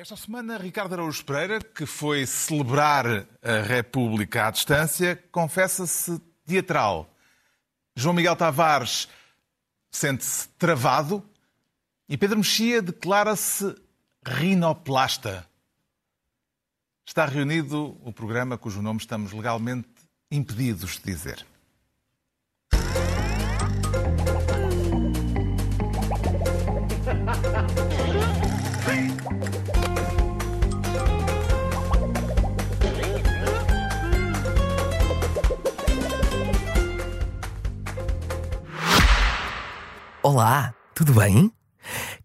Esta 0.00 0.14
semana, 0.14 0.56
Ricardo 0.58 0.92
Araújo 0.92 1.24
Pereira, 1.24 1.58
que 1.58 1.84
foi 1.84 2.24
celebrar 2.24 3.04
a 3.42 3.62
República 3.66 4.46
à 4.46 4.50
distância, 4.52 5.16
confessa-se 5.32 6.20
teatral. 6.46 7.12
João 7.96 8.14
Miguel 8.14 8.36
Tavares 8.36 9.08
sente-se 9.90 10.50
travado 10.50 11.28
e 12.08 12.16
Pedro 12.16 12.38
Mexia 12.38 12.80
declara-se 12.80 13.74
rinoplasta. 14.24 15.44
Está 17.04 17.26
reunido 17.26 17.98
o 18.04 18.12
programa 18.12 18.56
cujo 18.56 18.80
nome 18.80 19.00
estamos 19.00 19.32
legalmente 19.32 19.88
impedidos 20.30 20.98
de 20.98 21.06
dizer. 21.06 21.44
Olá, 40.20 40.74
tudo 40.96 41.14
bem? 41.14 41.52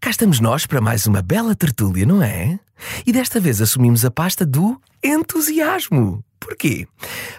Cá 0.00 0.10
estamos 0.10 0.40
nós 0.40 0.66
para 0.66 0.80
mais 0.80 1.06
uma 1.06 1.22
bela 1.22 1.54
tertúlia, 1.54 2.04
não 2.04 2.20
é? 2.20 2.58
E 3.06 3.12
desta 3.12 3.38
vez 3.38 3.60
assumimos 3.60 4.04
a 4.04 4.10
pasta 4.10 4.44
do 4.44 4.80
entusiasmo. 5.02 6.24
Porquê? 6.40 6.88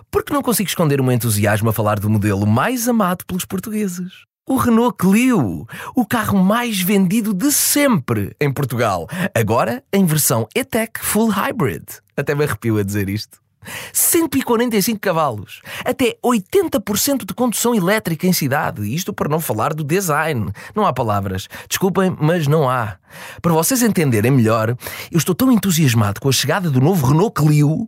Porque 0.10 0.34
não 0.34 0.42
consigo 0.42 0.70
esconder 0.70 1.02
o 1.02 1.04
meu 1.04 1.12
entusiasmo 1.12 1.70
a 1.70 1.74
falar 1.74 2.00
do 2.00 2.10
modelo 2.10 2.48
mais 2.48 2.88
amado 2.88 3.26
pelos 3.26 3.44
portugueses. 3.44 4.14
O 4.48 4.56
Renault 4.56 4.96
Clio, 4.98 5.68
o 5.94 6.06
carro 6.06 6.42
mais 6.42 6.80
vendido 6.80 7.34
de 7.34 7.52
sempre 7.52 8.34
em 8.40 8.52
Portugal. 8.52 9.08
Agora 9.36 9.84
em 9.92 10.06
versão 10.06 10.48
E-Tech 10.56 10.94
Full 11.02 11.28
Hybrid. 11.28 11.84
Até 12.16 12.34
me 12.34 12.46
arrepio 12.46 12.78
a 12.78 12.84
dizer 12.84 13.10
isto. 13.10 13.45
145 13.94 15.00
cavalos, 15.00 15.62
até 15.84 16.18
80% 16.24 17.26
de 17.26 17.34
condução 17.34 17.74
elétrica 17.76 18.28
em 18.28 18.34
cidade. 18.34 18.94
Isto 18.94 19.14
para 19.14 19.30
não 19.30 19.40
falar 19.40 19.74
do 19.74 19.84
design. 19.84 20.52
Não 20.74 20.86
há 20.86 20.94
palavras. 20.94 21.48
Desculpem, 21.68 22.16
mas 22.20 22.48
não 22.48 22.70
há. 22.70 22.98
Para 23.42 23.54
vocês 23.54 23.82
entenderem 23.82 24.32
melhor, 24.32 24.76
eu 25.12 25.18
estou 25.18 25.34
tão 25.34 25.52
entusiasmado 25.52 26.20
com 26.20 26.30
a 26.30 26.34
chegada 26.34 26.70
do 26.70 26.82
novo 26.82 27.08
Renault 27.08 27.34
Clio 27.34 27.88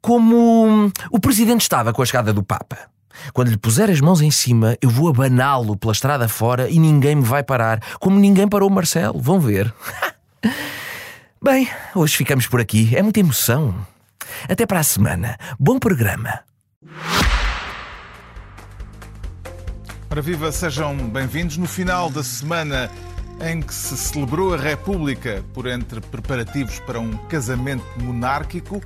como 0.00 0.90
o 1.10 1.20
presidente 1.20 1.62
estava 1.62 1.92
com 1.92 2.02
a 2.02 2.06
chegada 2.06 2.32
do 2.32 2.42
Papa. 2.42 2.78
Quando 3.32 3.48
lhe 3.48 3.56
puser 3.56 3.90
as 3.90 4.00
mãos 4.00 4.20
em 4.20 4.30
cima, 4.30 4.76
eu 4.80 4.90
vou 4.90 5.08
abaná-lo 5.08 5.76
pela 5.76 5.92
estrada 5.92 6.28
fora 6.28 6.68
e 6.68 6.78
ninguém 6.78 7.16
me 7.16 7.22
vai 7.22 7.42
parar, 7.42 7.80
como 7.98 8.18
ninguém 8.18 8.46
parou 8.48 8.68
o 8.68 8.72
Marcelo. 8.72 9.18
Vão 9.18 9.40
ver. 9.40 9.72
Bem, 11.42 11.68
hoje 11.94 12.16
ficamos 12.16 12.46
por 12.46 12.60
aqui. 12.60 12.94
É 12.94 13.02
muita 13.02 13.20
emoção. 13.20 13.74
Até 14.48 14.66
para 14.66 14.80
a 14.80 14.84
semana. 14.84 15.36
Bom 15.58 15.78
programa. 15.78 16.40
Ora 20.10 20.22
viva, 20.22 20.50
sejam 20.52 20.96
bem-vindos 21.08 21.56
no 21.56 21.66
final 21.66 22.08
da 22.08 22.22
semana 22.22 22.90
em 23.40 23.60
que 23.60 23.74
se 23.74 23.96
celebrou 23.96 24.54
a 24.54 24.56
República 24.56 25.44
por 25.52 25.66
entre 25.66 26.00
preparativos 26.00 26.80
para 26.80 26.98
um 26.98 27.16
casamento 27.26 27.84
monárquico 28.00 28.80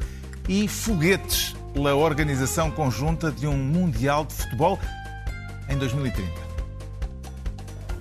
e 0.48 0.66
foguetes 0.66 1.54
pela 1.72 1.94
organização 1.94 2.70
conjunta 2.70 3.30
de 3.30 3.46
um 3.46 3.56
Mundial 3.56 4.24
de 4.24 4.34
Futebol 4.34 4.78
em 5.68 5.78
2030. 5.78 6.28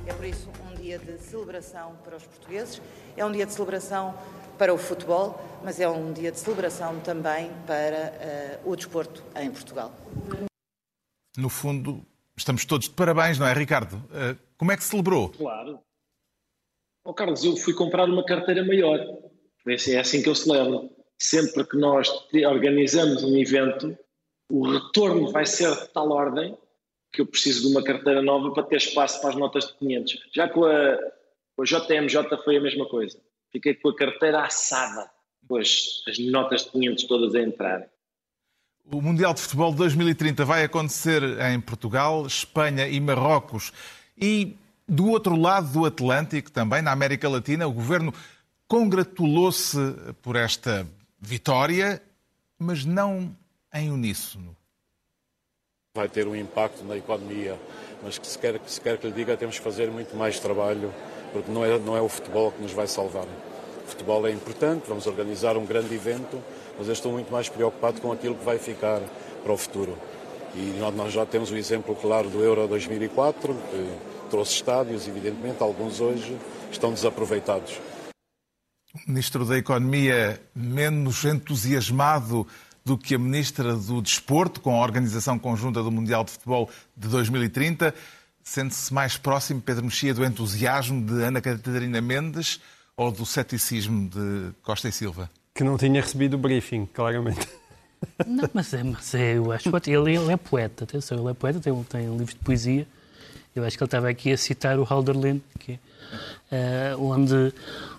É 0.07 0.13
por 0.13 0.25
isso 0.25 0.49
um 0.71 0.75
dia 0.75 0.97
de 0.97 1.19
celebração 1.19 1.93
para 2.03 2.15
os 2.15 2.23
portugueses, 2.23 2.81
é 3.15 3.23
um 3.23 3.31
dia 3.31 3.45
de 3.45 3.53
celebração 3.53 4.15
para 4.59 4.73
o 4.73 4.77
futebol, 4.77 5.39
mas 5.63 5.79
é 5.79 5.87
um 5.87 6.11
dia 6.11 6.33
de 6.33 6.37
celebração 6.37 6.99
também 6.99 7.49
para 7.65 8.59
uh, 8.65 8.69
o 8.69 8.75
desporto 8.75 9.23
em 9.37 9.49
Portugal. 9.49 9.93
No 11.37 11.47
fundo, 11.47 12.05
estamos 12.37 12.65
todos 12.65 12.89
de 12.89 12.93
parabéns, 12.93 13.39
não 13.39 13.47
é, 13.47 13.53
Ricardo? 13.53 13.93
Uh, 13.93 14.37
como 14.57 14.73
é 14.73 14.77
que 14.77 14.83
celebrou? 14.83 15.29
Claro. 15.29 15.79
Oh, 17.05 17.13
Carlos, 17.13 17.45
eu 17.45 17.55
fui 17.55 17.73
comprar 17.73 18.03
uma 18.03 18.25
carteira 18.25 18.63
maior. 18.65 18.99
É 19.65 19.97
assim 19.97 20.21
que 20.21 20.27
eu 20.27 20.35
celebro. 20.35 20.89
Sempre 21.17 21.65
que 21.65 21.77
nós 21.77 22.09
organizamos 22.45 23.23
um 23.23 23.37
evento, 23.37 23.97
o 24.51 24.69
retorno 24.69 25.31
vai 25.31 25.45
ser 25.45 25.73
de 25.73 25.87
tal 25.87 26.09
ordem 26.11 26.57
que 27.13 27.21
eu 27.21 27.25
preciso 27.25 27.67
de 27.67 27.73
uma 27.73 27.83
carteira 27.83 28.21
nova 28.21 28.51
para 28.51 28.63
ter 28.63 28.77
espaço 28.77 29.21
para 29.21 29.29
as 29.29 29.35
notas 29.35 29.67
de 29.67 29.73
500. 29.75 30.29
Já 30.33 30.49
com 30.49 30.65
a, 30.65 30.97
com 31.55 31.61
a 31.61 31.65
JMJ 31.65 32.37
foi 32.43 32.57
a 32.57 32.61
mesma 32.61 32.87
coisa 32.87 33.19
fiquei 33.51 33.75
com 33.75 33.89
a 33.89 33.95
carteira 33.95 34.43
assada, 34.43 35.09
pois 35.47 36.03
as 36.07 36.17
notas 36.19 36.65
de 36.65 36.71
500 36.71 37.03
todas 37.05 37.35
a 37.35 37.41
entrarem. 37.41 37.87
O 38.91 39.01
Mundial 39.01 39.33
de 39.33 39.41
Futebol 39.41 39.71
2030 39.71 40.43
vai 40.45 40.63
acontecer 40.63 41.21
em 41.51 41.61
Portugal, 41.61 42.25
Espanha 42.25 42.87
e 42.87 42.99
Marrocos. 42.99 43.71
E 44.17 44.55
do 44.87 45.09
outro 45.09 45.35
lado 45.35 45.71
do 45.71 45.85
Atlântico, 45.85 46.51
também 46.51 46.81
na 46.81 46.91
América 46.91 47.29
Latina, 47.29 47.67
o 47.67 47.71
governo 47.71 48.11
congratulou-se 48.67 49.77
por 50.23 50.35
esta 50.35 50.87
vitória, 51.19 52.01
mas 52.57 52.83
não 52.83 53.35
em 53.73 53.91
uníssono. 53.91 54.55
Vai 55.95 56.09
ter 56.09 56.27
um 56.27 56.35
impacto 56.35 56.83
na 56.83 56.97
economia, 56.97 57.59
mas 58.03 58.17
que 58.17 58.25
se 58.25 58.37
quer, 58.37 58.57
que 58.57 58.71
se 58.71 58.81
quer 58.81 58.97
que 58.97 59.07
lhe 59.07 59.13
diga, 59.13 59.37
temos 59.37 59.57
que 59.57 59.63
fazer 59.63 59.91
muito 59.91 60.15
mais 60.15 60.39
trabalho 60.39 60.93
porque 61.31 61.51
não 61.51 61.63
é, 61.63 61.77
não 61.79 61.95
é 61.95 62.01
o 62.01 62.09
futebol 62.09 62.51
que 62.51 62.61
nos 62.61 62.71
vai 62.71 62.87
salvar. 62.87 63.25
O 63.85 63.89
futebol 63.89 64.27
é 64.27 64.31
importante, 64.31 64.83
vamos 64.87 65.07
organizar 65.07 65.57
um 65.57 65.65
grande 65.65 65.93
evento, 65.93 66.41
mas 66.77 66.87
eu 66.87 66.93
estou 66.93 67.11
muito 67.11 67.31
mais 67.31 67.49
preocupado 67.49 67.99
com 68.01 68.11
aquilo 68.11 68.35
que 68.35 68.45
vai 68.45 68.57
ficar 68.57 69.01
para 69.43 69.53
o 69.53 69.57
futuro. 69.57 69.97
E 70.55 70.79
nós 70.95 71.13
já 71.13 71.25
temos 71.25 71.51
o 71.51 71.57
exemplo 71.57 71.95
claro 71.95 72.29
do 72.29 72.43
Euro 72.43 72.67
2004, 72.67 73.53
que 73.53 73.89
trouxe 74.29 74.53
estádios, 74.53 75.07
evidentemente, 75.07 75.61
alguns 75.61 75.99
hoje 75.99 76.37
estão 76.71 76.93
desaproveitados. 76.93 77.79
O 78.93 79.07
Ministro 79.07 79.45
da 79.45 79.57
Economia 79.57 80.41
menos 80.55 81.23
entusiasmado 81.23 82.47
do 82.83 82.97
que 82.97 83.13
a 83.13 83.19
Ministra 83.19 83.75
do 83.75 84.01
Desporto, 84.01 84.61
com 84.61 84.75
a 84.75 84.83
organização 84.83 85.37
conjunta 85.37 85.83
do 85.83 85.91
Mundial 85.91 86.23
de 86.23 86.31
Futebol 86.31 86.69
de 86.97 87.07
2030. 87.07 87.93
Sente-se 88.49 88.91
mais 88.91 89.15
próximo, 89.15 89.61
Pedro 89.61 89.85
Mexia, 89.85 90.11
do 90.11 90.25
entusiasmo 90.25 91.05
de 91.05 91.21
Ana 91.21 91.39
Catarina 91.39 92.01
Mendes 92.01 92.59
ou 92.97 93.11
do 93.11 93.23
ceticismo 93.23 94.09
de 94.09 94.51
Costa 94.63 94.89
e 94.89 94.91
Silva? 94.91 95.29
Que 95.53 95.63
não 95.63 95.77
tinha 95.77 96.01
recebido 96.01 96.33
o 96.33 96.37
briefing, 96.39 96.87
claramente. 96.87 97.47
Não, 98.25 98.49
mas, 98.51 98.73
é, 98.73 98.81
mas 98.81 99.13
é, 99.13 99.37
eu 99.37 99.51
acho 99.51 99.69
que 99.69 99.91
ele, 99.91 100.15
ele, 100.15 100.31
é 100.31 100.37
poeta, 100.37 100.83
atenção, 100.83 101.19
ele 101.19 101.29
é 101.29 101.33
poeta, 101.35 101.59
tem, 101.59 101.83
tem 101.83 102.09
um 102.09 102.17
livro 102.17 102.33
de 102.33 102.39
poesia. 102.39 102.87
Eu 103.55 103.63
acho 103.63 103.77
que 103.77 103.83
ele 103.83 103.87
estava 103.87 104.09
aqui 104.09 104.31
a 104.31 104.37
citar 104.37 104.79
o 104.79 104.83
Halderlin, 104.83 105.43
que, 105.59 105.73
uh, 105.73 106.99
onde, 106.99 107.53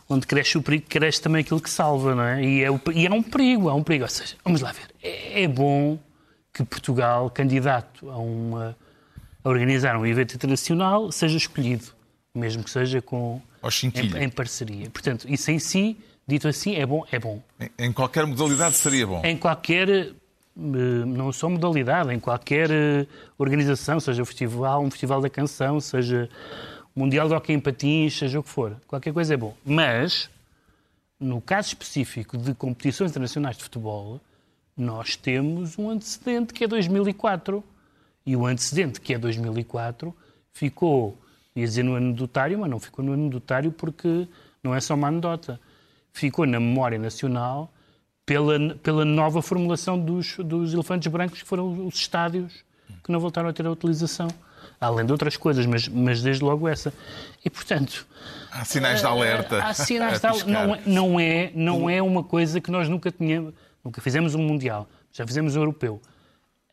onde 0.09 0.27
cresce 0.27 0.59
o 0.59 0.63
perigo, 0.63 0.87
cresce 0.89 1.23
também 1.23 1.43
aquilo 1.43 1.61
que 1.61 1.71
salva, 1.71 2.13
não 2.17 2.25
é? 2.25 2.43
E 2.43 2.65
é, 2.65 2.71
o, 2.73 2.81
e 2.93 3.07
é 3.07 3.13
um 3.13 3.23
perigo, 3.23 3.71
é 3.71 3.75
um 3.75 3.85
perigo. 3.85 4.03
Ou 4.03 4.11
seja, 4.11 4.35
vamos 4.45 4.63
lá 4.63 4.73
ver, 4.73 4.91
é, 5.01 5.45
é 5.45 5.47
bom 5.47 5.97
que 6.53 6.65
Portugal, 6.65 7.31
candidato 7.31 8.11
a 8.11 8.19
uma 8.19 8.77
a 9.43 9.49
organizar 9.49 9.97
um 9.97 10.07
evento 10.07 10.35
internacional 10.35 11.11
seja 11.11 11.37
escolhido, 11.37 11.87
mesmo 12.35 12.63
que 12.63 12.71
seja 12.71 13.01
com 13.01 13.41
em, 13.83 14.25
em, 14.25 14.29
parceria. 14.29 14.89
Portanto, 14.91 15.27
isso 15.29 15.51
em 15.51 15.59
si, 15.59 15.97
dito 16.27 16.49
assim, 16.49 16.77
é 16.77 16.87
bom, 16.87 17.05
é 17.11 17.19
bom. 17.19 17.43
Em, 17.59 17.87
em 17.87 17.93
qualquer 17.93 18.27
modalidade 18.27 18.77
seria 18.77 19.07
bom. 19.07 19.23
Em 19.25 19.37
qualquer 19.37 19.89
eh, 19.89 21.05
não 21.07 21.33
só 21.33 21.49
modalidade, 21.49 22.13
em 22.13 22.21
qualquer 22.21 22.71
eh, 22.71 23.07
organização, 23.39 23.99
seja 23.99 24.23
um 24.23 24.25
festival, 24.25 24.83
um 24.83 24.91
festival 24.91 25.21
da 25.21 25.31
canção, 25.31 25.81
seja 25.81 26.29
Mundial 26.95 27.29
de 27.29 27.35
Hockey 27.35 27.53
em 27.53 27.61
Patins, 27.61 28.19
seja 28.19 28.41
o 28.41 28.43
que 28.43 28.51
for, 28.51 28.77
qualquer 28.87 29.13
coisa 29.13 29.35
é 29.35 29.37
bom. 29.37 29.57
Mas, 29.65 30.29
no 31.19 31.41
caso 31.41 31.69
específico 31.69 32.37
de 32.37 32.53
competições 32.55 33.11
internacionais 33.11 33.57
de 33.57 33.63
futebol, 33.63 34.21
nós 34.77 35.17
temos 35.17 35.79
um 35.79 35.89
antecedente 35.91 36.53
que 36.53 36.65
é 36.65 36.69
2004 36.69 37.63
e 38.25 38.37
o 38.37 38.47
antecedente, 38.47 39.01
que 39.01 39.15
é 39.15 39.19
2004, 39.19 40.15
ficou, 40.53 41.19
ia 41.55 41.65
dizer 41.65 41.83
no 41.83 41.97
anedotário, 41.97 42.59
mas 42.59 42.71
não 42.71 42.79
ficou 42.79 43.05
no 43.05 43.13
anedotário 43.13 43.73
porque 43.73 44.29
não 44.63 44.75
é 44.75 44.81
só 44.81 44.95
uma 44.95 45.09
anedota. 45.09 45.61
Ficou 46.13 46.47
na 46.47 46.61
memória 46.61 46.99
nacional 46.99 47.73
pela, 48.27 48.59
pela 48.77 49.05
nova 49.05 49.41
formulação 49.43 49.99
dos, 49.99 50.37
dos 50.37 50.75
elefantes 50.75 51.11
brancos, 51.11 51.43
que 51.43 51.49
foram 51.49 51.87
os 51.87 51.95
estádios 51.95 52.65
que 53.03 53.11
não 53.11 53.21
voltaram 53.21 53.49
a 53.49 53.53
ter 53.53 53.67
a 53.67 53.71
utilização. 53.71 54.29
Além 54.81 55.05
de 55.05 55.13
outras 55.13 55.37
coisas, 55.37 55.67
mas, 55.67 55.89
mas 55.89 56.23
desde 56.23 56.43
logo 56.43 56.69
essa. 56.69 56.93
E, 57.45 57.51
portanto... 57.51 58.07
Há 58.51 58.65
sinais 58.65 59.01
de 59.01 59.07
alerta. 59.07 59.63
Há 59.63 59.75
sinais 59.75 60.21
de 60.21 60.27
alerta. 60.27 60.51
Não, 60.51 60.75
é, 60.75 60.81
não, 60.87 61.21
é, 61.21 61.53
não 61.55 61.91
é 61.91 62.03
uma 62.03 62.25
coisa 62.25 62.61
que 62.61 62.71
nós 62.71 62.89
nunca 62.89 63.11
tínhamos... 63.11 63.55
Nunca 63.85 64.01
fizemos 64.01 64.35
um 64.35 64.43
Mundial, 64.43 64.87
já 65.11 65.27
fizemos 65.27 65.57
um 65.57 65.61
Europeu. 65.61 66.01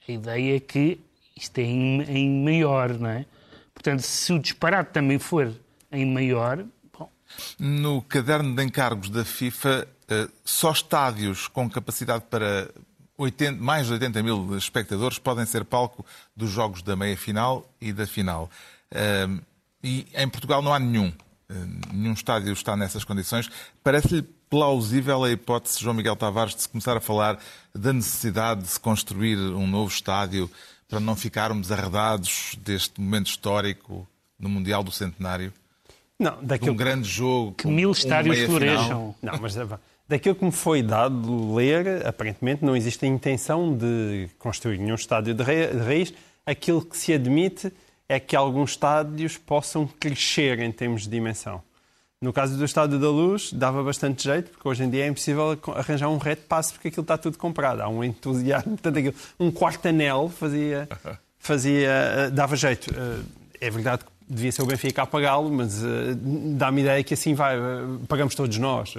A 0.07 0.11
ideia 0.11 0.57
é 0.57 0.59
que 0.59 0.99
isto 1.37 1.59
é 1.59 1.63
em, 1.63 2.01
em 2.03 2.43
maior, 2.43 2.97
não 2.97 3.09
é? 3.09 3.25
Portanto, 3.73 4.01
se 4.01 4.33
o 4.33 4.39
disparate 4.39 4.91
também 4.91 5.19
for 5.19 5.53
em 5.91 6.05
maior. 6.05 6.65
Bom. 6.97 7.09
No 7.59 8.01
caderno 8.01 8.55
de 8.55 8.63
encargos 8.63 9.09
da 9.09 9.23
FIFA 9.23 9.87
eh, 10.09 10.27
só 10.43 10.71
estádios 10.71 11.47
com 11.47 11.69
capacidade 11.69 12.25
para 12.29 12.69
80, 13.17 13.61
mais 13.61 13.87
de 13.87 13.93
80 13.93 14.23
mil 14.23 14.57
espectadores 14.57 15.19
podem 15.19 15.45
ser 15.45 15.65
palco 15.65 16.05
dos 16.35 16.49
jogos 16.49 16.81
da 16.81 16.95
meia-final 16.95 17.69
e 17.81 17.91
da 17.91 18.05
final. 18.07 18.49
Uh, 18.91 19.41
e 19.83 20.07
em 20.13 20.29
Portugal 20.29 20.61
não 20.61 20.73
há 20.73 20.79
nenhum. 20.79 21.09
Uh, 21.49 21.93
nenhum 21.93 22.13
estádio 22.13 22.53
está 22.53 22.77
nessas 22.77 23.03
condições. 23.03 23.49
Parece-lhe 23.83 24.21
plausível 24.49 25.23
a 25.23 25.31
hipótese, 25.31 25.81
João 25.81 25.95
Miguel 25.95 26.15
Tavares, 26.15 26.55
de 26.55 26.61
se 26.61 26.69
começar 26.69 26.95
a 26.95 27.01
falar 27.01 27.37
da 27.75 27.91
necessidade 27.91 28.61
de 28.61 28.67
se 28.67 28.79
construir 28.79 29.37
um 29.37 29.67
novo 29.67 29.91
estádio 29.91 30.49
para 30.87 30.99
não 30.99 31.15
ficarmos 31.15 31.71
arredados 31.71 32.55
deste 32.63 33.01
momento 33.01 33.27
histórico 33.27 34.07
no 34.39 34.47
Mundial 34.47 34.83
do 34.83 34.91
Centenário? 34.91 35.53
Não, 36.19 36.41
daquilo... 36.43 36.71
Um 36.71 36.75
grande 36.75 37.07
jogo. 37.07 37.53
Que 37.53 37.67
mil 37.67 37.91
estádios 37.91 38.39
florejam. 38.39 39.13
Não, 39.21 39.39
mas 39.39 39.55
daquilo 40.07 40.35
que 40.35 40.45
me 40.45 40.51
foi 40.51 40.81
dado 40.81 41.53
ler, 41.53 42.05
aparentemente 42.07 42.63
não 42.63 42.75
existe 42.75 43.05
a 43.05 43.07
intenção 43.07 43.75
de 43.75 44.29
construir 44.39 44.77
nenhum 44.77 44.95
estádio 44.95 45.33
de 45.33 45.43
raiz. 45.43 46.13
Aquilo 46.45 46.83
que 46.83 46.97
se 46.97 47.13
admite 47.13 47.71
é 48.09 48.19
que 48.19 48.35
alguns 48.35 48.71
estádios 48.71 49.37
possam 49.37 49.85
crescer 49.85 50.59
em 50.59 50.71
termos 50.71 51.03
de 51.03 51.09
dimensão. 51.09 51.61
No 52.19 52.33
caso 52.33 52.57
do 52.57 52.65
Estádio 52.65 52.97
da 52.97 53.11
Luz, 53.11 53.53
dava 53.53 53.83
bastante 53.83 54.23
jeito, 54.23 54.49
porque 54.49 54.67
hoje 54.67 54.83
em 54.83 54.89
dia 54.89 55.05
é 55.05 55.07
impossível 55.07 55.55
arranjar 55.75 56.09
um 56.09 56.17
reto 56.17 56.47
passe 56.47 56.73
porque 56.73 56.87
aquilo 56.87 57.03
está 57.03 57.15
tudo 57.15 57.37
comprado. 57.37 57.81
Há 57.81 57.87
um 57.87 58.03
entusiasmo, 58.03 58.71
portanto, 58.71 58.97
aquilo, 58.97 59.13
um 59.39 59.51
quarto 59.51 59.87
anel 59.87 60.27
fazia, 60.27 60.89
fazia, 61.37 61.89
eh, 61.89 62.29
dava 62.31 62.55
jeito. 62.55 62.91
Eh, 62.91 63.67
é 63.67 63.69
verdade 63.69 64.03
que 64.03 64.11
devia 64.27 64.51
ser 64.51 64.63
o 64.63 64.65
Benfica 64.65 65.03
a 65.03 65.05
pagá-lo, 65.05 65.51
mas 65.51 65.83
uh, 65.83 66.15
dá-me 66.55 66.81
ideia 66.81 67.03
que 67.03 67.13
assim 67.13 67.35
vai, 67.35 67.55
pagamos 68.07 68.33
todos 68.33 68.57
nós. 68.57 68.95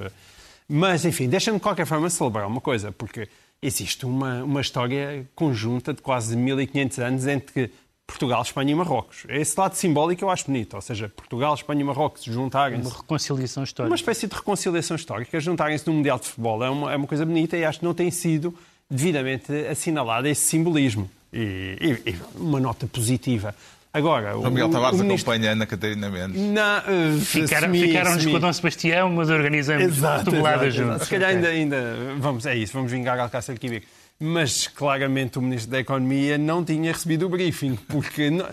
Mas, 0.68 1.04
enfim, 1.04 1.28
deixa-me 1.28 1.58
de 1.58 1.62
qualquer 1.62 1.86
forma 1.86 2.08
celebrar 2.08 2.46
uma 2.46 2.60
coisa, 2.60 2.92
porque 2.92 3.28
existe 3.60 4.06
uma, 4.06 4.44
uma 4.44 4.60
história 4.60 5.28
conjunta 5.34 5.92
de 5.92 6.00
quase 6.00 6.36
1500 6.36 6.98
anos 7.00 7.26
entre 7.26 7.72
Portugal, 8.08 8.40
Espanha 8.40 8.72
e 8.72 8.74
Marrocos. 8.74 9.24
Esse 9.28 9.60
lado 9.60 9.74
simbólico 9.74 10.24
eu 10.24 10.30
acho 10.30 10.46
bonito, 10.46 10.74
ou 10.74 10.80
seja, 10.80 11.12
Portugal, 11.14 11.54
Espanha 11.54 11.82
e 11.82 11.84
Marrocos 11.84 12.24
juntarem-se. 12.24 12.88
Uma 12.88 12.96
reconciliação 12.96 13.62
histórica. 13.62 13.92
Uma 13.92 13.96
espécie 13.96 14.26
de 14.26 14.34
reconciliação 14.34 14.96
histórica, 14.96 15.38
juntarem-se 15.38 15.86
no 15.86 15.92
Mundial 15.92 16.18
de 16.18 16.26
Futebol 16.26 16.64
é 16.64 16.70
uma, 16.70 16.92
é 16.94 16.96
uma 16.96 17.06
coisa 17.06 17.26
bonita 17.26 17.56
e 17.56 17.64
acho 17.66 17.80
que 17.80 17.84
não 17.84 17.92
tem 17.92 18.10
sido 18.10 18.52
devidamente 18.90 19.52
assinalado 19.70 20.26
esse 20.26 20.40
simbolismo. 20.40 21.08
E, 21.30 21.76
e, 22.06 22.10
e 22.10 22.18
uma 22.34 22.58
nota 22.58 22.86
positiva. 22.86 23.54
Agora, 23.92 24.36
o 24.38 24.50
Miguel 24.50 24.70
Tavares 24.70 24.98
o 24.98 25.02
ministro... 25.02 25.30
acompanha 25.30 25.52
Ana 25.52 25.66
Catarina 25.66 26.10
Mendes. 26.10 26.40
Na, 26.50 26.84
uh, 26.86 27.20
Ficaram, 27.20 27.72
ficaram-nos 27.72 28.24
com 28.24 28.32
o 28.32 28.40
Dom 28.40 28.52
Sebastião, 28.52 29.10
mas 29.10 29.28
organizamos 29.28 29.96
tudo 30.24 30.70
juntos. 30.70 31.02
Se 31.02 31.10
calhar 31.10 31.30
ainda, 31.30 31.48
ainda, 31.48 31.96
vamos, 32.18 32.46
é 32.46 32.56
isso, 32.56 32.72
vamos 32.72 32.90
vingar 32.90 33.18
Alcácer 33.18 33.58
Quebec. 33.58 33.86
Mas 34.20 34.66
claramente 34.66 35.38
o 35.38 35.42
Ministro 35.42 35.70
da 35.70 35.80
Economia 35.80 36.36
não 36.36 36.64
tinha 36.64 36.92
recebido 36.92 37.26
o 37.26 37.28
briefing, 37.28 37.76
porque 37.88 38.30
não, 38.30 38.46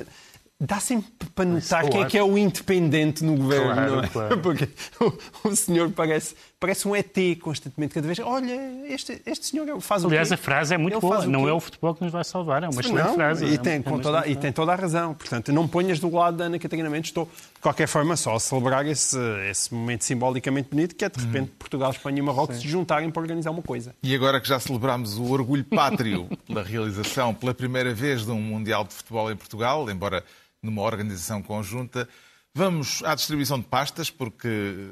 dá 0.59 0.79
sempre 0.79 1.11
para 1.33 1.45
notar 1.45 1.81
claro. 1.81 1.89
quem 1.89 2.01
é 2.01 2.05
que 2.05 2.17
é 2.17 2.23
o 2.23 2.37
independente 2.37 3.23
no 3.23 3.35
governo, 3.35 3.73
claro, 3.73 3.95
não 3.95 4.03
é? 4.03 4.07
Claro. 4.07 4.37
Porque 4.41 4.69
o, 5.01 5.49
o, 5.49 5.55
senhor 5.55 5.91
parece, 5.91 6.35
parece 6.59 6.87
um 6.87 6.95
ET 6.95 7.13
constantemente, 7.41 7.93
cada 7.93 8.07
vez. 8.07 8.19
Olha, 8.19 8.55
este, 8.87 9.21
este 9.25 9.47
senhor 9.47 9.81
faz 9.81 10.05
Aliás, 10.05 10.31
o 10.31 10.33
a 10.33 10.37
frase 10.37 10.73
é 10.73 10.77
muito 10.77 10.95
Ele 10.95 11.01
boa. 11.01 11.25
Não 11.25 11.47
é 11.47 11.53
o 11.53 11.59
futebol 11.59 11.93
que 11.93 12.03
nos 12.03 12.11
vai 12.11 12.23
salvar, 12.23 12.63
é 12.63 12.69
uma 12.69 12.79
excelente 12.79 13.07
não, 13.07 13.15
frase. 13.15 13.45
E, 13.45 13.55
é 13.55 13.57
tem, 13.57 13.81
com 13.81 13.99
toda, 13.99 14.27
e 14.27 14.35
tem 14.35 14.51
toda 14.51 14.71
a 14.71 14.75
razão. 14.75 15.13
Portanto, 15.13 15.51
não 15.51 15.67
ponhas 15.67 15.99
do 15.99 16.09
lado 16.09 16.37
da 16.37 16.45
Ana 16.45 16.57
Catarina 16.57 16.89
Mendes. 16.89 17.09
Estou, 17.09 17.29
qualquer 17.65 17.87
forma, 17.87 18.15
só 18.15 18.35
a 18.35 18.39
celebrar 18.39 18.85
esse, 18.85 19.17
esse 19.49 19.73
momento 19.73 20.03
simbolicamente 20.03 20.69
bonito, 20.69 20.93
que 20.93 21.03
é, 21.03 21.09
de 21.09 21.19
repente, 21.19 21.49
uhum. 21.49 21.55
Portugal, 21.57 21.89
Espanha 21.89 22.19
e 22.19 22.21
Marrocos 22.21 22.57
Sim. 22.57 22.61
se 22.61 22.67
juntarem 22.67 23.09
para 23.09 23.19
organizar 23.19 23.49
uma 23.49 23.63
coisa. 23.63 23.95
E 24.03 24.13
agora 24.13 24.39
que 24.39 24.47
já 24.47 24.59
celebramos 24.59 25.17
o 25.17 25.23
orgulho 25.31 25.63
pátrio 25.63 26.29
pela 26.45 26.61
realização, 26.61 27.33
pela 27.33 27.55
primeira 27.55 27.91
vez, 27.91 28.23
de 28.23 28.29
um 28.29 28.39
Mundial 28.39 28.83
de 28.83 28.93
Futebol 28.93 29.31
em 29.31 29.35
Portugal, 29.35 29.89
embora 29.89 30.23
numa 30.61 30.83
organização 30.83 31.41
conjunta. 31.41 32.07
Vamos 32.53 33.01
à 33.03 33.15
distribuição 33.15 33.59
de 33.59 33.65
pastas, 33.65 34.11
porque 34.11 34.91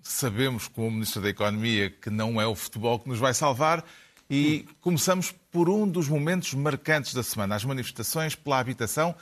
sabemos, 0.00 0.68
como 0.68 0.92
Ministro 0.92 1.20
da 1.20 1.30
Economia, 1.30 1.90
que 1.90 2.10
não 2.10 2.40
é 2.40 2.46
o 2.46 2.54
futebol 2.54 3.00
que 3.00 3.08
nos 3.08 3.18
vai 3.18 3.34
salvar. 3.34 3.84
E 4.30 4.68
começamos 4.80 5.34
por 5.50 5.68
um 5.68 5.88
dos 5.88 6.08
momentos 6.08 6.54
marcantes 6.54 7.12
da 7.12 7.24
semana, 7.24 7.56
as 7.56 7.64
manifestações 7.64 8.36
pela 8.36 8.60
habitação, 8.60 9.16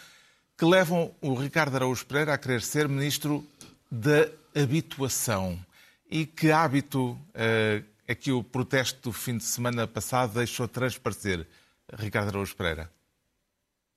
que 0.63 0.67
levam 0.67 1.13
o 1.21 1.35
Ricardo 1.35 1.75
Araújo 1.75 2.07
Pereira 2.07 2.35
a 2.35 2.39
querer 2.39 2.63
ser 2.63 2.89
Ministro 2.89 3.45
da 3.91 4.29
Habituação. 4.55 5.59
E 6.09 6.25
que 6.25 6.53
hábito 6.53 7.11
uh, 7.11 7.85
é 8.07 8.15
que 8.15 8.31
o 8.31 8.45
protesto 8.45 9.11
do 9.11 9.13
fim 9.13 9.39
de 9.39 9.43
semana 9.43 9.89
passado 9.89 10.35
deixou 10.35 10.69
transparecer, 10.69 11.45
Ricardo 11.99 12.29
Araújo 12.29 12.55
Pereira? 12.55 12.89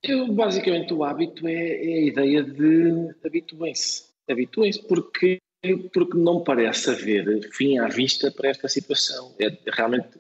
Eu, 0.02 0.34
basicamente, 0.34 0.92
o 0.92 1.04
hábito 1.04 1.48
é, 1.48 1.54
é 1.54 1.98
a 2.00 2.06
ideia 2.08 2.42
de 2.42 3.14
habituem-se. 3.24 4.06
Habituem-se 4.28 4.82
porque, 4.88 5.38
porque 5.94 6.18
não 6.18 6.44
parece 6.44 6.90
haver 6.90 7.48
fim 7.54 7.78
à 7.78 7.88
vista 7.90 8.32
para 8.32 8.50
esta 8.50 8.68
situação. 8.68 9.36
É, 9.40 9.56
realmente, 9.72 10.18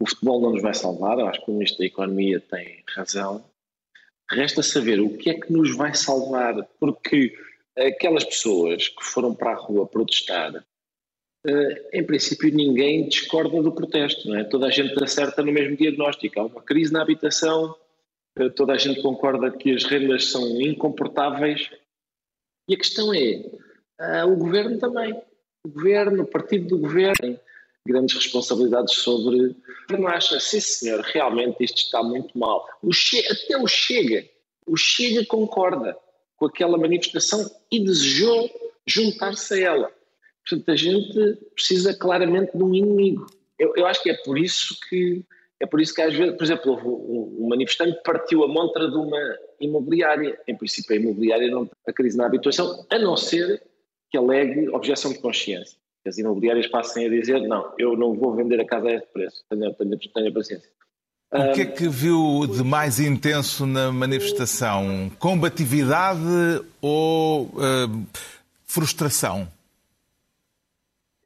o 0.00 0.08
futebol 0.08 0.40
não 0.40 0.52
nos 0.52 0.62
vai 0.62 0.74
salvar, 0.74 1.18
acho 1.18 1.44
que 1.44 1.50
o 1.50 1.54
Ministro 1.54 1.80
da 1.80 1.86
Economia 1.86 2.38
tem 2.38 2.84
razão. 2.94 3.44
Resta 4.30 4.62
saber 4.62 5.00
o 5.00 5.16
que 5.16 5.30
é 5.30 5.34
que 5.34 5.52
nos 5.52 5.74
vai 5.76 5.94
salvar, 5.94 6.54
porque 6.78 7.34
aquelas 7.76 8.24
pessoas 8.24 8.88
que 8.88 9.04
foram 9.04 9.34
para 9.34 9.52
a 9.52 9.56
rua 9.56 9.86
protestar, 9.86 10.64
eh, 11.46 11.88
em 11.94 12.04
princípio 12.04 12.54
ninguém 12.54 13.08
discorda 13.08 13.62
do 13.62 13.72
protesto, 13.72 14.28
não 14.28 14.38
é? 14.38 14.44
Toda 14.44 14.66
a 14.66 14.70
gente 14.70 15.02
acerta 15.02 15.42
no 15.42 15.52
mesmo 15.52 15.76
diagnóstico. 15.76 16.40
Há 16.40 16.44
uma 16.44 16.62
crise 16.62 16.92
na 16.92 17.00
habitação, 17.00 17.74
eh, 18.38 18.50
toda 18.50 18.74
a 18.74 18.78
gente 18.78 19.00
concorda 19.00 19.50
que 19.50 19.72
as 19.72 19.84
rendas 19.84 20.30
são 20.30 20.60
incomportáveis. 20.60 21.70
E 22.68 22.74
a 22.74 22.78
questão 22.78 23.14
é, 23.14 24.24
uh, 24.24 24.30
o 24.30 24.36
governo 24.36 24.78
também. 24.78 25.14
O 25.64 25.70
governo, 25.70 26.22
o 26.22 26.26
partido 26.26 26.68
do 26.68 26.78
governo 26.78 27.38
grandes 27.88 28.14
responsabilidades 28.14 28.94
sobre. 28.94 29.56
Não 29.90 30.06
acha, 30.06 30.38
sim 30.38 30.60
senhor, 30.60 31.00
realmente 31.00 31.64
isto 31.64 31.78
está 31.78 32.02
muito 32.02 32.38
mal. 32.38 32.66
O 32.82 32.92
che... 32.92 33.18
Até 33.26 33.56
o 33.56 33.66
Chega, 33.66 34.28
o 34.66 34.76
Chega 34.76 35.24
concorda 35.26 35.96
com 36.36 36.46
aquela 36.46 36.76
manifestação 36.76 37.50
e 37.72 37.82
desejou 37.82 38.48
juntar-se 38.86 39.54
a 39.54 39.58
ela. 39.58 39.92
Portanto, 40.46 40.70
a 40.70 40.76
gente 40.76 41.36
precisa 41.54 41.94
claramente 41.94 42.56
de 42.56 42.62
um 42.62 42.74
inimigo. 42.74 43.26
Eu, 43.58 43.72
eu 43.76 43.86
acho 43.86 44.02
que 44.02 44.10
é 44.10 44.14
por 44.14 44.38
isso 44.38 44.78
que 44.88 45.24
é 45.60 45.66
por 45.66 45.80
isso 45.80 45.92
que 45.92 46.00
às 46.00 46.14
vezes, 46.14 46.36
por 46.36 46.44
exemplo, 46.44 46.74
um, 46.74 47.48
manifestante 47.48 48.00
partiu 48.04 48.44
a 48.44 48.48
montra 48.48 48.88
de 48.88 48.96
uma 48.96 49.18
imobiliária. 49.60 50.38
Em 50.46 50.56
princípio, 50.56 50.94
a 50.94 50.98
imobiliária 50.98 51.50
não 51.50 51.66
tem 51.66 51.74
a 51.86 51.92
crise 51.92 52.16
na 52.16 52.26
habitação, 52.26 52.86
a 52.88 52.98
não 52.98 53.16
ser 53.16 53.60
que 54.08 54.16
alegue 54.16 54.68
objeção 54.68 55.12
de 55.12 55.18
consciência. 55.18 55.76
Que 56.08 56.10
as 56.10 56.18
imobiliárias 56.18 56.66
passem 56.66 57.06
a 57.06 57.10
dizer: 57.10 57.40
não, 57.46 57.72
eu 57.78 57.96
não 57.96 58.14
vou 58.14 58.34
vender 58.34 58.58
a 58.60 58.64
casa 58.64 58.88
a 58.88 58.94
este 58.94 59.08
preço, 59.12 59.44
tenha, 59.48 59.72
tenha, 59.74 59.98
tenha 60.14 60.32
paciência. 60.32 60.68
O 61.30 61.52
que 61.52 61.60
é 61.60 61.66
que 61.66 61.86
viu 61.86 62.46
de 62.46 62.64
mais 62.64 62.98
intenso 62.98 63.66
na 63.66 63.92
manifestação? 63.92 65.12
Combatividade 65.18 66.18
ou 66.80 67.42
uh, 67.42 68.06
frustração? 68.64 69.46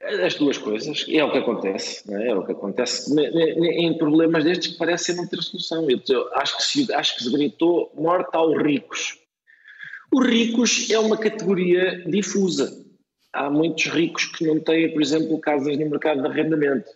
As 0.03 0.35
duas 0.35 0.59
coisas, 0.59 1.07
é 1.09 1.25
o 1.25 1.31
que 1.31 1.39
acontece, 1.39 2.03
é? 2.13 2.31
é? 2.31 2.35
o 2.35 2.45
que 2.45 2.51
acontece 2.51 3.15
em 3.17 3.97
problemas 3.97 4.43
destes 4.43 4.73
que 4.73 4.79
parecem 4.79 5.15
não 5.15 5.29
ter 5.29 5.41
solução. 5.41 5.87
Eu 5.89 6.35
acho 6.35 6.57
que 6.57 6.63
se, 6.65 6.93
acho 6.93 7.17
que 7.17 7.23
se 7.23 7.31
gritou 7.31 7.93
morte 7.95 8.35
aos 8.35 8.61
ricos. 8.61 9.17
Os 10.13 10.27
ricos 10.27 10.91
é 10.91 10.99
uma 10.99 11.17
categoria 11.17 12.03
difusa. 12.11 12.82
Há 13.33 13.51
muitos 13.51 13.87
ricos 13.87 14.27
que 14.27 14.47
não 14.47 14.61
têm, 14.61 14.93
por 14.93 15.01
exemplo, 15.01 15.41
casas 15.41 15.77
no 15.79 15.89
mercado 15.89 16.21
de 16.21 16.29
arrendamento. 16.29 16.91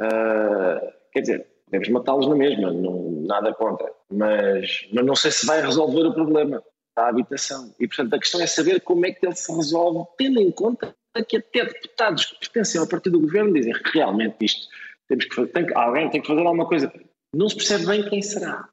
Uh, 0.00 0.92
quer 1.12 1.20
dizer, 1.20 1.46
devemos 1.66 1.88
matá-los 1.88 2.28
na 2.28 2.36
mesma, 2.36 2.72
não, 2.72 3.22
nada 3.26 3.54
contra. 3.54 3.90
Mas, 4.10 4.86
mas 4.92 5.06
não 5.06 5.16
sei 5.16 5.30
se 5.30 5.46
vai 5.46 5.60
resolver 5.60 6.06
o 6.06 6.14
problema 6.14 6.62
da 6.96 7.08
habitação. 7.08 7.74
E, 7.78 7.86
portanto, 7.86 8.14
a 8.14 8.18
questão 8.18 8.40
é 8.40 8.46
saber 8.46 8.80
como 8.80 9.06
é 9.06 9.12
que 9.12 9.24
ele 9.24 9.34
se 9.34 9.52
resolve, 9.54 10.06
tendo 10.16 10.40
em 10.40 10.50
conta 10.50 10.94
que 11.26 11.36
até 11.36 11.64
deputados 11.64 12.26
que 12.26 12.38
pertencem 12.40 12.80
ao 12.80 12.86
partido 12.86 13.18
do 13.18 13.26
governo 13.26 13.52
dizem 13.52 13.74
realmente 13.92 14.44
isto, 14.44 14.68
temos 15.08 15.24
que 15.24 15.34
fazer, 15.34 15.48
tem 15.48 15.66
que, 15.66 15.74
alguém 15.74 16.10
tem 16.10 16.20
que 16.20 16.26
fazer 16.26 16.40
alguma 16.40 16.66
coisa. 16.66 16.92
Não 17.34 17.48
se 17.48 17.56
percebe 17.56 17.86
bem 17.86 18.08
quem 18.08 18.22
será. 18.22 18.68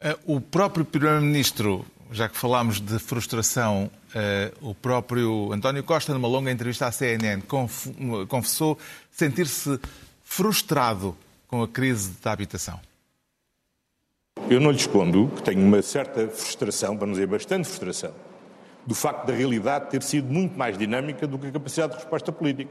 Eh, 0.00 0.16
o 0.26 0.40
próprio 0.40 0.84
Primeiro-Ministro, 0.84 1.84
já 2.10 2.28
que 2.28 2.36
falámos 2.36 2.80
de 2.80 2.98
frustração, 2.98 3.90
eh, 4.14 4.52
o 4.60 4.74
próprio 4.74 5.52
António 5.52 5.82
Costa, 5.82 6.12
numa 6.12 6.28
longa 6.28 6.50
entrevista 6.50 6.86
à 6.86 6.92
CNN, 6.92 7.42
confessou 8.28 8.78
sentir-se 9.10 9.78
frustrado 10.22 11.16
com 11.48 11.62
a 11.62 11.68
crise 11.68 12.12
da 12.22 12.32
habitação. 12.32 12.80
Eu 14.48 14.60
não 14.60 14.70
lhe 14.70 14.76
escondo 14.76 15.28
que 15.34 15.42
tenho 15.42 15.60
uma 15.60 15.82
certa 15.82 16.28
frustração, 16.28 16.96
para 16.96 17.06
não 17.06 17.14
dizer 17.14 17.26
bastante 17.26 17.66
frustração, 17.66 18.14
do 18.86 18.94
facto 18.94 19.26
da 19.26 19.32
realidade 19.32 19.90
ter 19.90 20.02
sido 20.02 20.32
muito 20.32 20.56
mais 20.56 20.78
dinâmica 20.78 21.26
do 21.26 21.38
que 21.38 21.48
a 21.48 21.52
capacidade 21.52 21.94
de 21.94 21.98
resposta 21.98 22.30
política. 22.30 22.70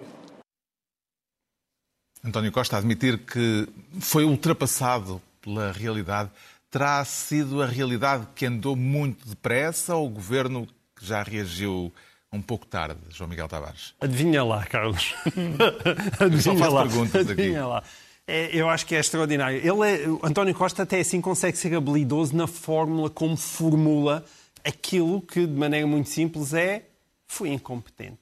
António 2.23 2.51
Costa 2.51 2.77
a 2.77 2.79
admitir 2.79 3.19
que 3.19 3.67
foi 3.99 4.23
ultrapassado 4.23 5.21
pela 5.41 5.71
realidade. 5.71 6.31
Terá 6.75 7.05
sido 7.05 7.63
a 7.63 7.65
realidade 7.65 8.27
que 8.35 8.45
andou 8.45 8.75
muito 8.75 9.25
depressa 9.29 9.95
ou 9.95 10.07
o 10.07 10.09
governo 10.09 10.67
que 10.93 11.05
já 11.05 11.23
reagiu 11.23 11.89
um 12.33 12.41
pouco 12.41 12.65
tarde, 12.65 12.99
João 13.11 13.29
Miguel 13.29 13.47
Tavares? 13.47 13.93
Adivinha 14.01 14.43
lá, 14.43 14.65
Carlos. 14.65 15.15
Adivinha 16.19 16.67
lá. 16.67 16.81
perguntas 16.81 17.29
aqui. 17.29 17.31
Adivinha 17.43 17.65
lá. 17.65 17.81
É, 18.27 18.49
eu 18.53 18.67
acho 18.67 18.85
que 18.85 18.93
é 18.93 18.99
extraordinário. 18.99 19.57
Ele 19.57 19.89
é, 19.89 20.05
António 20.21 20.53
Costa 20.53 20.83
até 20.83 20.99
assim 20.99 21.21
consegue 21.21 21.57
ser 21.57 21.73
habilidoso 21.73 22.35
na 22.35 22.45
fórmula 22.45 23.09
como 23.09 23.37
formula 23.37 24.25
aquilo 24.61 25.21
que, 25.21 25.47
de 25.47 25.53
maneira 25.53 25.87
muito 25.87 26.09
simples, 26.09 26.53
é 26.53 26.83
foi 27.25 27.51
incompetente. 27.51 28.19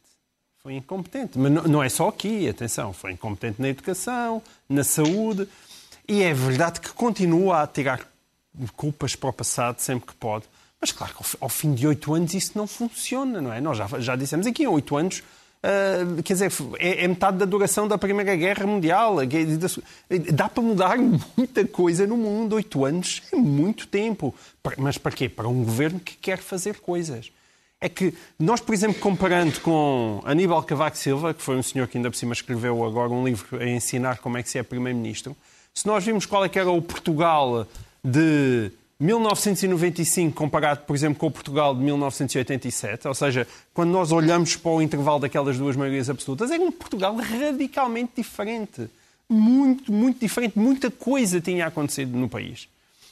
Foi 0.60 0.76
incompetente. 0.76 1.40
Mas 1.40 1.52
não 1.52 1.82
é 1.82 1.90
só 1.90 2.08
aqui, 2.08 2.48
atenção. 2.48 2.94
Foi 2.94 3.14
incompetente 3.14 3.60
na 3.60 3.70
educação, 3.70 4.44
na 4.70 4.84
saúde. 4.84 5.50
E 6.08 6.22
é 6.22 6.32
verdade 6.36 6.82
que 6.82 6.92
continua 6.92 7.64
a 7.64 7.68
tirar 7.68 8.13
culpas 8.76 9.16
para 9.16 9.30
o 9.30 9.34
passado 9.34 9.80
sempre 9.80 10.08
que 10.08 10.16
pode. 10.16 10.46
Mas 10.80 10.92
claro 10.92 11.14
que 11.14 11.38
ao 11.40 11.50
fim 11.50 11.74
de 11.74 11.88
oito 11.88 12.14
anos 12.14 12.34
isso 12.34 12.52
não 12.56 12.68
funciona, 12.68 13.42
não 13.42 13.54
é? 13.54 13.62
Nós 13.62 13.78
já, 13.78 13.88
já 14.00 14.16
dissemos 14.16 14.46
aqui, 14.46 14.64
em 14.64 14.68
oito 14.68 14.96
anos 14.96 15.24
Uh, 15.64 16.22
quer 16.24 16.34
dizer, 16.34 16.52
é, 16.78 17.06
é, 17.06 17.08
metade 17.08 17.38
da 17.38 17.46
duração 17.46 17.88
da 17.88 17.98
Primeira 17.98 18.36
Guerra 18.36 18.68
Mundial. 18.68 19.16
Dá 20.34 20.50
para 20.50 20.62
mudar 20.62 20.98
muita 21.38 21.66
coisa 21.66 22.06
no 22.06 22.18
mundo. 22.18 22.56
Oito 22.56 22.84
anos 22.84 23.24
é 23.32 23.38
muito 23.38 23.88
tempo. 23.88 24.36
Mas 24.78 24.98
para 24.98 25.14
quê? 25.14 25.30
Para 25.30 25.48
um 25.48 25.64
governo 25.64 26.02
que 26.02 26.18
quer 26.18 26.40
fazer 26.40 26.82
coisas. 26.82 27.32
É 27.80 27.88
que 27.88 28.14
nós, 28.38 28.60
por 28.60 28.74
exemplo, 28.74 29.00
comparando 29.00 29.60
com 29.62 30.22
Aníbal 30.26 30.64
Cavaco 30.64 30.98
Silva, 30.98 31.34
que 31.34 31.42
foi 31.42 31.56
um 31.56 31.64
senhor 31.64 31.88
que 31.88 31.98
ainda 31.98 32.10
por 32.10 32.18
cima 32.18 32.34
escreveu 32.34 32.84
agora 32.84 33.10
um 33.10 33.26
livro 33.26 33.58
a 33.58 33.66
ensinar 33.66 34.18
como 34.18 34.38
é 34.38 34.44
que 34.44 34.50
se 34.50 34.58
é 34.58 34.64
Primeiro-Ministro, 34.64 35.36
se 35.74 35.86
nós 35.86 36.04
vimos 36.04 36.26
qual 36.26 36.44
é 36.46 36.50
que 36.50 36.60
era 36.60 36.70
o 36.70 36.82
Portugal 36.82 37.68
de 38.04 38.72
1995 39.00 40.36
comparado, 40.36 40.82
por 40.86 40.96
exemplo, 40.96 41.20
com 41.20 41.28
o 41.28 41.32
Portugal 41.32 41.76
de 41.76 41.82
1987, 41.82 43.08
ou 43.08 43.14
seja, 43.14 43.48
quando 43.74 43.92
nós 43.92 44.12
olhamos 44.12 44.56
para 44.56 44.72
o 44.72 44.82
intervalo 44.82 45.20
daquelas 45.20 45.58
duas 45.58 45.76
maiorias 45.76 46.10
absolutas, 46.10 46.52
era 46.52 46.62
um 46.62 46.72
Portugal 46.72 47.16
radicalmente 47.16 48.14
diferente. 48.18 48.90
Muito, 49.28 49.92
muito 49.92 50.20
diferente. 50.20 50.58
Muita 50.60 50.92
coisa 50.92 51.42
tinha 51.42 51.66
acontecido 51.66 52.18
no 52.18 52.30
país. 52.30 52.68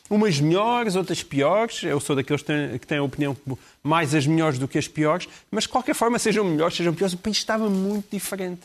Umas 0.10 0.40
melhores, 0.40 0.96
outras 0.96 1.24
piores. 1.24 1.84
Eu 1.84 2.00
sou 2.00 2.16
daqueles 2.16 2.42
que 2.42 2.86
têm 2.86 2.98
a 2.98 3.04
opinião 3.04 3.36
mais 3.82 4.14
as 4.14 4.28
melhores 4.28 4.60
do 4.60 4.68
que 4.68 4.78
as 4.78 4.88
piores, 4.88 5.28
mas 5.50 5.64
de 5.64 5.70
qualquer 5.70 5.96
forma, 5.96 6.20
sejam 6.20 6.44
melhores, 6.44 6.76
sejam 6.76 6.94
piores, 6.94 7.14
o 7.14 7.18
país 7.18 7.38
estava 7.38 7.70
muito 7.70 8.08
diferente. 8.12 8.62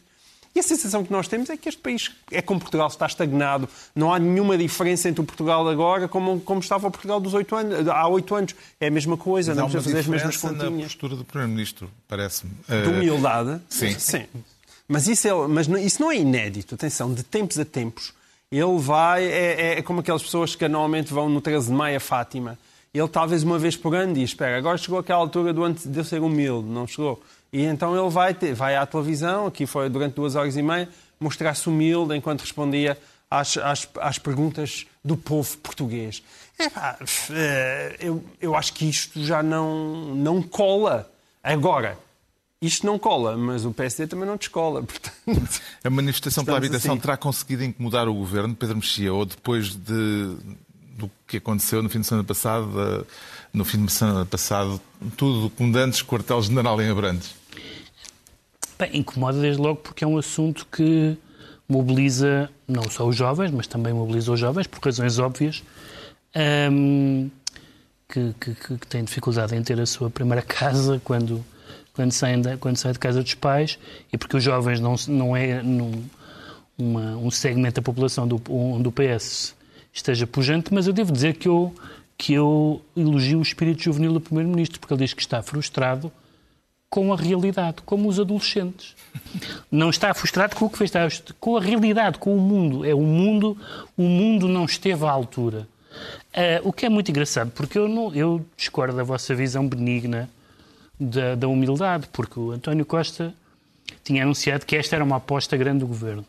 E 0.57 0.59
a 0.59 0.63
sensação 0.63 1.05
que 1.05 1.13
nós 1.13 1.29
temos 1.29 1.51
é 1.51 1.57
que 1.59 1.69
este 1.69 1.83
país 1.83 2.11
é 2.31 2.41
como 2.41 2.59
Portugal, 2.59 2.89
está 2.89 3.05
estagnado. 3.05 3.69
Não 3.95 4.11
há 4.11 4.19
nenhuma 4.19 4.57
diferença 4.57 5.07
entre 5.07 5.21
o 5.21 5.25
Portugal 5.25 5.69
agora 5.69 6.09
como, 6.09 6.41
como 6.41 6.61
estava 6.61 6.89
o 6.89 6.91
Portugal 6.91 7.21
dos 7.21 7.35
8 7.35 7.57
anos, 7.57 7.89
há 7.89 8.09
oito 8.09 8.35
anos. 8.35 8.55
É 8.81 8.87
a 8.87 8.91
mesma 8.91 9.19
coisa, 9.19 9.51
Mas 9.51 9.59
não 9.59 9.69
precisa 9.69 9.85
fazer 9.85 9.99
as 9.99 10.07
mesmas 10.07 10.37
continhas. 10.39 10.73
na 10.73 10.83
postura 10.85 11.15
do 11.15 11.27
Primeiro-Ministro, 11.27 11.91
parece-me. 12.09 12.53
De 12.67 12.89
humildade? 12.89 13.61
Sim. 13.69 13.99
Sim. 13.99 14.25
Mas 14.89 15.07
isso, 15.07 15.29
é, 15.29 15.47
mas 15.47 15.69
isso 15.69 16.01
não 16.01 16.11
é 16.11 16.17
inédito. 16.17 16.75
Atenção, 16.75 17.13
de 17.13 17.23
tempos 17.23 17.59
a 17.59 17.65
tempos, 17.67 18.15
ele 18.51 18.79
vai... 18.79 19.27
É, 19.27 19.79
é 19.79 19.83
como 19.83 20.01
aquelas 20.01 20.23
pessoas 20.23 20.57
que 20.57 20.67
normalmente 20.67 21.13
vão 21.13 21.29
no 21.29 21.43
13 21.43 21.67
de 21.67 21.73
maio 21.75 21.99
a 21.99 22.01
Fátima. 22.01 22.59
Ele 22.95 23.09
talvez 23.09 23.43
uma 23.43 23.59
vez 23.59 23.77
por 23.77 23.95
ano 23.95 24.15
diz, 24.15 24.31
espera, 24.31 24.57
agora 24.57 24.79
chegou 24.79 24.99
aquela 24.99 25.19
altura 25.19 25.53
do 25.53 25.63
antes 25.63 25.87
de 25.87 25.99
eu 25.99 26.05
ser 26.05 26.23
humilde. 26.23 26.67
Não 26.67 26.87
chegou. 26.87 27.23
E 27.53 27.65
então 27.65 27.97
ele 27.99 28.11
vai, 28.11 28.35
ter, 28.35 28.55
vai 28.55 28.77
à 28.77 28.85
televisão, 28.85 29.47
aqui 29.47 29.67
foi 29.67 29.89
durante 29.89 30.15
duas 30.15 30.35
horas 30.35 30.57
e 30.57 30.63
meia, 30.63 30.89
mostrar-se 31.19 31.69
humilde 31.69 32.15
enquanto 32.15 32.43
respondia 32.43 32.99
às, 33.31 33.57
às, 33.57 33.89
às 34.01 34.19
perguntas 34.19 34.87
do 35.05 35.17
povo 35.17 35.57
português. 35.59 36.23
É, 37.31 37.97
eu, 38.01 38.25
eu 38.41 38.57
acho 38.57 38.73
que 38.73 38.89
isto 38.89 39.23
já 39.25 39.43
não, 39.43 40.15
não 40.15 40.43
cola. 40.43 41.11
Agora, 41.43 41.99
isto 42.61 42.87
não 42.87 42.99
cola, 42.99 43.37
mas 43.37 43.65
o 43.65 43.73
PSD 43.73 44.07
também 44.07 44.27
não 44.27 44.37
descola. 44.37 44.83
Portanto, 44.85 45.61
a 45.85 45.91
manifestação 45.91 46.45
pela 46.45 46.57
habitação 46.57 46.95
assim. 46.95 47.01
terá 47.01 47.17
conseguido 47.17 47.63
incomodar 47.65 48.09
o 48.09 48.15
governo, 48.15 48.55
Pedro 48.55 48.77
Mexia, 48.77 49.13
ou 49.13 49.25
depois 49.27 49.75
de, 49.75 50.37
do 50.97 51.11
que 51.27 51.37
aconteceu 51.37 51.83
no 51.83 51.89
fim 51.89 52.01
de 52.01 52.07
semana 52.07 52.25
passado, 52.25 53.07
no 53.57 53.65
fim 53.65 53.87
de 53.87 53.91
semana 53.91 54.27
passado, 54.27 54.79
tudo 55.17 55.49
com 55.49 55.71
dantes 55.71 56.03
quartel-general 56.03 56.79
em 56.83 56.91
Abrantes? 56.91 57.35
Bem, 58.79 58.99
incomoda 58.99 59.41
desde 59.41 59.61
logo 59.61 59.77
porque 59.77 60.05
é 60.05 60.07
um 60.07 60.19
assunto 60.19 60.67
que 60.71 61.17
mobiliza 61.67 62.51
não 62.69 62.83
só 62.91 63.09
os 63.09 63.17
jovens, 63.17 63.51
mas 63.51 63.67
também 63.67 63.95
mobiliza 63.95 64.31
os 64.31 64.39
jovens, 64.39 64.67
por 64.67 64.85
razões 64.85 65.19
óbvias, 65.19 65.63
um, 66.71 67.31
que, 68.07 68.35
que, 68.39 68.55
que, 68.77 68.87
têm 68.87 69.03
dificuldade 69.05 69.57
em 69.57 69.63
ter 69.63 69.81
a 69.81 69.87
sua 69.87 70.11
primeira 70.11 70.43
casa 70.43 71.01
quando, 71.03 71.43
quando, 71.95 72.13
saem, 72.13 72.43
de, 72.43 72.59
quando 72.59 72.77
saem 72.77 72.93
de 72.93 72.99
casa 72.99 73.23
dos 73.23 73.35
pais, 73.35 73.79
e 74.13 74.19
porque 74.19 74.37
os 74.37 74.45
jovens 74.45 74.81
não, 74.81 74.97
não 75.09 75.35
é 75.35 75.63
num, 75.63 76.05
uma, 76.77 77.17
um 77.17 77.31
segmento 77.31 77.77
da 77.77 77.83
população 77.83 78.29
do, 78.29 78.39
onde 78.51 78.87
o 78.87 78.93
PS 78.93 79.57
esteja 79.97 80.27
pujante, 80.27 80.75
mas 80.75 80.87
eu 80.87 80.93
devo 80.93 81.11
dizer 81.11 81.37
que 81.37 81.49
eu, 81.49 81.75
que 82.17 82.33
eu 82.33 82.83
elogio 82.97 83.39
o 83.39 83.43
espírito 83.43 83.83
juvenil 83.83 84.13
do 84.13 84.21
Primeiro-Ministro, 84.21 84.81
porque 84.81 84.95
ele 84.95 85.05
diz 85.05 85.13
que 85.13 85.21
está 85.21 85.43
frustrado 85.43 86.11
com 86.89 87.13
a 87.13 87.17
realidade, 87.17 87.83
como 87.85 88.09
os 88.09 88.19
adolescentes. 88.19 88.95
Não 89.71 89.91
está 89.91 90.15
frustrado 90.15 90.57
com 90.57 90.65
o 90.65 90.71
que 90.71 90.79
fez, 90.79 90.91
está 90.91 91.35
com 91.39 91.57
a 91.57 91.61
realidade, 91.61 92.19
com 92.19 92.35
o 92.35 92.41
mundo. 92.41 92.85
É 92.85 92.95
o 92.95 93.03
mundo, 93.03 93.57
o 93.97 94.03
mundo 94.03 94.49
não 94.49 94.65
esteve 94.65 95.05
à 95.05 95.11
altura. 95.11 95.69
Uh, 96.35 96.69
o 96.69 96.73
que 96.73 96.87
é 96.87 96.89
muito 96.89 97.11
engraçado, 97.11 97.51
porque 97.51 97.79
eu, 97.79 97.89
não, 97.89 98.15
eu 98.15 98.45
discordo 98.57 98.97
da 98.97 99.03
vossa 99.03 99.35
visão 99.35 99.67
benigna 99.67 100.29
da, 100.99 101.35
da 101.35 101.49
humildade, 101.49 102.09
porque 102.13 102.39
o 102.39 102.53
António 102.53 102.85
Costa 102.85 103.35
tinha 104.05 104.23
anunciado 104.23 104.65
que 104.65 104.77
esta 104.77 104.97
era 104.97 105.05
uma 105.05 105.17
aposta 105.17 105.57
grande 105.57 105.81
do 105.81 105.87
governo. 105.87 106.25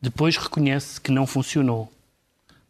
Depois 0.00 0.36
reconhece 0.36 1.00
que 1.00 1.10
não 1.10 1.26
funcionou. 1.26 1.90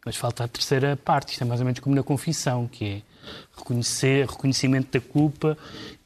Mas 0.07 0.15
falta 0.15 0.45
a 0.45 0.47
terceira 0.47 0.95
parte, 0.95 1.33
isto 1.33 1.43
é 1.43 1.45
mais 1.45 1.59
ou 1.59 1.65
menos 1.65 1.81
como 1.81 1.93
na 1.93 2.01
confissão, 2.01 2.65
que 2.65 2.85
é 2.85 3.01
reconhecer, 3.57 4.25
reconhecimento 4.25 4.97
da 4.97 5.05
culpa 5.05 5.57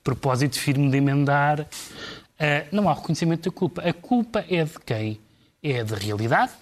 propósito 0.03 0.58
firme 0.60 0.89
de 0.89 0.98
emendar. 0.98 1.60
Uh, 1.62 2.65
não 2.72 2.89
há 2.89 2.96
reconhecimento 2.96 3.48
da 3.48 3.55
culpa. 3.55 3.84
A 3.84 3.93
culpa 3.93 4.43
é 4.50 4.63
de 4.63 4.79
quem? 4.84 5.20
É 5.62 5.84
da 5.84 5.96
realidade 5.96 6.53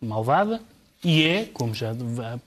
malvada 0.00 0.60
e 1.04 1.22
é, 1.22 1.44
como 1.44 1.72
já 1.72 1.94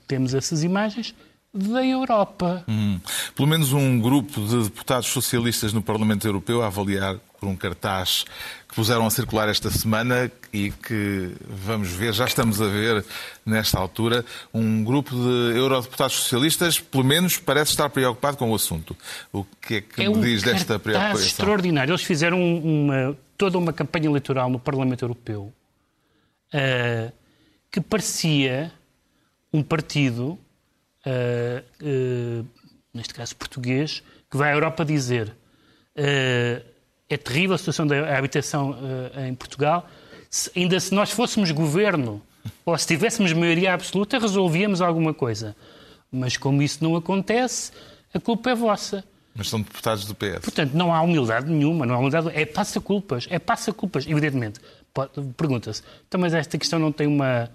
temos 0.06 0.34
essas 0.34 0.62
imagens, 0.62 1.14
da 1.54 1.82
Europa. 1.82 2.62
Hum. 2.68 3.00
Pelo 3.34 3.48
menos 3.48 3.72
um 3.72 3.98
grupo 3.98 4.38
de 4.38 4.64
deputados 4.64 5.08
socialistas 5.08 5.72
no 5.72 5.80
Parlamento 5.80 6.26
Europeu 6.26 6.62
a 6.62 6.66
avaliar 6.66 7.18
por 7.42 7.48
um 7.48 7.56
cartaz 7.56 8.24
que 8.68 8.74
puseram 8.76 9.04
a 9.04 9.10
circular 9.10 9.48
esta 9.48 9.68
semana 9.68 10.30
e 10.52 10.70
que 10.70 11.32
vamos 11.44 11.88
ver, 11.88 12.12
já 12.12 12.24
estamos 12.24 12.62
a 12.62 12.68
ver 12.68 13.04
nesta 13.44 13.80
altura, 13.80 14.24
um 14.54 14.84
grupo 14.84 15.10
de 15.10 15.58
eurodeputados 15.58 16.14
socialistas, 16.14 16.78
pelo 16.78 17.02
menos, 17.02 17.38
parece 17.38 17.72
estar 17.72 17.90
preocupado 17.90 18.36
com 18.36 18.48
o 18.52 18.54
assunto. 18.54 18.96
O 19.32 19.44
que 19.60 19.74
é 19.74 19.80
que 19.80 20.02
é 20.04 20.08
me 20.08 20.20
diz 20.20 20.44
desta 20.44 20.78
preocupação? 20.78 21.20
É 21.20 21.26
extraordinário. 21.26 21.90
Eles 21.90 22.04
fizeram 22.04 22.40
uma, 22.40 23.18
toda 23.36 23.58
uma 23.58 23.72
campanha 23.72 24.06
eleitoral 24.06 24.48
no 24.48 24.60
Parlamento 24.60 25.02
Europeu 25.02 25.52
uh, 26.54 27.12
que 27.72 27.80
parecia 27.80 28.70
um 29.52 29.64
partido, 29.64 30.38
uh, 31.04 32.38
uh, 32.38 32.46
neste 32.94 33.12
caso 33.12 33.34
português, 33.34 34.00
que 34.30 34.36
vai 34.36 34.52
à 34.52 34.54
Europa 34.54 34.84
dizer 34.84 35.34
é 37.12 37.16
terrível 37.16 37.54
a 37.54 37.58
situação 37.58 37.86
da 37.86 38.16
habitação 38.16 38.70
uh, 38.70 39.20
em 39.26 39.34
Portugal. 39.34 39.88
Se, 40.30 40.50
ainda 40.56 40.80
se 40.80 40.94
nós 40.94 41.10
fôssemos 41.10 41.50
governo 41.50 42.22
ou 42.64 42.76
se 42.78 42.86
tivéssemos 42.86 43.32
maioria 43.32 43.74
absoluta, 43.74 44.18
resolvíamos 44.18 44.80
alguma 44.80 45.12
coisa. 45.12 45.54
Mas 46.10 46.36
como 46.36 46.62
isso 46.62 46.82
não 46.82 46.96
acontece, 46.96 47.72
a 48.14 48.18
culpa 48.18 48.50
é 48.50 48.54
vossa. 48.54 49.04
Mas 49.34 49.48
são 49.48 49.60
deputados 49.60 50.04
do 50.04 50.14
PS. 50.14 50.40
Portanto, 50.42 50.72
não 50.74 50.92
há 50.92 51.00
humildade 51.00 51.50
nenhuma, 51.50 51.86
não 51.86 51.94
há 51.94 51.98
humildade. 51.98 52.30
É 52.34 52.44
passa-culpas, 52.44 53.26
é 53.30 53.38
passa-culpas, 53.38 54.06
evidentemente. 54.06 54.60
Pergunta-se, 55.36 55.82
então, 56.06 56.20
mas 56.20 56.34
esta 56.34 56.58
questão 56.58 56.78
não 56.78 56.92
tem 56.92 57.06
uma, 57.06 57.50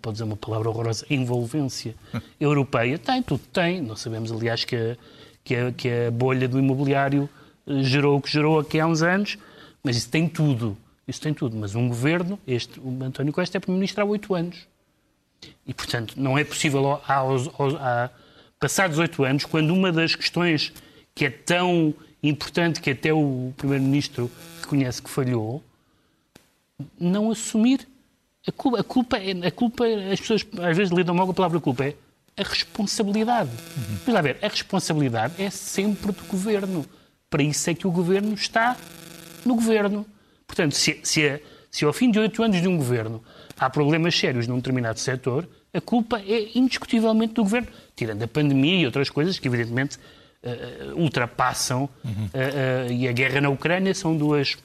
pode 0.00 0.14
dizer 0.14 0.24
uma 0.24 0.36
palavra 0.36 0.68
horrorosa, 0.68 1.04
envolvência 1.10 1.94
europeia? 2.38 2.98
Tem, 2.98 3.22
tudo 3.22 3.42
tem. 3.52 3.80
Não 3.80 3.96
sabemos, 3.96 4.30
aliás, 4.30 4.64
que 4.64 4.76
a, 4.76 4.96
que 5.42 5.56
a, 5.56 5.72
que 5.72 5.88
a 5.90 6.10
bolha 6.12 6.46
do 6.46 6.58
imobiliário 6.58 7.28
gerou 7.66 8.18
o 8.18 8.22
que 8.22 8.30
gerou 8.30 8.58
aqui 8.58 8.78
há 8.78 8.86
uns 8.86 9.02
anos, 9.02 9.38
mas 9.82 9.96
isso 9.96 10.08
tem 10.08 10.28
tudo. 10.28 10.76
Isso 11.06 11.20
tem 11.20 11.32
tudo. 11.32 11.56
Mas 11.56 11.74
um 11.74 11.88
governo, 11.88 12.38
este, 12.46 12.80
o 12.80 13.02
António 13.02 13.32
Costa 13.32 13.56
é 13.56 13.60
Primeiro-Ministro 13.60 14.02
há 14.02 14.06
oito 14.06 14.34
anos. 14.34 14.66
E, 15.66 15.74
portanto, 15.74 16.14
não 16.16 16.36
é 16.36 16.44
possível, 16.44 17.00
aos, 17.06 17.48
aos, 17.58 17.74
a, 17.74 18.10
passados 18.58 18.98
oito 18.98 19.22
anos, 19.24 19.44
quando 19.44 19.72
uma 19.72 19.92
das 19.92 20.14
questões 20.14 20.72
que 21.14 21.24
é 21.24 21.30
tão 21.30 21.94
importante 22.22 22.80
que 22.80 22.90
até 22.90 23.12
o 23.12 23.52
Primeiro-Ministro 23.56 24.30
reconhece 24.60 25.00
que 25.00 25.10
falhou, 25.10 25.62
não 26.98 27.30
assumir 27.30 27.86
A 28.46 28.52
culpa, 28.52 28.80
a 28.80 28.84
culpa, 28.84 29.16
é, 29.18 29.46
a 29.46 29.50
culpa, 29.50 29.84
as 30.12 30.20
pessoas 30.20 30.46
às 30.62 30.76
vezes 30.76 30.92
lidam 30.92 31.14
mal 31.14 31.26
com 31.26 31.32
a 31.32 31.34
palavra 31.34 31.58
culpa, 31.58 31.84
é 31.84 31.96
a 32.36 32.42
responsabilidade. 32.42 33.50
Uhum. 33.50 33.98
Mas 34.06 34.14
a 34.14 34.20
ver, 34.20 34.38
a 34.42 34.48
responsabilidade 34.48 35.42
é 35.42 35.50
sempre 35.50 36.12
do 36.12 36.24
governo. 36.24 36.86
Para 37.36 37.42
isso 37.42 37.68
é 37.68 37.74
que 37.74 37.86
o 37.86 37.90
governo 37.90 38.32
está 38.32 38.74
no 39.44 39.56
governo. 39.56 40.06
Portanto, 40.46 40.74
se, 40.74 40.98
se, 41.02 41.38
se 41.70 41.84
ao 41.84 41.92
fim 41.92 42.10
de 42.10 42.18
oito 42.18 42.42
anos 42.42 42.62
de 42.62 42.66
um 42.66 42.78
governo 42.78 43.22
há 43.58 43.68
problemas 43.68 44.18
sérios 44.18 44.46
num 44.46 44.56
determinado 44.56 44.98
setor, 44.98 45.46
a 45.74 45.78
culpa 45.78 46.18
é 46.18 46.48
indiscutivelmente 46.54 47.34
do 47.34 47.42
governo, 47.42 47.68
tirando 47.94 48.22
a 48.22 48.26
pandemia 48.26 48.80
e 48.80 48.86
outras 48.86 49.10
coisas 49.10 49.38
que, 49.38 49.48
evidentemente, 49.48 49.98
uh, 49.98 50.98
ultrapassam. 50.98 51.90
Uhum. 52.02 52.10
Uh, 52.12 52.88
uh, 52.88 52.92
e 52.94 53.06
a 53.06 53.12
guerra 53.12 53.42
na 53.42 53.50
Ucrânia 53.50 53.92
são 53.92 54.16
duas, 54.16 54.56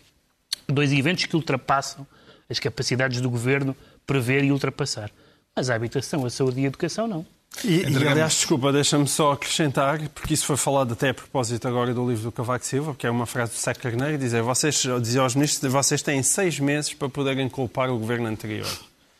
dois 0.65 0.93
eventos 0.93 1.25
que 1.25 1.35
ultrapassam 1.35 2.07
as 2.49 2.57
capacidades 2.57 3.19
do 3.19 3.29
governo 3.29 3.75
prever 4.07 4.45
e 4.45 4.51
ultrapassar. 4.53 5.11
Mas 5.53 5.69
a 5.69 5.75
habitação, 5.75 6.25
a 6.25 6.29
saúde 6.29 6.61
e 6.61 6.63
a 6.63 6.67
educação, 6.67 7.05
não. 7.05 7.25
E, 7.63 7.81
e 7.81 8.07
aliás, 8.07 8.33
desculpa, 8.33 8.71
deixa-me 8.71 9.07
só 9.07 9.33
acrescentar, 9.33 9.99
porque 10.09 10.33
isso 10.33 10.45
foi 10.45 10.57
falado 10.57 10.93
até 10.93 11.09
a 11.09 11.13
propósito 11.13 11.67
agora 11.67 11.93
do 11.93 12.07
livro 12.09 12.23
do 12.23 12.31
Cavaco 12.31 12.65
Silva, 12.65 12.95
que 12.95 13.05
é 13.05 13.09
uma 13.09 13.25
frase 13.25 13.51
do 13.51 13.57
Sá 13.57 13.73
Carneiro, 13.73 14.17
dizer, 14.17 14.41
vocês, 14.41 14.83
dizer 15.01 15.19
aos 15.19 15.35
ministros, 15.35 15.71
vocês 15.71 16.01
têm 16.01 16.23
seis 16.23 16.59
meses 16.59 16.93
para 16.93 17.09
poderem 17.09 17.47
culpar 17.49 17.89
o 17.89 17.99
governo 17.99 18.27
anterior. 18.27 18.67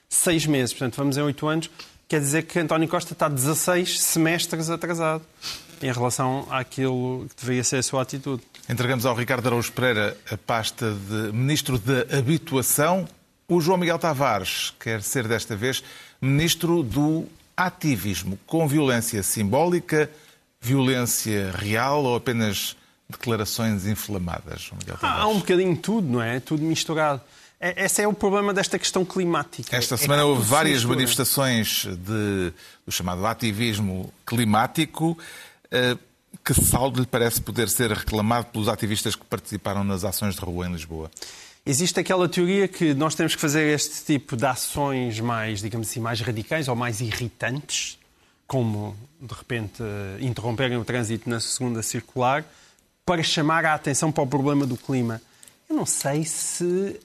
Seis 0.09 0.45
meses, 0.45 0.73
portanto, 0.73 0.95
vamos 0.95 1.17
em 1.17 1.21
oito 1.21 1.47
anos, 1.47 1.69
quer 2.07 2.19
dizer 2.19 2.43
que 2.43 2.57
António 2.57 2.88
Costa 2.88 3.13
está 3.13 3.29
16 3.29 4.01
semestres 4.01 4.69
atrasado 4.69 5.23
em 5.81 5.91
relação 5.91 6.47
àquilo 6.50 7.27
que 7.29 7.41
deveria 7.41 7.63
ser 7.63 7.77
a 7.77 7.83
sua 7.83 8.01
atitude. 8.01 8.41
Entregamos 8.69 9.05
ao 9.05 9.15
Ricardo 9.15 9.47
Araújo 9.47 9.71
Pereira 9.71 10.17
a 10.29 10.38
pasta 10.38 10.93
de 10.93 11.31
Ministro 11.31 11.77
da 11.77 12.17
Habituação. 12.17 13.07
O 13.47 13.59
João 13.59 13.77
Miguel 13.77 14.00
Tavares 14.00 14.73
quer 14.79 15.01
ser 15.01 15.27
desta 15.27 15.55
vez 15.55 15.83
Ministro 16.21 16.83
do 16.83 17.27
Ativismo, 17.65 18.39
com 18.47 18.67
violência 18.67 19.21
simbólica, 19.23 20.09
violência 20.59 21.51
real 21.51 22.03
ou 22.03 22.15
apenas 22.15 22.75
declarações 23.09 23.85
inflamadas? 23.85 24.71
Tavares? 24.85 25.23
Há 25.23 25.27
um 25.27 25.39
bocadinho 25.39 25.75
tudo, 25.77 26.07
não 26.07 26.21
é? 26.21 26.39
Tudo 26.39 26.63
misturado. 26.63 27.21
É, 27.59 27.85
esse 27.85 28.01
é 28.01 28.07
o 28.07 28.13
problema 28.13 28.53
desta 28.53 28.79
questão 28.79 29.05
climática. 29.05 29.75
Esta 29.75 29.95
semana 29.95 30.23
é 30.23 30.25
houve 30.25 30.41
várias 30.41 30.83
manifestações 30.83 31.85
de, 31.85 32.51
do 32.85 32.91
chamado 32.91 33.25
ativismo 33.27 34.11
climático. 34.25 35.15
Eh, 35.69 35.95
que 36.43 36.53
saldo 36.55 36.99
lhe 36.99 37.05
parece 37.05 37.39
poder 37.39 37.69
ser 37.69 37.91
reclamado 37.91 38.47
pelos 38.47 38.67
ativistas 38.67 39.15
que 39.15 39.23
participaram 39.25 39.83
nas 39.83 40.03
ações 40.03 40.35
de 40.35 40.41
rua 40.41 40.65
em 40.67 40.71
Lisboa? 40.71 41.11
Existe 41.63 41.99
aquela 41.99 42.27
teoria 42.27 42.67
que 42.67 42.93
nós 42.95 43.13
temos 43.13 43.35
que 43.35 43.41
fazer 43.41 43.71
este 43.73 44.03
tipo 44.03 44.35
de 44.35 44.45
ações 44.45 45.19
mais, 45.19 45.61
digamos 45.61 45.87
assim, 45.87 45.99
mais 45.99 46.19
radicais 46.19 46.67
ou 46.67 46.75
mais 46.75 47.01
irritantes, 47.01 47.99
como, 48.47 48.97
de 49.19 49.33
repente, 49.33 49.83
interromperem 50.19 50.77
o 50.77 50.83
trânsito 50.83 51.29
na 51.29 51.39
segunda 51.39 51.83
circular, 51.83 52.43
para 53.05 53.21
chamar 53.21 53.63
a 53.65 53.75
atenção 53.75 54.11
para 54.11 54.23
o 54.23 54.27
problema 54.27 54.65
do 54.65 54.75
clima. 54.75 55.21
Eu 55.69 55.75
não 55.75 55.85
sei 55.85 56.23
se 56.25 56.99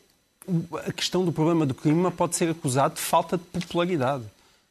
a 0.86 0.92
questão 0.92 1.22
do 1.22 1.32
problema 1.32 1.66
do 1.66 1.74
clima 1.74 2.10
pode 2.10 2.34
ser 2.34 2.48
acusado 2.48 2.94
de 2.94 3.00
falta 3.00 3.36
de 3.36 3.44
popularidade. 3.44 4.24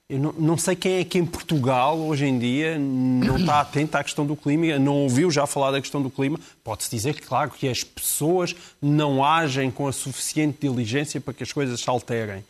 Eu 0.07 0.19
não, 0.19 0.33
não, 0.33 0.57
sei 0.57 0.75
quem 0.75 1.00
é 1.00 1.03
que 1.03 1.17
em 1.17 1.25
Portugal, 1.25 1.97
hoje 1.97 2.25
em 2.25 2.38
dia, 2.38 2.77
não 2.77 3.38
está 3.38 3.59
atento 3.59 3.97
à 3.97 4.03
questão 4.03 4.24
do 4.24 4.35
clima, 4.35 4.77
não 4.77 4.97
ouviu 4.97 5.31
já 5.31 5.47
falar 5.47 5.71
da 5.71 5.81
questão 5.81 6.00
do 6.00 6.12
clima. 6.12 6.39
Pode-se 6.63 6.91
dizer, 6.91 7.19
claro, 7.21 7.50
que 7.50 7.67
as 7.67 7.83
pessoas 7.83 8.55
não 8.79 9.25
agem 9.25 9.71
com 9.71 9.88
a 9.88 9.91
suficiente 9.91 10.59
diligência 10.62 11.19
para 11.19 11.33
que 11.33 11.41
as 11.41 11.51
coisas 11.51 11.81
se 11.81 11.89
alterem. 11.89 12.45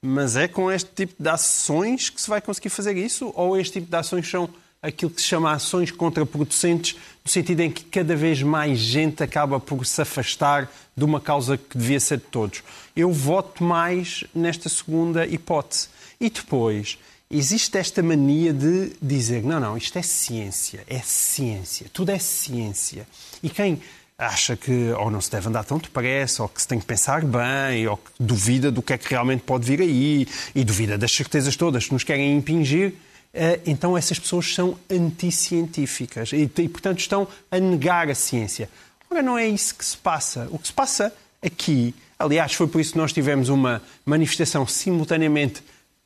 Mas 0.00 0.34
é 0.34 0.48
com 0.48 0.72
este 0.72 0.90
tipo 0.94 1.22
de 1.22 1.28
ações 1.28 2.08
que 2.08 2.22
se 2.22 2.28
vai 2.28 2.40
conseguir 2.40 2.70
fazer 2.70 2.96
isso? 2.96 3.30
Ou 3.36 3.54
este 3.54 3.74
tipo 3.74 3.90
de 3.90 3.96
ações 3.96 4.26
são 4.26 4.48
aquilo 4.80 5.10
que 5.10 5.20
se 5.20 5.28
chama 5.28 5.52
ações 5.52 5.90
contraproducentes, 5.90 6.96
no 7.22 7.30
sentido 7.30 7.60
em 7.60 7.70
que 7.70 7.84
cada 7.84 8.16
vez 8.16 8.42
mais 8.42 8.78
gente 8.78 9.22
acaba 9.22 9.60
por 9.60 9.84
se 9.84 10.00
afastar 10.00 10.70
de 10.96 11.04
uma 11.04 11.20
causa 11.20 11.58
que 11.58 11.76
devia 11.76 12.00
ser 12.00 12.16
de 12.16 12.24
todos? 12.24 12.62
Eu 12.96 13.12
voto 13.12 13.62
mais 13.62 14.24
nesta 14.34 14.70
segunda 14.70 15.26
hipótese 15.26 15.92
e 16.20 16.30
depois, 16.30 16.98
existe 17.30 17.76
esta 17.78 18.02
mania 18.02 18.52
de 18.52 18.92
dizer: 19.00 19.42
não, 19.42 19.58
não, 19.60 19.76
isto 19.76 19.98
é 19.98 20.02
ciência, 20.02 20.84
é 20.86 21.00
ciência, 21.00 21.86
tudo 21.92 22.10
é 22.10 22.18
ciência. 22.18 23.06
E 23.42 23.48
quem 23.48 23.80
acha 24.16 24.56
que 24.56 24.90
ou 24.92 25.10
não 25.10 25.20
se 25.20 25.30
deve 25.30 25.48
andar 25.48 25.64
tão 25.64 25.78
depressa, 25.78 26.42
ou 26.42 26.48
que 26.48 26.62
se 26.62 26.68
tem 26.68 26.78
que 26.78 26.86
pensar 26.86 27.24
bem, 27.24 27.86
ou 27.88 27.96
que 27.96 28.10
duvida 28.18 28.70
do 28.70 28.80
que 28.82 28.92
é 28.92 28.98
que 28.98 29.08
realmente 29.08 29.42
pode 29.42 29.66
vir 29.66 29.80
aí, 29.80 30.26
e 30.54 30.64
duvida 30.64 30.96
das 30.96 31.12
certezas 31.12 31.56
todas 31.56 31.86
que 31.86 31.92
nos 31.92 32.04
querem 32.04 32.36
impingir, 32.36 32.94
eh, 33.32 33.60
então 33.66 33.98
essas 33.98 34.18
pessoas 34.18 34.54
são 34.54 34.78
anticientíficas 34.88 36.30
e, 36.32 36.46
portanto, 36.68 37.00
estão 37.00 37.26
a 37.50 37.58
negar 37.58 38.08
a 38.08 38.14
ciência. 38.14 38.70
Ora, 39.10 39.22
não 39.22 39.36
é 39.36 39.46
isso 39.46 39.74
que 39.74 39.84
se 39.84 39.96
passa. 39.96 40.48
O 40.50 40.58
que 40.58 40.68
se 40.68 40.72
passa 40.72 41.12
aqui, 41.42 41.94
aliás, 42.18 42.52
foi 42.54 42.68
por 42.68 42.80
isso 42.80 42.92
que 42.92 42.98
nós 42.98 43.12
tivemos 43.12 43.48
uma 43.48 43.82
manifestação 44.06 44.66
simultaneamente 44.66 45.62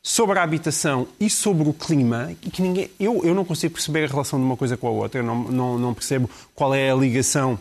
sobre 0.08 0.38
a 0.38 0.42
habitação 0.42 1.06
e 1.20 1.28
sobre 1.28 1.68
o 1.68 1.72
clima, 1.74 2.32
que 2.40 2.62
ninguém, 2.62 2.90
eu, 2.98 3.20
eu 3.22 3.34
não 3.34 3.44
consigo 3.44 3.74
perceber 3.74 4.04
a 4.04 4.06
relação 4.06 4.38
de 4.38 4.44
uma 4.46 4.56
coisa 4.56 4.74
com 4.74 4.86
a 4.86 4.90
outra, 4.90 5.20
eu 5.20 5.22
não, 5.22 5.42
não, 5.44 5.78
não 5.78 5.92
percebo 5.92 6.30
qual 6.54 6.74
é 6.74 6.90
a 6.90 6.94
ligação 6.94 7.58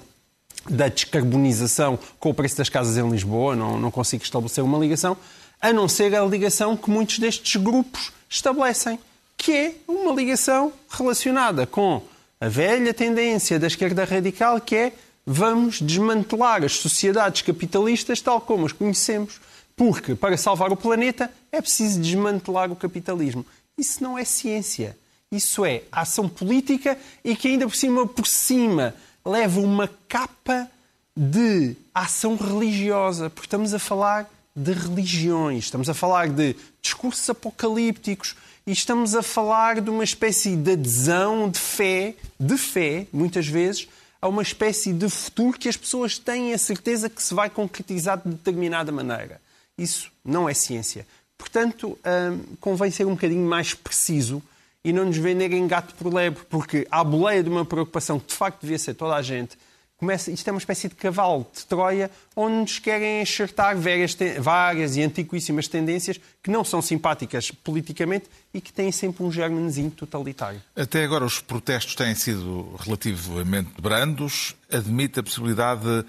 da 0.70 0.88
descarbonização 0.88 2.00
com 2.18 2.30
o 2.30 2.34
preço 2.34 2.56
das 2.56 2.70
casas 2.70 2.96
em 2.96 3.10
Lisboa, 3.10 3.54
não, 3.54 3.78
não 3.78 3.92
consigo 3.92 4.24
estabelecer 4.24 4.64
uma 4.64 4.78
ligação, 4.78 5.18
a 5.60 5.74
não 5.74 5.90
ser 5.90 6.16
a 6.16 6.24
ligação 6.24 6.78
que 6.78 6.90
muitos 6.90 7.20
destes 7.20 7.62
grupos 7.62 8.14
estabelecem, 8.30 8.98
que 9.36 9.52
é 9.52 9.76
uma 9.86 10.14
ligação 10.14 10.72
relacionada 10.90 11.68
com 11.68 12.02
a 12.40 12.48
velha 12.48 12.94
tendência 12.94 13.60
da 13.60 13.68
esquerda 13.68 14.06
radical, 14.06 14.62
que 14.62 14.74
é 14.74 14.94
vamos 15.26 15.82
desmantelar 15.82 16.64
as 16.64 16.78
sociedades 16.78 17.42
capitalistas 17.42 18.22
tal 18.22 18.40
como 18.40 18.66
as 18.66 18.72
conhecemos 18.72 19.38
porque 19.78 20.16
para 20.16 20.36
salvar 20.36 20.72
o 20.72 20.76
planeta 20.76 21.32
é 21.52 21.62
preciso 21.62 22.02
desmantelar 22.02 22.70
o 22.72 22.76
capitalismo. 22.76 23.46
Isso 23.78 24.04
não 24.04 24.18
é 24.18 24.26
ciência. 24.26 24.98
Isso 25.32 25.64
é 25.64 25.84
ação 25.92 26.28
política 26.28 26.98
e 27.24 27.36
que 27.36 27.48
ainda 27.48 27.68
por 27.68 27.76
cima, 27.76 28.08
por 28.08 28.26
cima, 28.26 28.96
leva 29.24 29.60
uma 29.60 29.88
capa 30.10 30.68
de 31.16 31.76
ação 31.94 32.36
religiosa, 32.36 33.30
porque 33.30 33.46
estamos 33.46 33.74
a 33.74 33.80
falar 33.80 34.28
de 34.56 34.74
religiões, 34.74 35.66
estamos 35.66 35.90
a 35.90 35.94
falar 35.94 36.30
de 36.30 36.56
discursos 36.82 37.30
apocalípticos 37.30 38.36
e 38.66 38.72
estamos 38.72 39.14
a 39.14 39.22
falar 39.22 39.80
de 39.80 39.90
uma 39.92 40.04
espécie 40.04 40.56
de 40.56 40.72
adesão, 40.72 41.50
de 41.50 41.60
fé, 41.60 42.16
de 42.40 42.58
fé, 42.58 43.06
muitas 43.14 43.48
vezes, 43.48 43.88
a 44.20 44.28
uma 44.28 44.42
espécie 44.42 44.92
de 44.92 45.08
futuro 45.08 45.58
que 45.58 45.70
as 45.70 45.78
pessoas 45.78 46.18
têm 46.18 46.54
a 46.54 46.58
certeza 46.58 47.10
que 47.10 47.22
se 47.22 47.34
vai 47.34 47.50
concretizar 47.50 48.18
de 48.18 48.30
determinada 48.30 48.92
maneira. 48.92 49.40
Isso 49.78 50.12
não 50.26 50.50
é 50.50 50.54
ciência. 50.54 51.06
Portanto, 51.38 51.98
hum, 52.06 52.56
convém 52.60 52.90
ser 52.90 53.06
um 53.06 53.12
bocadinho 53.12 53.48
mais 53.48 53.74
preciso 53.74 54.42
e 54.84 54.92
não 54.92 55.06
nos 55.06 55.18
venderem 55.18 55.68
gato 55.68 55.94
por 55.96 56.14
lebre, 56.14 56.44
porque 56.50 56.88
à 56.90 57.04
boleia 57.04 57.44
de 57.44 57.50
uma 57.50 57.66
preocupação 57.66 58.20
que 58.20 58.28
de 58.28 58.34
facto 58.34 58.62
devia 58.62 58.80
ser 58.80 58.94
toda 58.94 59.16
a 59.16 59.22
gente, 59.22 59.58
começa, 59.98 60.32
isto 60.32 60.48
é 60.48 60.52
uma 60.52 60.60
espécie 60.60 60.88
de 60.88 60.96
cavalo 60.96 61.46
de 61.54 61.66
Troia, 61.66 62.10
onde 62.36 62.56
nos 62.56 62.80
querem 62.80 63.22
enxertar 63.22 63.76
várias, 63.76 64.16
várias 64.40 64.96
e 64.96 65.02
antiquíssimas 65.02 65.68
tendências 65.68 66.20
que 66.42 66.52
não 66.52 66.64
são 66.64 66.82
simpáticas 66.82 67.52
politicamente 67.52 68.26
e 68.54 68.62
que 68.62 68.72
têm 68.72 68.92
sempre 68.92 69.24
um 69.24 69.32
germenezinho 69.32 69.92
totalitário. 69.92 70.62
Até 70.76 71.04
agora 71.04 71.26
os 71.26 71.42
protestos 71.42 71.96
têm 71.96 72.16
sido 72.16 72.76
relativamente 72.80 73.82
brandos. 73.82 74.56
Admite 74.72 75.20
a 75.20 75.24
possibilidade, 75.24 76.06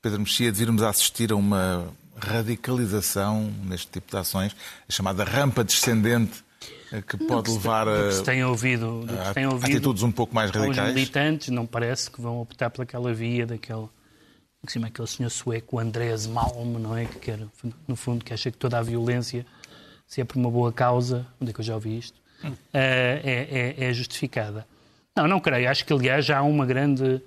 Pedro 0.00 0.20
Mexia, 0.20 0.52
de 0.52 0.58
virmos 0.58 0.82
a 0.82 0.90
assistir 0.90 1.32
a 1.32 1.36
uma 1.36 1.92
radicalização 2.20 3.52
neste 3.64 3.88
tipo 3.88 4.10
de 4.10 4.16
ações, 4.16 4.54
a 4.88 4.92
chamada 4.92 5.24
rampa 5.24 5.64
descendente, 5.64 6.44
eh, 6.92 7.02
que 7.02 7.16
pode 7.16 7.50
levar 7.50 7.88
a, 7.88 8.08
que 8.08 8.14
se 8.14 8.22
tem 8.22 8.44
ouvido, 8.44 9.06
a, 9.26 9.32
tem 9.32 9.46
ouvido 9.46 9.70
atitudes 9.70 10.02
um 10.02 10.12
pouco 10.12 10.34
mais 10.34 10.50
radicais. 10.50 10.88
Os 10.88 10.94
militantes 10.94 11.48
não 11.48 11.66
parece 11.66 12.10
que 12.10 12.20
vão 12.20 12.40
optar 12.40 12.70
por 12.70 12.82
aquela 12.82 13.12
via 13.12 13.46
daquele, 13.46 13.88
cima, 14.66 14.88
aquele 14.88 15.08
senhor 15.08 15.30
sueco, 15.30 15.78
Andrés 15.78 16.26
Malm, 16.26 16.78
não 16.78 16.96
é? 16.96 17.06
Que 17.06 17.18
quer, 17.18 17.40
no 17.86 17.96
fundo, 17.96 18.24
que 18.24 18.32
acha 18.32 18.50
que 18.50 18.58
toda 18.58 18.78
a 18.78 18.82
violência, 18.82 19.46
se 20.06 20.20
é 20.20 20.24
por 20.24 20.36
uma 20.36 20.50
boa 20.50 20.72
causa, 20.72 21.26
onde 21.40 21.50
é 21.50 21.54
que 21.54 21.60
eu 21.60 21.64
já 21.64 21.74
ouvi 21.74 21.98
isto, 21.98 22.18
hum. 22.44 22.52
é, 22.72 23.74
é, 23.78 23.84
é 23.84 23.92
justificada. 23.92 24.66
Não, 25.16 25.26
não 25.26 25.40
creio. 25.40 25.68
Acho 25.68 25.84
que, 25.84 25.92
aliás, 25.92 26.24
já 26.24 26.38
há 26.38 26.42
uma 26.42 26.64
grande. 26.64 27.20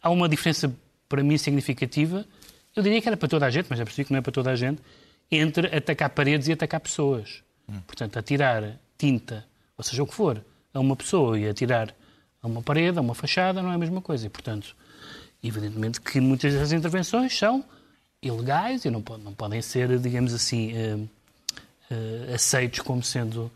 Há 0.00 0.10
uma 0.10 0.28
diferença, 0.28 0.72
para 1.08 1.22
mim, 1.22 1.38
significativa 1.38 2.24
eu 2.74 2.82
diria 2.82 3.00
que 3.00 3.08
era 3.08 3.16
para 3.16 3.28
toda 3.28 3.46
a 3.46 3.50
gente, 3.50 3.66
mas 3.68 3.78
já 3.78 3.84
percebi 3.84 4.06
que 4.06 4.12
não 4.12 4.18
é 4.18 4.22
para 4.22 4.32
toda 4.32 4.50
a 4.50 4.56
gente, 4.56 4.82
entre 5.30 5.74
atacar 5.74 6.10
paredes 6.10 6.48
e 6.48 6.52
atacar 6.52 6.80
pessoas. 6.80 7.42
Hum. 7.68 7.80
Portanto, 7.86 8.18
atirar 8.18 8.78
tinta, 8.98 9.44
ou 9.76 9.84
seja 9.84 10.02
o 10.02 10.06
que 10.06 10.14
for, 10.14 10.44
a 10.72 10.80
uma 10.80 10.96
pessoa 10.96 11.38
e 11.38 11.48
atirar 11.48 11.94
a 12.42 12.46
uma 12.46 12.62
parede, 12.62 12.98
a 12.98 13.00
uma 13.00 13.14
fachada, 13.14 13.62
não 13.62 13.70
é 13.70 13.74
a 13.74 13.78
mesma 13.78 14.00
coisa. 14.00 14.26
E, 14.26 14.28
portanto, 14.28 14.74
evidentemente 15.42 16.00
que 16.00 16.20
muitas 16.20 16.54
das 16.54 16.72
intervenções 16.72 17.36
são 17.36 17.64
ilegais 18.22 18.84
e 18.84 18.90
não, 18.90 19.02
não 19.22 19.34
podem 19.34 19.60
ser, 19.60 19.98
digamos 19.98 20.32
assim, 20.32 20.72
eh, 20.72 20.96
uh, 21.90 22.34
aceitos 22.34 22.80
como 22.80 23.02
sendo. 23.02 23.50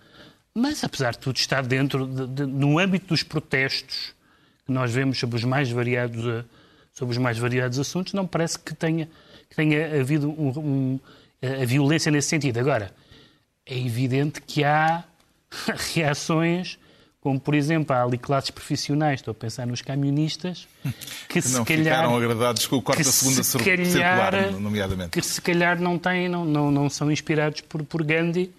Mas, 0.52 0.82
apesar 0.82 1.12
de 1.12 1.18
tudo, 1.18 1.36
está 1.36 1.60
dentro, 1.62 2.06
de, 2.06 2.26
de, 2.26 2.46
no 2.46 2.78
âmbito 2.78 3.06
dos 3.08 3.22
protestos 3.22 4.14
que 4.64 4.72
nós 4.72 4.92
vemos 4.92 5.18
sobre 5.18 5.36
os 5.36 5.44
mais 5.44 5.70
variados, 5.70 6.24
uh, 6.24 6.44
sobre 6.96 7.12
os 7.12 7.18
mais 7.18 7.38
variados 7.38 7.78
assuntos, 7.78 8.14
não 8.14 8.26
parece 8.26 8.58
que 8.58 8.74
tenha, 8.74 9.08
que 9.48 9.54
tenha 9.54 10.00
havido 10.00 10.28
um, 10.28 10.48
um, 10.58 11.00
a 11.42 11.64
violência 11.64 12.10
nesse 12.10 12.28
sentido. 12.28 12.58
Agora, 12.58 12.92
é 13.64 13.78
evidente 13.78 14.40
que 14.40 14.64
há 14.64 15.04
reações 15.94 16.78
como 17.26 17.40
por 17.40 17.56
exemplo 17.56 17.94
há 17.94 18.04
ali 18.04 18.16
classes 18.16 18.50
profissionais, 18.50 19.18
estou 19.18 19.32
a 19.32 19.34
pensar 19.34 19.66
nos 19.66 19.82
camionistas, 19.82 20.68
que, 21.28 21.40
que 21.40 21.42
se 21.42 21.54
não 21.54 21.64
calhar, 21.64 21.82
ficaram 21.82 22.16
agradados 22.16 22.66
com 22.68 22.76
o 22.76 22.80
da 22.80 23.02
segunda 23.02 23.42
circular, 23.42 24.52
nomeadamente. 24.52 25.10
Que 25.10 25.20
se 25.20 25.42
calhar 25.42 25.80
não 25.80 25.98
têm, 25.98 26.28
não, 26.28 26.44
não, 26.44 26.70
não 26.70 26.88
são 26.88 27.10
inspirados 27.10 27.62
por, 27.62 27.82
por 27.82 28.04
Gandhi, 28.04 28.52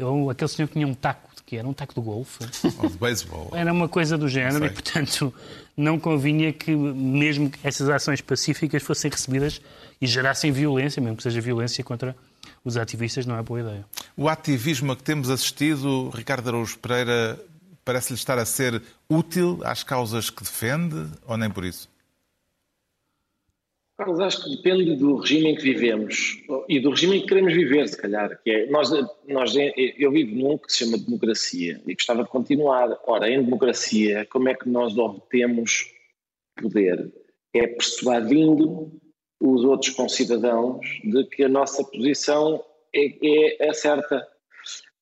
ou 0.00 0.30
aquele 0.30 0.48
senhor 0.48 0.68
que 0.68 0.72
tinha 0.72 0.86
um 0.86 0.94
taco, 0.94 1.33
que 1.46 1.56
era 1.56 1.66
um 1.66 1.72
taco 1.72 1.94
de 1.94 2.00
golfe. 2.00 2.44
Ou 2.78 2.88
de 2.88 2.96
beisebol. 2.96 3.50
Era 3.54 3.72
uma 3.72 3.88
coisa 3.88 4.16
do 4.16 4.28
género 4.28 4.64
e, 4.64 4.70
portanto, 4.70 5.32
não 5.76 5.98
convinha 5.98 6.52
que 6.52 6.74
mesmo 6.74 7.50
essas 7.62 7.88
ações 7.88 8.20
pacíficas 8.20 8.82
fossem 8.82 9.10
recebidas 9.10 9.60
e 10.00 10.06
gerassem 10.06 10.50
violência, 10.50 11.00
mesmo 11.02 11.16
que 11.16 11.22
seja 11.22 11.40
violência 11.40 11.82
contra 11.84 12.16
os 12.64 12.76
ativistas, 12.76 13.26
não 13.26 13.36
é 13.38 13.42
boa 13.42 13.60
ideia. 13.60 13.84
O 14.16 14.28
ativismo 14.28 14.92
a 14.92 14.96
que 14.96 15.02
temos 15.02 15.28
assistido, 15.28 16.10
Ricardo 16.10 16.48
Araújo 16.48 16.78
Pereira, 16.78 17.38
parece-lhe 17.84 18.18
estar 18.18 18.38
a 18.38 18.46
ser 18.46 18.82
útil 19.08 19.60
às 19.64 19.82
causas 19.82 20.30
que 20.30 20.42
defende 20.42 21.06
ou 21.26 21.36
nem 21.36 21.50
por 21.50 21.64
isso? 21.64 21.88
Carlos, 23.96 24.18
acho 24.18 24.42
que 24.42 24.56
depende 24.56 24.96
do 24.96 25.16
regime 25.16 25.50
em 25.50 25.54
que 25.54 25.62
vivemos 25.62 26.42
e 26.68 26.80
do 26.80 26.90
regime 26.90 27.18
em 27.18 27.20
que 27.20 27.28
queremos 27.28 27.54
viver, 27.54 27.88
se 27.88 27.96
calhar. 27.96 28.40
Que 28.42 28.50
é, 28.50 28.66
nós, 28.66 28.90
nós, 29.28 29.54
eu 29.56 30.10
vivo 30.10 30.34
num 30.34 30.58
que 30.58 30.72
se 30.72 30.84
chama 30.84 30.98
democracia 30.98 31.80
e 31.86 31.94
gostava 31.94 32.24
de 32.24 32.28
continuar. 32.28 32.98
Ora, 33.06 33.30
em 33.30 33.42
democracia, 33.42 34.26
como 34.30 34.48
é 34.48 34.54
que 34.54 34.68
nós 34.68 34.98
obtemos 34.98 35.92
poder? 36.60 37.12
É 37.54 37.68
persuadindo 37.68 38.92
os 39.40 39.64
outros 39.64 39.90
concidadãos 39.90 40.84
de 41.04 41.24
que 41.26 41.44
a 41.44 41.48
nossa 41.48 41.84
posição 41.84 42.64
é, 42.92 43.62
é 43.62 43.68
a 43.68 43.74
certa. 43.74 44.26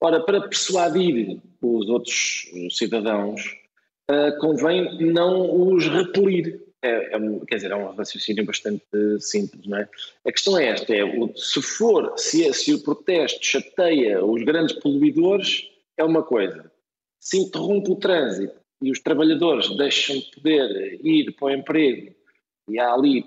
Ora, 0.00 0.20
para 0.22 0.48
persuadir 0.48 1.40
os 1.62 1.88
outros 1.88 2.50
cidadãos, 2.70 3.40
uh, 4.10 4.38
convém 4.38 4.98
não 5.12 5.72
os 5.72 5.86
repelir. 5.86 6.61
É, 6.82 7.14
é, 7.14 7.18
quer 7.46 7.56
dizer, 7.56 7.70
é 7.70 7.76
um 7.76 7.94
raciocínio 7.94 8.44
bastante 8.44 8.84
simples, 9.20 9.66
não 9.66 9.78
é? 9.78 9.88
A 10.26 10.32
questão 10.32 10.58
é 10.58 10.66
esta: 10.66 10.92
é, 10.92 11.04
se 11.36 11.62
for, 11.62 12.12
se, 12.16 12.44
é, 12.46 12.52
se 12.52 12.74
o 12.74 12.82
protesto 12.82 13.44
chateia 13.44 14.24
os 14.24 14.42
grandes 14.42 14.74
poluidores, 14.80 15.70
é 15.96 16.04
uma 16.04 16.22
coisa. 16.22 16.70
Se 17.20 17.38
interrompe 17.38 17.92
o 17.92 17.96
trânsito 17.96 18.54
e 18.82 18.90
os 18.90 18.98
trabalhadores 18.98 19.74
deixam 19.76 20.18
de 20.18 20.30
poder 20.32 21.00
ir 21.04 21.32
para 21.32 21.46
o 21.46 21.50
emprego 21.50 22.14
e 22.68 22.80
há 22.80 22.92
ali, 22.92 23.24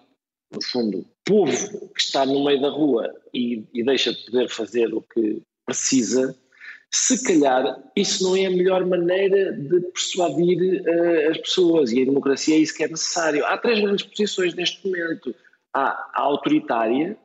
no 0.52 0.62
fundo, 0.62 1.06
povo 1.24 1.90
que 1.90 2.02
está 2.02 2.26
no 2.26 2.44
meio 2.44 2.62
da 2.62 2.70
rua 2.70 3.14
e, 3.34 3.64
e 3.74 3.84
deixa 3.84 4.14
de 4.14 4.26
poder 4.26 4.50
fazer 4.50 4.94
o 4.94 5.02
que 5.02 5.42
precisa, 5.66 6.38
se 6.96 7.22
calhar 7.24 7.84
isso 7.94 8.24
não 8.24 8.38
é 8.38 8.46
a 8.46 8.50
melhor 8.50 8.86
maneira 8.86 9.52
de 9.52 9.82
persuadir 9.82 10.82
uh, 10.82 11.32
as 11.32 11.38
pessoas 11.40 11.92
e 11.92 12.02
a 12.02 12.06
democracia 12.06 12.56
é 12.56 12.60
isso 12.60 12.74
que 12.74 12.86
é 12.86 12.88
necessário. 12.88 13.46
Há 13.46 13.58
três 13.58 13.82
grandes 13.82 14.06
posições 14.06 14.54
neste 14.54 14.88
momento. 14.88 15.36
Há 15.74 15.90
a 16.14 16.22
autoritária, 16.22 17.18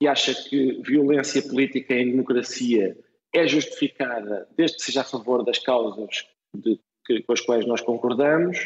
que 0.00 0.08
acha 0.08 0.34
que 0.34 0.82
violência 0.82 1.40
política 1.42 1.94
em 1.94 2.10
democracia 2.10 2.98
é 3.32 3.46
justificada 3.46 4.48
desde 4.56 4.78
que 4.78 4.82
seja 4.82 5.02
a 5.02 5.04
favor 5.04 5.44
das 5.44 5.60
causas 5.60 6.26
de, 6.52 6.80
que, 7.06 7.22
com 7.22 7.32
as 7.32 7.40
quais 7.40 7.64
nós 7.66 7.80
concordamos. 7.80 8.58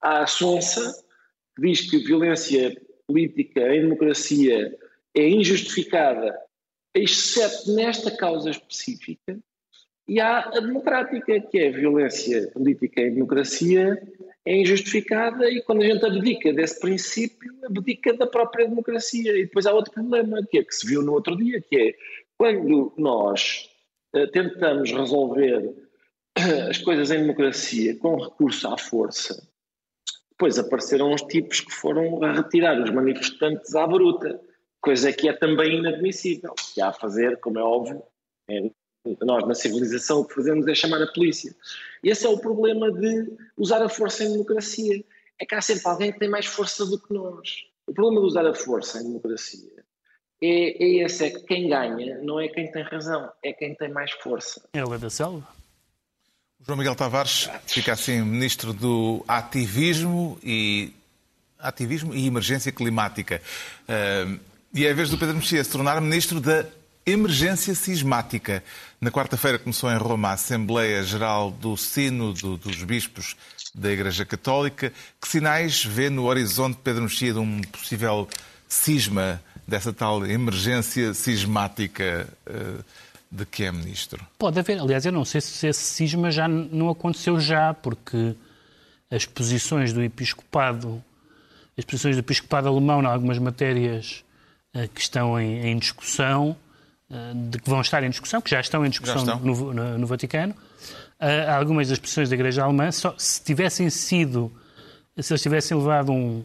Há 0.00 0.22
a 0.22 0.26
sonsa, 0.26 1.04
que 1.54 1.62
diz 1.62 1.88
que 1.88 1.98
violência 1.98 2.76
política 3.06 3.72
em 3.72 3.82
democracia 3.82 4.76
é 5.14 5.28
injustificada, 5.28 6.36
exceto 6.92 7.72
nesta 7.72 8.10
causa 8.10 8.50
específica. 8.50 9.38
E 10.08 10.20
há 10.20 10.40
a 10.40 10.60
democrática, 10.60 11.40
que 11.40 11.58
é 11.58 11.68
a 11.68 11.72
violência 11.72 12.50
política 12.50 13.00
em 13.00 13.14
democracia 13.14 14.00
é 14.44 14.56
injustificada 14.56 15.48
e 15.48 15.62
quando 15.62 15.82
a 15.82 15.86
gente 15.86 16.04
abdica 16.04 16.52
desse 16.52 16.80
princípio, 16.80 17.54
abdica 17.64 18.12
da 18.14 18.26
própria 18.26 18.68
democracia. 18.68 19.38
E 19.38 19.44
depois 19.44 19.66
há 19.66 19.72
outro 19.72 19.92
problema, 19.92 20.44
que 20.50 20.58
é 20.58 20.64
que 20.64 20.74
se 20.74 20.86
viu 20.86 21.02
no 21.02 21.12
outro 21.12 21.36
dia, 21.36 21.60
que 21.60 21.76
é 21.76 21.94
quando 22.36 22.92
nós 22.98 23.70
uh, 24.14 24.26
tentamos 24.32 24.90
resolver 24.90 25.72
as 26.68 26.78
coisas 26.78 27.12
em 27.12 27.20
democracia 27.20 27.96
com 27.98 28.16
recurso 28.16 28.66
à 28.66 28.76
força, 28.76 29.48
depois 30.30 30.58
apareceram 30.58 31.12
uns 31.12 31.22
tipos 31.22 31.60
que 31.60 31.72
foram 31.72 32.18
retirar 32.18 32.82
os 32.82 32.90
manifestantes 32.90 33.76
à 33.76 33.86
bruta, 33.86 34.40
coisa 34.80 35.12
que 35.12 35.28
é 35.28 35.32
também 35.32 35.78
inadmissível. 35.78 36.52
Que 36.74 36.80
há 36.80 36.88
a 36.88 36.92
fazer, 36.92 37.38
como 37.38 37.60
é 37.60 37.62
óbvio, 37.62 38.02
é 38.50 38.68
nós, 39.20 39.46
na 39.46 39.54
civilização, 39.54 40.20
o 40.20 40.24
que 40.24 40.34
fazemos 40.34 40.66
é 40.66 40.74
chamar 40.74 41.02
a 41.02 41.12
polícia. 41.12 41.54
E 42.02 42.10
esse 42.10 42.24
é 42.26 42.28
o 42.28 42.38
problema 42.38 42.90
de 42.90 43.32
usar 43.56 43.82
a 43.82 43.88
força 43.88 44.24
em 44.24 44.32
democracia. 44.32 45.04
É 45.40 45.46
que 45.46 45.54
há 45.54 45.60
sempre 45.60 45.82
alguém 45.86 46.12
que 46.12 46.18
tem 46.18 46.28
mais 46.28 46.46
força 46.46 46.86
do 46.86 46.98
que 46.98 47.12
nós. 47.12 47.64
O 47.86 47.92
problema 47.92 48.20
de 48.20 48.26
usar 48.26 48.46
a 48.46 48.54
força 48.54 49.00
em 49.00 49.04
democracia 49.04 49.82
é, 50.40 50.84
é 50.84 51.04
esse: 51.04 51.24
é 51.24 51.30
que 51.30 51.40
quem 51.40 51.68
ganha 51.68 52.18
não 52.22 52.40
é 52.40 52.48
quem 52.48 52.70
tem 52.70 52.82
razão, 52.82 53.30
é 53.42 53.52
quem 53.52 53.74
tem 53.74 53.88
mais 53.88 54.10
força. 54.12 54.62
É 54.72 54.84
o 54.84 54.98
da 54.98 55.10
selva. 55.10 55.46
João 56.64 56.78
Miguel 56.78 56.94
Tavares 56.94 57.50
fica 57.66 57.92
assim 57.92 58.22
ministro 58.22 58.72
do 58.72 59.24
ativismo 59.26 60.38
e 60.44 60.92
ativismo 61.58 62.14
e 62.14 62.26
emergência 62.26 62.70
climática. 62.70 63.42
Uh, 63.82 64.38
e 64.72 64.86
é 64.86 64.90
a 64.90 64.94
vez 64.94 65.10
do 65.10 65.18
Pedro 65.18 65.34
Mexia 65.34 65.62
se 65.62 65.70
tornar 65.70 66.00
ministro 66.00 66.40
da 66.40 66.64
Emergência 67.04 67.74
sismática. 67.74 68.62
Na 69.00 69.10
quarta-feira 69.10 69.58
começou 69.58 69.90
em 69.90 69.96
Roma 69.96 70.28
a 70.28 70.32
Assembleia 70.34 71.02
Geral 71.02 71.50
do 71.50 71.76
Sínodo 71.76 72.56
dos 72.56 72.84
Bispos 72.84 73.36
da 73.74 73.90
Igreja 73.90 74.24
Católica. 74.24 74.92
Que 75.20 75.26
sinais 75.26 75.84
vê 75.84 76.08
no 76.08 76.26
horizonte 76.26 76.78
Pedro 76.82 77.02
Mexia 77.02 77.32
de 77.32 77.40
um 77.40 77.60
possível 77.62 78.28
cisma 78.68 79.42
dessa 79.66 79.92
tal 79.92 80.24
emergência 80.24 81.12
sismática 81.12 82.28
eh, 82.46 82.84
de 83.28 83.46
que 83.46 83.64
é 83.64 83.72
ministro? 83.72 84.24
Pode 84.38 84.60
haver. 84.60 84.78
Aliás, 84.78 85.04
eu 85.04 85.10
não 85.10 85.24
sei 85.24 85.40
se 85.40 85.66
esse 85.66 85.82
cisma 85.82 86.30
já 86.30 86.46
não 86.46 86.88
aconteceu 86.88 87.40
já, 87.40 87.74
porque 87.74 88.36
as 89.10 89.26
posições 89.26 89.92
do 89.92 90.02
episcopado, 90.02 91.02
as 91.76 91.84
posições 91.84 92.14
do 92.14 92.20
episcopado 92.20 92.68
alemão 92.68 93.02
em 93.02 93.06
algumas 93.06 93.38
matérias 93.38 94.24
eh, 94.72 94.86
que 94.86 95.00
estão 95.00 95.40
em, 95.40 95.66
em 95.66 95.76
discussão, 95.76 96.56
de 97.34 97.58
que 97.58 97.68
vão 97.68 97.80
estar 97.80 98.02
em 98.02 98.10
discussão, 98.10 98.40
que 98.40 98.50
já 98.50 98.60
estão 98.60 98.86
em 98.86 98.90
discussão 98.90 99.16
estão. 99.16 99.38
No, 99.40 99.74
no, 99.74 99.98
no, 99.98 100.06
Vaticano. 100.06 100.54
Uh, 101.20 101.50
algumas 101.56 101.88
das 101.88 101.98
posições 101.98 102.28
da 102.30 102.34
Igreja 102.34 102.64
Alemã, 102.64 102.90
só, 102.90 103.14
se 103.18 103.42
tivessem 103.42 103.90
sido, 103.90 104.50
se 105.18 105.32
eles 105.32 105.42
tivessem 105.42 105.76
levado 105.76 106.10
um, 106.10 106.42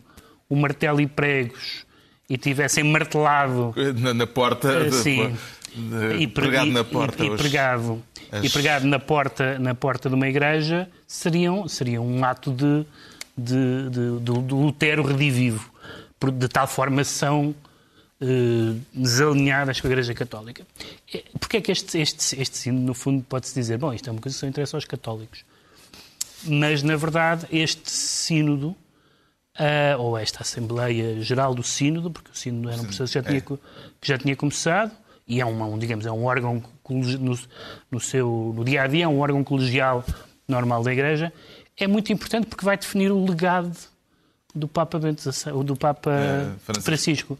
um 0.49 0.56
martelo 0.60 0.99
e 0.99 1.08
pregos 1.08 1.86
e 2.30 2.38
tivessem 2.38 2.84
martelado 2.84 3.73
na, 3.95 4.13
na 4.13 4.27
porta, 4.27 4.88
uh, 4.88 4.91
sim, 4.91 5.36
de, 5.73 6.17
e 6.17 6.27
pregado 6.27 6.69
na 6.69 6.84
porta, 6.84 7.23
e, 7.23 7.27
e 7.27 7.38
pregado, 7.38 8.03
as... 8.30 8.43
e 8.43 8.49
pregado 8.49 8.86
na 8.86 8.99
porta, 8.99 9.58
na 9.58 9.73
porta 9.73 10.10
de 10.10 10.15
uma 10.15 10.27
igreja, 10.27 10.89
seriam, 11.08 11.67
seriam 11.67 12.06
um 12.06 12.25
ato 12.25 12.51
de, 12.51 12.86
de, 13.38 13.89
de, 13.89 14.19
de, 14.19 14.41
de 14.41 14.53
Lutero 14.53 15.03
redivivo. 15.03 15.71
De 16.34 16.47
tal 16.47 16.67
forma 16.67 17.03
são 17.03 17.56
eh, 18.19 18.75
desalinhadas 18.93 19.80
com 19.80 19.88
a 19.88 19.91
Igreja 19.91 20.13
Católica. 20.13 20.65
É, 21.13 21.23
Porquê 21.39 21.58
é 21.58 21.62
que 21.62 21.71
este, 21.71 21.99
este, 21.99 22.41
este 22.41 22.58
sino, 22.58 22.80
no 22.80 22.93
fundo, 22.95 23.23
pode-se 23.23 23.53
dizer, 23.53 23.77
bom, 23.77 23.93
isto 23.93 24.10
é 24.10 24.12
uma 24.12 24.19
coisa 24.19 24.36
que 24.36 24.39
só 24.39 24.47
interessa 24.47 24.75
aos 24.75 24.86
católicos. 24.86 25.45
Mas, 26.43 26.82
na 26.82 26.95
verdade, 26.95 27.45
este 27.51 27.91
sínodo, 27.91 28.69
uh, 28.69 29.99
ou 29.99 30.17
esta 30.17 30.41
Assembleia 30.41 31.21
Geral 31.21 31.53
do 31.53 31.62
Sínodo, 31.62 32.10
porque 32.10 32.32
o 32.32 32.36
sínodo 32.36 32.69
era 32.69 32.82
um 32.82 32.86
processo 32.86 33.12
que 33.12 33.19
já 33.19 33.23
tinha, 33.23 33.38
é. 33.38 33.41
que 33.41 34.08
já 34.08 34.17
tinha 34.17 34.36
começado, 34.36 34.91
e 35.27 35.39
é 35.39 35.45
um, 35.45 35.77
digamos, 35.77 36.06
é 36.06 36.12
um 36.12 36.25
órgão 36.25 36.63
no, 36.89 37.39
no 37.91 37.99
seu 37.99 38.53
no 38.56 38.63
dia 38.65 38.84
a 38.84 38.88
dia, 38.88 39.06
é 39.06 39.08
um 39.08 39.19
órgão 39.19 39.43
colegial 39.43 40.03
normal 40.47 40.84
da 40.84 40.91
Igreja, 40.91 41.32
é 41.77 41.86
muito 41.86 42.12
importante 42.12 42.47
porque 42.47 42.65
vai 42.65 42.77
definir 42.77 43.12
o 43.12 43.25
legado 43.25 43.77
do 44.56 44.67
Papa, 44.67 44.97
Bento, 44.97 45.30
do 45.63 45.75
Papa 45.75 46.12
é, 46.12 46.56
Francisco. 46.60 46.84
Francisco 46.84 47.39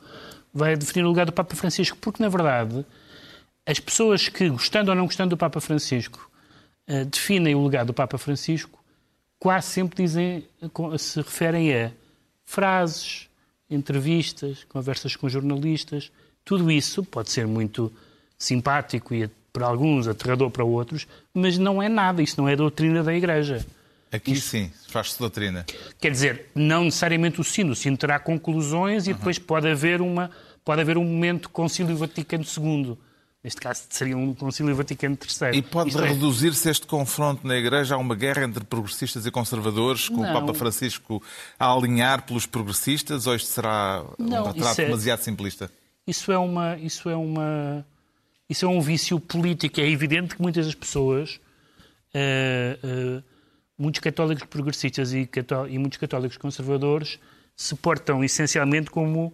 vai 0.58 0.76
definir 0.76 1.06
o 1.06 1.08
lugar 1.08 1.26
do 1.26 1.32
Papa 1.32 1.56
Francisco, 1.56 1.98
porque, 2.00 2.22
na 2.22 2.30
verdade, 2.30 2.86
as 3.66 3.80
pessoas 3.80 4.28
que, 4.28 4.50
gostando 4.50 4.92
ou 4.92 4.96
não 4.96 5.06
gostando 5.06 5.32
do 5.32 5.38
Papa 5.38 5.62
Francisco, 5.62 6.30
uh, 6.88 7.06
definem 7.06 7.56
o 7.56 7.60
lugar 7.60 7.86
do 7.86 7.94
Papa 7.94 8.18
Francisco, 8.18 8.84
quase 9.40 9.68
sempre 9.68 10.04
dizem, 10.04 10.46
se 10.98 11.18
referem 11.20 11.74
a 11.74 11.92
frases, 12.46 13.28
entrevistas, 13.70 14.64
conversas 14.70 15.16
com 15.16 15.28
jornalistas, 15.28 16.12
tudo 16.44 16.72
isso 16.72 17.04
pode 17.04 17.30
ser 17.30 17.46
muito 17.46 17.92
simpático 18.38 19.14
e 19.14 19.30
para 19.52 19.66
alguns, 19.66 20.08
aterrador 20.08 20.50
para 20.50 20.64
outros, 20.64 21.08
mas 21.34 21.58
não 21.58 21.82
é 21.82 21.90
nada, 21.90 22.22
isso 22.22 22.40
não 22.40 22.48
é 22.48 22.56
doutrina 22.56 23.04
da 23.04 23.14
Igreja. 23.14 23.66
Aqui 24.12 24.34
isso... 24.34 24.50
sim, 24.50 24.72
faz-se 24.88 25.20
doutrina. 25.20 25.66
Quer 26.00 26.12
dizer, 26.12 26.46
não 26.56 26.86
necessariamente 26.86 27.42
o 27.42 27.44
sino, 27.44 27.72
o 27.72 27.76
sino 27.76 27.98
terá 27.98 28.20
conclusões 28.20 29.08
e 29.08 29.12
uhum. 29.12 29.18
depois 29.18 29.38
pode 29.38 29.68
haver, 29.68 30.02
uma, 30.02 30.32
pode 30.68 30.82
haver 30.82 30.98
um 30.98 31.06
momento 31.06 31.50
Concílio 31.50 31.96
Vaticano 31.96 32.44
II. 32.44 32.98
Neste 33.42 33.62
caso 33.62 33.84
seria 33.90 34.18
um 34.18 34.34
Concílio 34.34 34.76
Vaticano 34.76 35.18
III. 35.18 35.58
E 35.58 35.62
pode 35.62 35.98
é- 35.98 36.08
reduzir-se 36.10 36.70
este 36.70 36.86
confronto 36.86 37.48
na 37.48 37.56
Igreja 37.56 37.96
a 37.96 37.98
uma 37.98 38.14
guerra 38.14 38.44
entre 38.44 38.66
progressistas 38.66 39.26
e 39.26 39.32
conservadores, 39.32 40.10
com 40.10 40.18
não. 40.18 40.30
o 40.30 40.34
Papa 40.34 40.54
Francisco 40.54 41.24
a 41.58 41.72
alinhar 41.72 42.24
pelos 42.24 42.46
progressistas, 42.46 43.28
ou 43.28 43.36
isto 43.36 43.48
será 43.48 44.04
não, 44.20 44.44
um 44.44 44.48
retrato 44.48 44.82
é... 44.82 44.86
demasiado 44.88 45.22
simplista? 45.22 45.72
Isso 46.06 46.34
é 46.34 46.38
uma, 46.38 46.76
isso 46.76 47.10
é 47.10 47.16
uma, 47.16 47.86
isso 48.50 48.66
é 48.66 48.68
um 48.68 48.82
vício 48.82 49.22
político. 49.22 49.80
É 49.80 49.90
evidente 49.90 50.36
que 50.36 50.42
muitas 50.42 50.66
das 50.66 50.76
pessoas, 50.76 51.40
uh, 52.14 53.20
uh, 53.20 53.24
muitos 53.78 54.02
católicos 54.02 54.44
progressistas 54.50 55.14
e, 55.14 55.26
cató 55.26 55.66
e 55.66 55.78
muitos 55.78 55.98
católicos 55.98 56.36
conservadores, 56.36 57.20
se 57.56 57.74
portam 57.74 58.22
essencialmente 58.22 58.92
como 58.92 59.34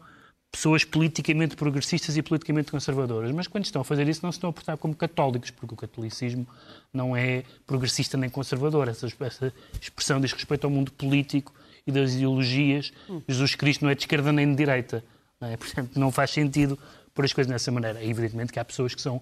pessoas 0.53 0.83
politicamente 0.83 1.55
progressistas 1.55 2.15
e 2.15 2.21
politicamente 2.21 2.71
conservadoras. 2.71 3.31
Mas 3.31 3.47
quando 3.47 3.65
estão 3.65 3.81
a 3.81 3.83
fazer 3.83 4.07
isso, 4.07 4.19
não 4.23 4.31
se 4.31 4.37
estão 4.37 4.51
a 4.51 4.53
portar 4.53 4.77
como 4.77 4.95
católicos, 4.95 5.49
porque 5.49 5.73
o 5.73 5.75
catolicismo 5.77 6.47
não 6.93 7.17
é 7.17 7.43
progressista 7.65 8.17
nem 8.17 8.29
conservador. 8.29 8.87
Essa, 8.87 9.07
essa 9.21 9.51
expressão 9.81 10.21
diz 10.21 10.31
respeito 10.31 10.65
ao 10.65 10.69
mundo 10.69 10.91
político 10.91 11.51
e 11.87 11.91
das 11.91 12.13
ideologias. 12.13 12.93
Jesus 13.27 13.55
Cristo 13.55 13.81
não 13.81 13.89
é 13.89 13.95
de 13.95 14.03
esquerda 14.03 14.31
nem 14.31 14.47
de 14.47 14.55
direita. 14.55 15.03
Não 15.41 15.47
é? 15.47 15.57
Portanto, 15.57 15.99
não 15.99 16.11
faz 16.11 16.29
sentido 16.29 16.77
pôr 17.15 17.25
as 17.25 17.33
coisas 17.33 17.51
dessa 17.51 17.71
maneira. 17.71 17.99
É 17.99 18.07
evidentemente 18.07 18.53
que 18.53 18.59
há 18.59 18.63
pessoas 18.63 18.93
que 18.93 19.01
são 19.01 19.19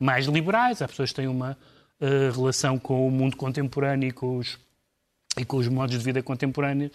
mais 0.00 0.26
liberais, 0.26 0.82
há 0.82 0.88
pessoas 0.88 1.10
que 1.10 1.16
têm 1.16 1.28
uma 1.28 1.56
uh, 2.00 2.36
relação 2.36 2.76
com 2.76 3.06
o 3.06 3.10
mundo 3.10 3.36
contemporâneo 3.36 4.08
e 4.08 4.12
com, 4.12 4.38
os, 4.38 4.58
e 5.38 5.44
com 5.44 5.58
os 5.58 5.68
modos 5.68 5.96
de 5.96 6.04
vida 6.04 6.20
contemporâneos 6.24 6.90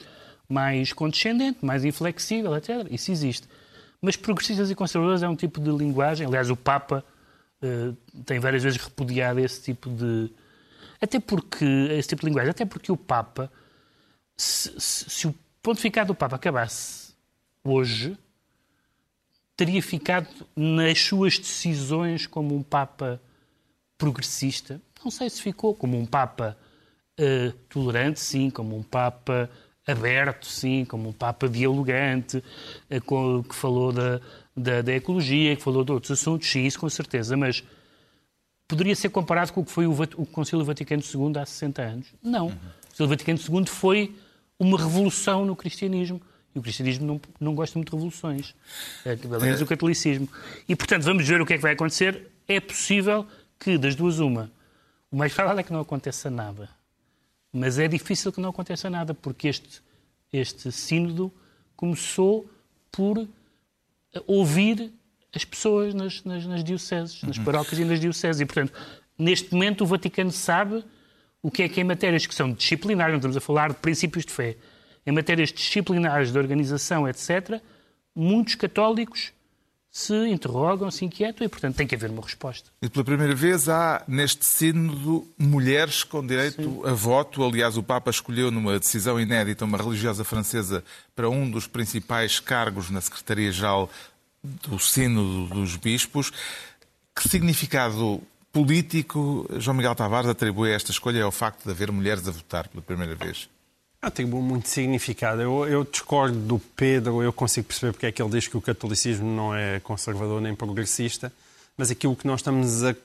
mais 0.50 0.92
condescendente, 0.92 1.66
mais 1.66 1.86
inflexível, 1.86 2.54
etc. 2.58 2.86
Isso 2.92 3.10
existe. 3.10 3.48
Mas 4.02 4.16
progressistas 4.16 4.72
e 4.72 4.76
conservadores 4.76 5.22
é 5.22 5.30
um 5.30 5.36
tipo 5.36 5.62
de 5.62 5.70
linguagem. 5.70 6.26
Aliás, 6.26 6.50
o 6.50 6.56
Papa 6.56 7.06
uh, 7.62 7.96
tem 8.24 8.40
várias 8.40 8.64
vezes 8.64 8.82
repudiado 8.82 9.40
esse 9.40 9.62
tipo 9.62 9.90
de. 9.90 10.32
Até 11.00 11.20
porque. 11.20 11.66
Esse 11.92 12.10
tipo 12.10 12.22
de 12.22 12.28
linguagem. 12.28 12.50
Até 12.50 12.66
porque 12.66 12.92
o 12.92 12.98
Papa. 12.98 13.52
Se, 14.36 14.74
se, 14.80 15.10
se 15.10 15.28
o 15.28 15.36
pontificado 15.62 16.08
do 16.08 16.16
Papa 16.16 16.36
acabasse 16.36 17.14
hoje, 17.64 18.18
teria 19.56 19.84
ficado 19.84 20.28
nas 20.56 21.00
suas 21.00 21.38
decisões 21.38 22.26
como 22.26 22.56
um 22.56 22.64
Papa 22.64 23.22
progressista. 23.98 24.82
Não 25.04 25.12
sei 25.12 25.30
se 25.30 25.40
ficou 25.40 25.76
como 25.76 25.96
um 25.96 26.08
Papa 26.08 26.58
uh, 27.20 27.52
tolerante, 27.70 28.20
sim, 28.20 28.50
como 28.50 28.76
um 28.76 28.82
Papa 28.82 29.48
aberto, 29.88 30.46
sim, 30.46 30.86
como 30.86 31.10
um 31.10 31.14
Papa 31.14 31.50
dialogante, 31.50 32.44
com, 33.06 33.44
que 33.44 33.56
falou 33.56 33.92
da, 33.92 34.22
da, 34.56 34.82
da, 34.82 34.94
ecologia, 34.94 35.56
que 35.56 35.62
falou 35.62 35.84
de 35.84 35.92
outros 35.92 36.12
assuntos, 36.12 36.50
sim, 36.50 36.66
isso 36.66 36.80
com 36.80 36.90
certeza, 36.90 37.36
mas 37.36 37.64
poderia 38.68 38.96
ser 38.96 39.10
comparado 39.10 39.52
com 39.54 39.62
o 39.62 39.66
que 39.66 39.72
foi 39.72 39.88
o, 39.88 39.92
o 39.92 40.26
Concílio 40.26 40.64
Vaticano 40.64 41.02
II 41.02 41.40
há 41.40 41.46
60 41.46 41.82
anos? 41.82 42.08
Não. 42.22 42.48
Uhum. 42.48 42.54
O 42.54 42.88
Concílio 42.90 43.10
Vaticano 43.10 43.40
II 43.40 43.66
foi 43.66 44.16
uma 44.60 44.78
revolução 44.78 45.46
no 45.46 45.56
cristianismo 45.56 46.22
e 46.54 46.60
o 46.60 46.62
cristianismo 46.62 47.06
não, 47.06 47.22
não 47.40 47.56
gosta 47.56 47.78
muito 47.80 47.90
de 47.90 47.96
revoluções, 47.96 48.54
é, 49.06 49.18
aliás, 49.34 49.62
o 49.62 49.66
catolicismo. 49.66 50.28
E, 50.68 50.76
portanto, 50.76 51.04
vamos 51.04 51.28
ver 51.28 51.42
o 51.42 51.46
que 51.46 51.54
é 51.54 51.56
que 51.56 51.62
vai 51.62 51.74
acontecer. 51.74 52.28
É 52.48 52.60
possível 52.60 53.26
que, 53.58 53.78
das 53.78 53.96
duas, 53.96 54.20
uma, 54.20 54.52
o 55.10 55.16
mais 55.16 55.34
provável 55.34 55.60
é 55.60 55.64
que 55.64 55.72
não 55.72 55.80
aconteça 55.80 56.30
nada. 56.30 56.70
Mas 57.52 57.78
é 57.78 57.88
difícil 57.88 58.32
que 58.32 58.40
não 58.40 58.50
aconteça 58.50 58.90
nada, 58.90 59.14
porque 59.14 59.48
este, 59.48 59.82
este 60.32 60.72
sínodo 60.72 61.32
começou 61.76 62.50
por 62.92 63.28
ouvir 64.28 64.92
as 65.34 65.46
pessoas 65.46 65.94
nas, 65.94 66.24
nas, 66.24 66.46
nas 66.46 66.64
dioceses, 66.64 67.22
nas 67.24 67.38
uhum. 67.38 67.44
paróquias 67.44 67.80
e 67.80 67.86
nas 67.86 68.00
dioceses. 68.00 68.42
E, 68.42 68.46
portanto, 68.46 68.74
neste 69.18 69.54
momento 69.54 69.84
o 69.84 69.88
Vaticano 69.88 70.32
sabe 70.32 70.84
o 71.42 71.50
que 71.50 71.64
é 71.64 71.70
que 71.70 71.82
em 71.82 71.84
matérias 71.84 72.26
que 72.26 72.36
são 72.36 72.54
disciplinares, 72.54 73.14
não 73.14 73.18
estamos 73.18 73.38
a 73.38 73.42
falar 73.42 73.70
de 73.70 73.78
princípios 73.78 74.26
de 74.26 74.32
fé, 74.32 74.58
em 75.06 75.12
matérias 75.12 75.52
disciplinares 75.52 76.32
de 76.32 76.38
organização, 76.38 77.08
etc., 77.08 77.62
muitos 78.16 78.56
católicos 78.56 79.34
se 79.92 80.16
interrogam, 80.30 80.90
se 80.90 81.04
inquietam 81.04 81.46
e, 81.46 81.50
portanto, 81.50 81.76
tem 81.76 81.86
que 81.86 81.94
haver 81.94 82.10
uma 82.10 82.22
resposta. 82.22 82.70
E 82.82 82.88
pela 82.88 83.04
primeira 83.04 83.36
vez 83.36 83.68
há 83.68 84.02
neste 84.08 84.46
sínodo 84.46 85.28
mulheres 85.38 86.04
com 86.06 86.26
direito 86.26 86.64
Sim. 86.64 86.82
a 86.86 86.94
voto. 86.94 87.44
Aliás, 87.44 87.76
o 87.76 87.84
Papa 87.84 88.10
escolheu 88.10 88.50
numa 88.50 88.80
decisão 88.80 89.20
inédita 89.20 89.66
uma 89.66 89.78
religiosa 89.78 90.24
francesa 90.24 90.82
para 91.14 91.30
um 91.30 91.50
dos 91.50 91.68
principais 91.68 92.40
cargos 92.40 92.90
na 92.90 93.02
Secretaria-Geral 93.02 93.90
do 94.42 94.80
Sínodo 94.80 95.54
dos 95.54 95.76
Bispos. 95.76 96.32
Que 97.14 97.28
significado 97.28 98.22
político 98.54 99.46
João 99.58 99.76
Miguel 99.76 99.94
Tavares 99.94 100.30
atribui 100.30 100.72
a 100.72 100.76
esta 100.76 100.92
escolha 100.92 101.26
ao 101.26 101.32
facto 101.32 101.66
de 101.66 101.72
haver 101.72 101.92
mulheres 101.92 102.26
a 102.26 102.32
votar 102.32 102.70
pela 102.70 102.82
primeira 102.82 103.14
vez? 103.14 103.50
Ah, 104.02 104.10
tem 104.10 104.26
muito 104.26 104.68
significado. 104.68 105.42
Eu, 105.42 105.68
eu, 105.68 105.84
discordo 105.84 106.36
do 106.36 106.58
Pedro, 106.58 107.22
eu 107.22 107.32
consigo 107.32 107.68
perceber 107.68 107.92
porque 107.92 108.08
é 108.08 108.12
que 108.12 108.20
ele 108.20 108.32
diz 108.32 108.48
que 108.48 108.58
o 108.58 108.62
catolicismo 108.62 109.30
não 109.30 109.54
é 109.54 109.80
conservador 109.80 110.42
nem 110.42 110.56
progressista, 110.56 111.32
mas 111.78 111.92
aquilo 111.92 112.16
que 112.16 112.26
nós 112.26 112.40
estamos 112.40 112.84
a, 112.84 112.96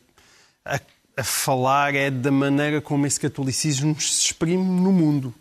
a, 0.64 0.80
a 1.18 1.22
falar 1.22 1.94
é 1.94 2.10
da 2.10 2.32
maneira 2.32 2.80
como 2.80 3.06
esse 3.06 3.20
catolicismo 3.20 4.00
se 4.00 4.26
exprime 4.28 4.64
no 4.64 4.90
mundo. 4.90 5.34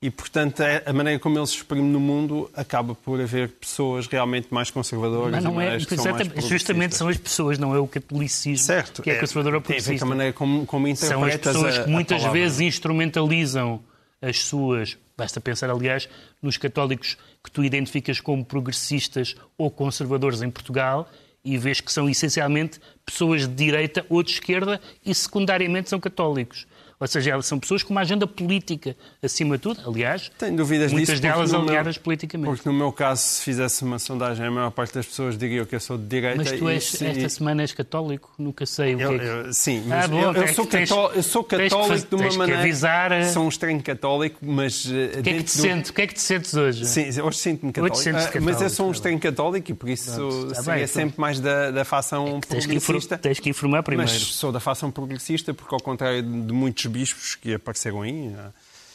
E, 0.00 0.10
portanto, 0.10 0.62
é 0.62 0.82
a 0.86 0.92
maneira 0.92 1.18
como 1.18 1.36
ele 1.36 1.46
se 1.46 1.56
exprime 1.56 1.90
no 1.90 2.00
mundo 2.00 2.48
acaba 2.54 2.94
por 2.94 3.20
haver 3.20 3.48
pessoas 3.48 4.06
realmente 4.06 4.46
mais 4.50 4.70
conservadoras. 4.70 5.32
Mas 5.32 5.44
não 5.44 5.60
é, 5.60 5.76
é 5.76 6.40
justamente 6.40 6.94
são 6.94 7.08
as 7.08 7.18
pessoas, 7.18 7.58
não 7.58 7.74
é 7.74 7.80
o 7.80 7.86
catolicismo 7.86 8.64
certo, 8.64 9.02
que 9.02 9.10
é, 9.10 9.14
é 9.14 9.18
conservador 9.18 9.56
ou 9.56 9.60
progressista. 9.60 9.90
Tem 9.90 9.96
a 9.96 9.98
ver 9.98 10.00
com 10.00 10.06
a 10.06 10.08
maneira 10.08 10.32
como, 10.32 10.66
como 10.66 10.88
interpretas 10.88 11.18
São 11.18 11.26
as 11.26 11.36
pessoas 11.36 11.78
a, 11.80 11.84
que 11.84 11.90
muitas 11.90 12.22
vezes 12.22 12.60
instrumentalizam 12.60 13.82
as 14.20 14.40
suas. 14.40 14.96
Basta 15.16 15.40
pensar, 15.40 15.70
aliás, 15.70 16.08
nos 16.42 16.56
católicos 16.56 17.16
que 17.42 17.50
tu 17.50 17.64
identificas 17.64 18.20
como 18.20 18.44
progressistas 18.44 19.34
ou 19.56 19.70
conservadores 19.70 20.42
em 20.42 20.50
Portugal 20.50 21.08
e 21.44 21.56
vês 21.56 21.80
que 21.80 21.92
são 21.92 22.08
essencialmente 22.08 22.80
pessoas 23.04 23.46
de 23.48 23.54
direita 23.54 24.04
ou 24.08 24.22
de 24.22 24.32
esquerda 24.32 24.80
e 25.04 25.14
secundariamente 25.14 25.88
são 25.88 25.98
católicos. 25.98 26.66
Ou 27.00 27.06
seja, 27.06 27.40
são 27.40 27.58
pessoas 27.58 27.82
com 27.82 27.94
uma 27.94 28.02
agenda 28.02 28.26
política 28.26 28.94
acima 29.22 29.56
de 29.56 29.62
tudo. 29.62 29.80
Aliás, 29.88 30.30
Tenho 30.38 30.54
dúvidas 30.54 30.92
muitas 30.92 31.18
disso, 31.18 31.22
delas 31.22 31.54
aliadas 31.54 31.96
meu, 31.96 32.04
politicamente. 32.04 32.50
Porque 32.50 32.68
no 32.68 32.74
meu 32.74 32.92
caso, 32.92 33.22
se 33.22 33.42
fizesse 33.42 33.82
uma 33.82 33.98
sondagem, 33.98 34.44
a 34.44 34.50
maior 34.50 34.70
parte 34.70 34.92
das 34.92 35.06
pessoas 35.06 35.38
diria 35.38 35.64
que 35.64 35.74
eu 35.74 35.80
sou 35.80 35.96
de 35.96 36.04
direita. 36.04 36.36
Mas 36.36 36.52
tu 36.52 36.68
és, 36.68 37.00
esta 37.00 37.28
semana 37.30 37.62
és 37.62 37.72
católico? 37.72 38.30
Nunca 38.38 38.66
sei 38.66 38.96
o 38.96 39.00
eu, 39.00 39.08
que 39.08 39.14
é 39.14 39.18
que... 39.18 39.24
Eu, 39.24 39.52
sim, 39.54 39.82
mas 39.86 40.04
ah, 40.04 40.08
bom, 40.08 40.20
eu, 40.20 40.32
eu, 40.34 40.54
sou 40.54 40.66
cató 40.66 41.10
eu, 41.14 41.22
sou 41.22 41.42
católico 41.42 42.16
de 42.16 42.22
uma 42.22 42.32
maneira... 42.34 42.60
Avisar... 42.60 43.12
Eh, 43.12 43.24
sou 43.30 43.44
um 43.44 43.48
estranho 43.48 43.82
católico, 43.82 44.38
mas... 44.42 44.86
Eh, 44.86 45.20
o 45.20 45.22
que, 45.22 45.30
é 45.30 45.32
que, 45.34 45.42
te 45.44 45.56
do... 45.56 45.62
sente, 45.62 45.90
o 45.90 45.94
que 45.94 46.02
é 46.02 46.06
que 46.06 46.14
te 46.14 46.20
sentes 46.20 46.52
hoje? 46.52 46.84
Sim, 46.84 47.20
hoje 47.22 47.38
sinto-me 47.38 47.72
católico. 47.72 47.96
Católico. 47.96 48.38
Ah, 48.38 48.40
mas 48.42 48.60
eu 48.60 48.68
sou 48.68 48.88
um 48.88 48.92
estranho 48.92 49.18
católico 49.18 49.70
e 49.70 49.74
por 49.74 49.88
isso 49.88 50.10
é 50.50 50.54
seria 50.62 50.86
sempre 50.86 51.18
mais 51.18 51.40
da, 51.40 51.70
da 51.70 51.84
facção 51.84 52.40
é 52.50 52.56
progressista. 52.56 53.16
Tens 53.16 53.40
que 53.40 53.48
informar 53.48 53.82
primeiro. 53.82 54.12
Mas 54.12 54.20
sou 54.20 54.52
da 54.52 54.60
facção 54.60 54.90
progressista 54.90 55.54
porque, 55.54 55.74
ao 55.74 55.80
contrário 55.80 56.22
de 56.22 56.52
muitos 56.52 56.89
bispos 56.90 57.34
que 57.34 57.54
apareceram 57.54 58.02
aí 58.02 58.34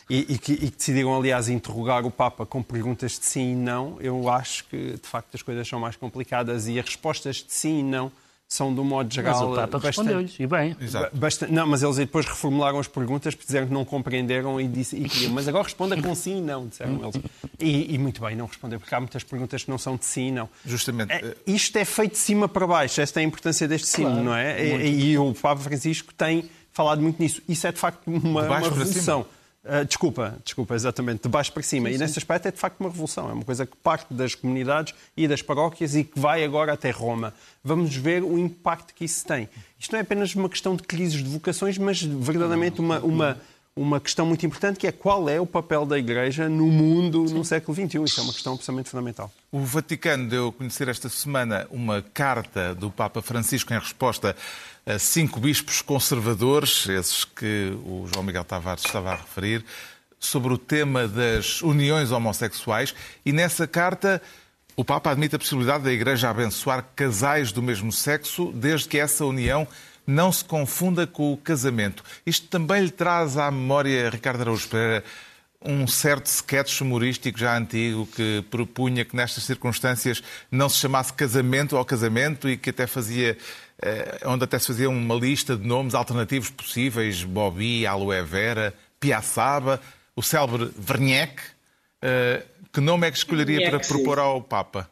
e, 0.10 0.34
e, 0.34 0.38
que, 0.38 0.53
e, 0.53 0.58
que, 0.58 0.77
decidiram, 0.77 1.15
aliás, 1.15 1.49
interrogar 1.49 2.05
o 2.05 2.12
Papa 2.12 2.45
com 2.45 2.62
perguntas 2.62 3.13
de 3.13 3.25
sim 3.25 3.53
e 3.53 3.55
não, 3.55 3.97
eu 3.99 4.29
acho 4.29 4.65
que, 4.65 4.77
de 5.01 5.08
facto, 5.08 5.34
as 5.34 5.41
coisas 5.41 5.67
são 5.67 5.79
mais 5.79 5.95
complicadas 5.95 6.67
e 6.67 6.79
as 6.79 6.86
respostas 6.86 7.38
de 7.38 7.51
sim 7.51 7.79
e 7.79 7.84
não 7.84 8.12
são, 8.47 8.73
de 8.73 8.79
um 8.79 8.84
modo 8.84 9.12
geral. 9.12 9.34
Mas 9.34 9.49
o 9.49 9.55
Papa 9.55 9.88
respondeu-lhes, 9.88 10.39
e 10.39 10.45
bem. 10.45 10.77
Bastante, 11.13 11.51
não, 11.51 11.65
mas 11.65 11.81
eles 11.81 11.95
depois 11.97 12.25
reformularam 12.25 12.79
as 12.79 12.88
perguntas, 12.88 13.34
disseram 13.36 13.67
que 13.67 13.73
não 13.73 13.84
compreenderam 13.84 14.62
e, 14.62 14.67
disse, 14.67 14.95
e 14.95 15.10
queriam. 15.10 15.34
Mas 15.34 15.47
agora 15.47 15.63
responda 15.63 15.99
com 15.99 16.13
sim 16.13 16.38
e 16.38 16.41
não, 16.41 16.67
disseram 16.67 17.01
eles. 17.03 17.15
E, 17.60 17.95
e, 17.95 17.97
muito 17.97 18.21
bem, 18.21 18.36
não 18.36 18.45
respondeu, 18.45 18.79
porque 18.79 18.93
há 18.93 18.99
muitas 18.99 19.23
perguntas 19.23 19.63
que 19.63 19.69
não 19.69 19.77
são 19.77 19.97
de 19.97 20.05
sim 20.05 20.27
e 20.27 20.31
não. 20.31 20.49
Justamente. 20.63 21.12
É, 21.12 21.36
isto 21.47 21.75
é 21.77 21.86
feito 21.86 22.12
de 22.12 22.19
cima 22.19 22.47
para 22.47 22.67
baixo, 22.67 23.01
esta 23.01 23.19
é 23.19 23.23
a 23.23 23.25
importância 23.25 23.67
deste 23.67 23.95
claro, 23.95 24.15
sim, 24.15 24.23
não 24.23 24.36
é? 24.36 24.63
E, 24.63 25.12
e, 25.12 25.17
o 25.17 25.34
Papa 25.34 25.62
Francisco 25.62 26.13
tem 26.13 26.47
falado 26.75 27.01
muito 27.01 27.19
nisso. 27.19 27.41
Isso 27.47 27.65
é 27.65 27.71
de 27.71 27.79
facto 27.79 28.05
uma, 28.05 28.43
uma 28.43 28.59
revolução. 28.59 29.25
Uh, 29.63 29.83
desculpa, 29.83 30.38
desculpa, 30.43 30.75
exatamente, 30.75 31.23
de 31.23 31.29
baixo 31.29 31.51
para 31.51 31.63
cima. 31.63 31.89
Sim, 31.89 31.95
e 31.95 31.97
nesse 31.97 32.19
aspecto 32.19 32.47
é 32.47 32.51
de 32.51 32.59
facto 32.59 32.79
uma 32.81 32.89
revolução. 32.89 33.29
É 33.29 33.33
uma 33.33 33.43
coisa 33.43 33.65
que 33.65 33.75
parte 33.77 34.13
das 34.13 34.35
comunidades 34.35 34.93
e 35.17 35.27
das 35.27 35.41
paróquias 35.41 35.95
e 35.95 36.03
que 36.03 36.19
vai 36.19 36.43
agora 36.43 36.73
até 36.73 36.91
Roma. 36.91 37.33
Vamos 37.63 37.95
ver 37.95 38.23
o 38.23 38.38
impacto 38.38 38.93
que 38.93 39.05
isso 39.05 39.25
tem. 39.25 39.49
Isto 39.79 39.93
não 39.93 39.99
é 39.99 40.01
apenas 40.03 40.35
uma 40.35 40.49
questão 40.49 40.75
de 40.75 40.83
crises 40.83 41.23
de 41.23 41.29
vocações, 41.29 41.79
mas 41.79 41.99
verdadeiramente 42.03 42.79
uma, 42.79 42.99
uma, 42.99 43.41
uma 43.75 43.99
questão 43.99 44.25
muito 44.25 44.45
importante 44.45 44.77
que 44.77 44.85
é 44.85 44.91
qual 44.91 45.27
é 45.27 45.39
o 45.41 45.47
papel 45.47 45.83
da 45.83 45.97
Igreja 45.97 46.47
no 46.47 46.67
mundo 46.67 47.23
no 47.23 47.43
século 47.43 47.73
XXI. 47.73 48.03
Isso 48.03 48.19
é 48.19 48.23
uma 48.23 48.33
questão 48.33 48.53
absolutamente 48.53 48.89
fundamental. 48.91 49.31
O 49.51 49.61
Vaticano 49.61 50.29
deu 50.29 50.49
a 50.49 50.51
conhecer 50.51 50.88
esta 50.89 51.09
semana 51.09 51.65
uma 51.71 52.03
carta 52.03 52.75
do 52.75 52.91
Papa 52.91 53.19
Francisco 53.21 53.73
em 53.73 53.79
resposta 53.79 54.35
cinco 55.00 55.39
bispos 55.39 55.82
conservadores, 55.82 56.88
esses 56.88 57.26
que 57.26 57.78
o 57.86 58.08
João 58.13 58.24
Miguel 58.24 58.43
Tavares 58.43 58.86
estava 58.86 59.12
a 59.12 59.15
referir, 59.15 59.65
sobre 60.19 60.54
o 60.54 60.58
tema 60.58 61.08
das 61.08 61.62
uniões 61.62 62.12
homossexuais. 62.12 62.93
E 63.26 63.32
nessa 63.32 63.67
carta 63.67 64.21
o 64.76 64.84
Papa 64.84 65.12
admite 65.12 65.36
a 65.36 65.39
possibilidade 65.39 65.86
da 65.86 65.91
Igreja 65.91 66.30
abençoar 66.30 66.86
casais 66.95 67.52
do 67.52 67.62
mesmo 67.62 67.91
sexo, 67.91 68.52
desde 68.54 68.89
que 68.89 68.98
essa 68.98 69.26
união 69.26 69.65
não 70.06 70.32
se 70.32 70.43
confunda 70.43 71.08
com 71.08 71.32
o 71.32 71.38
casamento. 71.38 72.04
Isto 72.26 72.48
também 72.48 72.84
lhe 72.84 72.91
traz 72.91 73.38
à 73.38 73.50
memória, 73.50 74.10
Ricardo 74.10 74.41
Araújo 74.41 74.67
Pereira, 74.67 75.04
um 75.62 75.88
certo 75.88 76.28
sketch 76.28 76.82
humorístico 76.82 77.39
já 77.39 77.58
antigo 77.58 78.06
que 78.08 78.43
propunha 78.52 79.04
que 79.04 79.15
nestas 79.15 79.45
circunstâncias 79.45 80.21
não 80.52 80.69
se 80.69 80.78
chamasse 80.78 81.12
casamento 81.13 81.76
ao 81.76 81.86
casamento 81.86 82.48
e 82.48 82.56
que 82.56 82.69
até 82.69 82.86
fazia, 82.86 83.38
onde 84.26 84.43
até 84.43 84.58
se 84.60 84.67
fazia 84.67 84.89
uma 84.89 85.15
lista 85.15 85.56
de 85.56 85.67
nomes 85.67 85.93
alternativos 85.93 86.50
possíveis, 86.50 87.24
Bobby, 87.24 87.86
Aloe 87.86 88.21
Vera, 88.24 88.74
Piaçaba, 89.00 89.82
o 90.15 90.21
célebre 90.21 90.71
Wernick. 90.89 91.41
Eh, 92.02 92.43
que 92.71 92.82
nome 92.82 93.08
é 93.08 93.12
que 93.12 93.17
escolheria 93.17 93.69
para 93.69 93.80
propor 93.80 94.19
ao 94.19 94.41
Papa? 94.41 94.89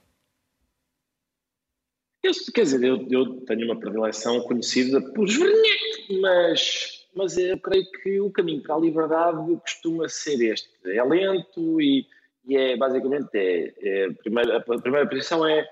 Eu, 2.23 2.31
quer 2.53 2.63
dizer, 2.63 2.83
eu, 2.83 3.05
eu, 3.09 3.41
tenho 3.41 3.65
uma 3.65 3.79
predileção 3.79 4.39
conhecida 4.41 5.01
por 5.01 5.27
Wernick, 5.27 6.21
mas, 6.21 7.05
mas 7.13 7.37
eu 7.37 7.59
creio 7.59 7.85
que 7.91 8.21
o 8.21 8.31
caminho 8.31 8.61
para 8.61 8.75
a 8.75 8.79
liberdade 8.79 9.37
costuma 9.59 10.07
ser 10.07 10.41
este. 10.41 10.69
É 10.85 11.03
lento 11.03 11.81
e, 11.81 12.07
e 12.45 12.55
é 12.55 12.77
basicamente 12.77 13.29
é, 13.33 13.73
é 13.77 14.05
a, 14.05 14.13
primeira, 14.13 14.57
a 14.57 14.61
primeira 14.61 15.09
posição 15.09 15.45
é 15.45 15.67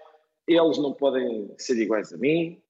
eles 0.48 0.78
não 0.78 0.94
podem 0.94 1.54
ser 1.58 1.82
iguais 1.82 2.12
a 2.12 2.18
mim. 2.18 2.62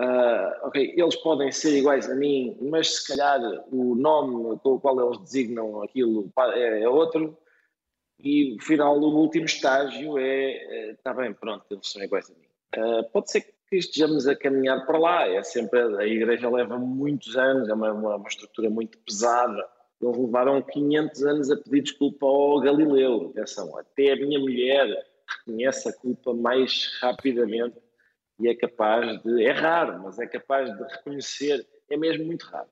Uh, 0.00 0.66
ok, 0.66 0.94
eles 0.96 1.14
podem 1.16 1.52
ser 1.52 1.76
iguais 1.76 2.08
a 2.08 2.14
mim, 2.14 2.56
mas 2.58 2.96
se 2.96 3.08
calhar 3.08 3.38
o 3.70 3.94
nome 3.94 4.58
com 4.60 4.70
o 4.72 4.80
qual 4.80 4.98
eles 4.98 5.18
designam 5.18 5.82
aquilo 5.82 6.32
é, 6.54 6.84
é 6.84 6.88
outro. 6.88 7.36
E 8.18 8.56
o 8.56 8.62
final, 8.62 8.98
o 8.98 9.14
último 9.18 9.44
estágio 9.44 10.16
é: 10.16 10.92
está 10.92 11.12
bem, 11.12 11.34
pronto, 11.34 11.66
eles 11.70 11.86
são 11.86 12.02
iguais 12.02 12.30
a 12.30 12.34
mim. 12.34 12.46
Uh, 12.82 13.10
pode 13.10 13.30
ser 13.30 13.42
que 13.42 13.76
estejamos 13.76 14.26
a 14.26 14.34
caminhar 14.34 14.86
para 14.86 14.98
lá. 14.98 15.28
É 15.28 15.42
sempre 15.42 15.78
a 15.78 16.06
igreja 16.06 16.48
leva 16.48 16.78
muitos 16.78 17.36
anos, 17.36 17.68
é 17.68 17.74
uma, 17.74 17.92
uma, 17.92 18.16
uma, 18.16 18.28
estrutura 18.28 18.70
muito 18.70 18.96
pesada. 19.00 19.68
Eles 20.00 20.16
levaram 20.16 20.62
500 20.62 21.24
anos 21.24 21.50
a 21.50 21.58
pedir 21.58 21.82
desculpa 21.82 22.24
ao 22.24 22.58
Galileu. 22.60 23.32
Atenção, 23.36 23.76
até 23.76 24.12
a 24.12 24.16
minha 24.16 24.38
mulher 24.38 24.86
reconhece 25.28 25.90
a 25.90 25.92
culpa 25.92 26.32
mais 26.32 26.90
rapidamente 27.02 27.76
e 28.40 28.48
é 28.48 28.54
capaz 28.54 29.22
de. 29.22 29.44
É 29.44 29.52
raro, 29.52 30.02
mas 30.02 30.18
é 30.18 30.26
capaz 30.26 30.74
de 30.74 30.82
reconhecer. 30.82 31.66
É 31.88 31.96
mesmo 31.96 32.24
muito 32.24 32.44
raro. 32.46 32.68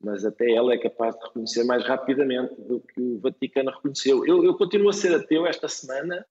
Mas 0.00 0.24
até 0.24 0.50
ela 0.50 0.74
é 0.74 0.78
capaz 0.78 1.16
de 1.16 1.24
reconhecer 1.24 1.64
mais 1.64 1.84
rapidamente 1.84 2.54
do 2.60 2.80
que 2.80 3.00
o 3.00 3.20
Vaticano 3.20 3.70
reconheceu. 3.70 4.26
Eu, 4.26 4.44
eu 4.44 4.54
continuo 4.54 4.88
a 4.90 4.92
ser 4.92 5.14
ateu 5.14 5.46
esta 5.46 5.68
semana 5.68 6.24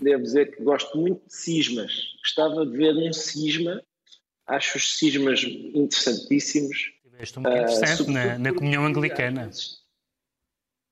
devo 0.00 0.22
dizer 0.22 0.54
que 0.54 0.62
gosto 0.62 0.96
muito 0.98 1.26
de 1.26 1.34
cismas. 1.34 1.92
Gostava 2.22 2.66
de 2.66 2.76
ver 2.76 2.94
um 2.94 3.12
cisma. 3.12 3.82
Acho 4.46 4.78
os 4.78 4.98
cismas 4.98 5.42
interessantíssimos. 5.42 6.92
Um 7.36 7.40
uh, 7.40 7.52
interessante 7.52 8.10
na, 8.10 8.38
na, 8.38 8.52
comunhão 8.52 8.86
anglicana. 8.86 9.50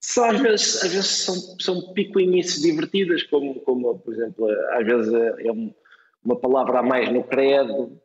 Só 0.03 0.31
às 0.31 0.41
vezes, 0.41 0.83
às 0.85 0.93
vezes 0.93 1.07
são, 1.07 1.35
são 1.59 1.93
picuinices 1.93 2.63
divertidas, 2.63 3.23
como, 3.25 3.61
como, 3.61 3.99
por 3.99 4.13
exemplo, 4.13 4.49
às 4.73 4.85
vezes 4.85 5.13
é 5.13 5.51
uma 6.27 6.37
palavra 6.37 6.81
a 6.81 6.83
mais 6.83 7.11
no 7.11 7.23
credo, 7.23 7.99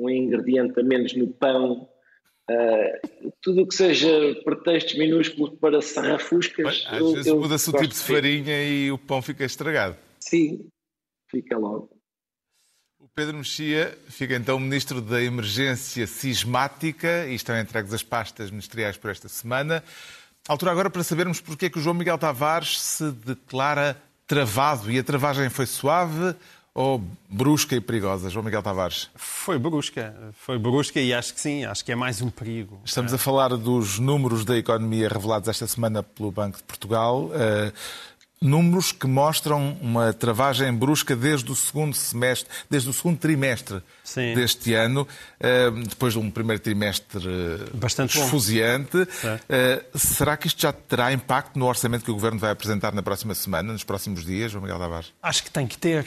um 0.00 0.10
ingrediente 0.10 0.78
a 0.78 0.82
menos 0.82 1.14
no 1.14 1.28
pão. 1.28 1.88
Uh, 2.50 3.32
tudo 3.42 3.62
o 3.62 3.68
que 3.68 3.74
seja 3.74 4.08
pretextos 4.42 4.98
minúsculos 4.98 5.58
para 5.60 5.80
sarrafuscas. 5.80 6.86
Às 6.88 6.98
eu, 6.98 7.12
vezes 7.12 7.32
muda-se 7.32 7.70
o 7.70 7.72
tipo 7.74 7.88
de 7.88 7.94
farinha 7.94 8.64
e 8.64 8.90
o 8.90 8.98
pão 8.98 9.22
fica 9.22 9.44
estragado. 9.44 9.96
Sim, 10.18 10.66
fica 11.30 11.56
logo. 11.56 11.90
O 12.98 13.06
Pedro 13.14 13.36
Mexia 13.36 13.96
fica 14.08 14.34
então 14.34 14.58
Ministro 14.58 15.00
da 15.00 15.22
Emergência 15.22 16.06
Sismática 16.06 17.26
e 17.26 17.34
estão 17.34 17.58
entregues 17.58 17.92
as 17.92 18.02
pastas 18.02 18.50
ministeriais 18.50 18.96
por 18.96 19.10
esta 19.10 19.28
semana. 19.28 19.84
Altura 20.48 20.72
agora 20.72 20.90
para 20.90 21.04
sabermos 21.04 21.40
porque 21.40 21.66
é 21.66 21.70
que 21.70 21.78
o 21.78 21.82
João 21.82 21.94
Miguel 21.94 22.16
Tavares 22.16 22.80
se 22.80 23.10
declara 23.12 24.00
travado. 24.26 24.90
E 24.90 24.98
a 24.98 25.04
travagem 25.04 25.50
foi 25.50 25.66
suave 25.66 26.34
ou 26.78 27.02
brusca 27.28 27.74
e 27.74 27.80
perigosa, 27.80 28.30
João 28.30 28.44
Miguel 28.44 28.62
Tavares? 28.62 29.10
Foi 29.16 29.58
brusca, 29.58 30.14
foi 30.32 30.56
brusca 30.56 31.00
e 31.00 31.12
acho 31.12 31.34
que 31.34 31.40
sim, 31.40 31.64
acho 31.64 31.84
que 31.84 31.90
é 31.90 31.96
mais 31.96 32.22
um 32.22 32.30
perigo. 32.30 32.80
Estamos 32.84 33.12
a 33.12 33.18
falar 33.18 33.48
dos 33.48 33.98
números 33.98 34.44
da 34.44 34.56
economia 34.56 35.08
revelados 35.08 35.48
esta 35.48 35.66
semana 35.66 36.04
pelo 36.04 36.30
Banco 36.30 36.58
de 36.58 36.62
Portugal. 36.62 37.32
Números 38.40 38.92
que 38.92 39.06
mostram 39.06 39.76
uma 39.80 40.12
travagem 40.12 40.72
brusca 40.72 41.16
desde 41.16 41.50
o 41.50 41.56
segundo 41.56 41.94
semestre, 41.94 42.48
desde 42.70 42.88
o 42.88 42.92
segundo 42.92 43.18
trimestre 43.18 43.82
Sim. 44.04 44.32
deste 44.34 44.74
ano, 44.74 45.08
eh, 45.40 45.70
depois 45.88 46.12
de 46.12 46.20
um 46.20 46.30
primeiro 46.30 46.62
trimestre 46.62 47.26
eh, 47.26 47.70
Bastante 47.74 48.16
esfuziante. 48.16 48.96
Eh, 49.48 49.84
será 49.94 50.36
que 50.36 50.46
isto 50.46 50.62
já 50.62 50.72
terá 50.72 51.12
impacto 51.12 51.58
no 51.58 51.66
orçamento 51.66 52.04
que 52.04 52.10
o 52.12 52.14
Governo 52.14 52.38
vai 52.38 52.52
apresentar 52.52 52.94
na 52.94 53.02
próxima 53.02 53.34
semana, 53.34 53.72
nos 53.72 53.82
próximos 53.82 54.24
dias, 54.24 54.52
João 54.52 54.62
Miguel 54.62 54.78
Tavares? 54.78 55.12
Acho 55.20 55.42
que 55.42 55.50
tem 55.50 55.66
que 55.66 55.76
ter, 55.76 56.06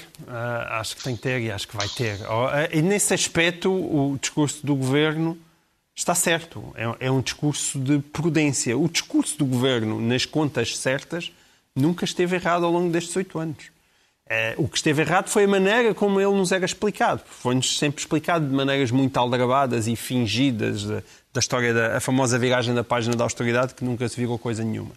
acho 0.70 0.96
que 0.96 1.04
tem 1.04 1.16
que 1.18 1.22
ter 1.22 1.42
e 1.42 1.52
acho 1.52 1.68
que 1.68 1.76
vai 1.76 1.90
ter. 1.90 2.18
E 2.72 2.82
nesse 2.82 3.14
aspecto, 3.14 3.70
o 3.72 4.18
discurso 4.20 4.66
do 4.66 4.74
Governo 4.74 5.38
está 5.94 6.16
certo. 6.16 6.74
É, 6.76 7.08
é 7.08 7.12
um 7.12 7.22
discurso 7.22 7.78
de 7.78 8.00
prudência. 8.00 8.78
O 8.78 8.88
discurso 8.88 9.38
do 9.38 9.46
Governo 9.46 10.00
nas 10.02 10.26
contas 10.26 10.78
certas 10.78 11.32
nunca 11.76 12.06
esteve 12.06 12.36
errado 12.36 12.66
ao 12.66 12.72
longo 12.72 12.92
destes 12.92 13.16
oito 13.16 13.40
anos. 13.40 13.72
É, 14.28 14.56
o 14.58 14.68
que 14.68 14.78
esteve 14.78 15.02
errado 15.02 15.28
foi 15.28 15.44
a 15.44 15.48
maneira 15.48 15.94
como 15.94 16.20
ele 16.20 16.32
nos 16.32 16.52
era 16.52 16.64
explicado. 16.66 17.22
Foi-nos 17.26 17.78
sempre 17.78 18.02
explicado 18.02 18.48
de 18.48 18.54
maneiras 18.54 18.90
muito 18.90 19.18
aldrabadas 19.18 19.88
e 19.88 19.96
fingidas 19.96 20.86
da, 20.86 21.04
da 21.34 21.40
história 21.40 21.74
da 21.74 22.00
famosa 22.00 22.40
viragem 22.40 22.74
da 22.74 22.84
página 22.84 23.16
da 23.16 23.26
austeridade, 23.26 23.74
que 23.74 23.84
nunca 23.84 24.08
se 24.08 24.16
virou 24.16 24.40
coisa 24.40 24.64
nenhuma. 24.64 24.92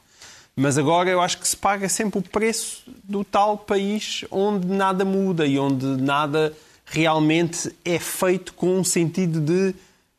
Mas 0.54 0.78
agora 0.78 1.10
eu 1.10 1.20
acho 1.20 1.38
que 1.38 1.48
se 1.48 1.56
paga 1.56 1.88
sempre 1.88 2.20
o 2.20 2.22
preço 2.22 2.84
do 3.02 3.24
tal 3.24 3.58
país 3.58 4.24
onde 4.30 4.68
nada 4.68 5.04
muda 5.04 5.44
e 5.46 5.58
onde 5.58 5.84
nada 5.84 6.52
realmente 6.84 7.74
é 7.84 7.98
feito 7.98 8.54
com 8.54 8.78
um 8.78 8.84
sentido 8.84 9.40
de 9.40 9.74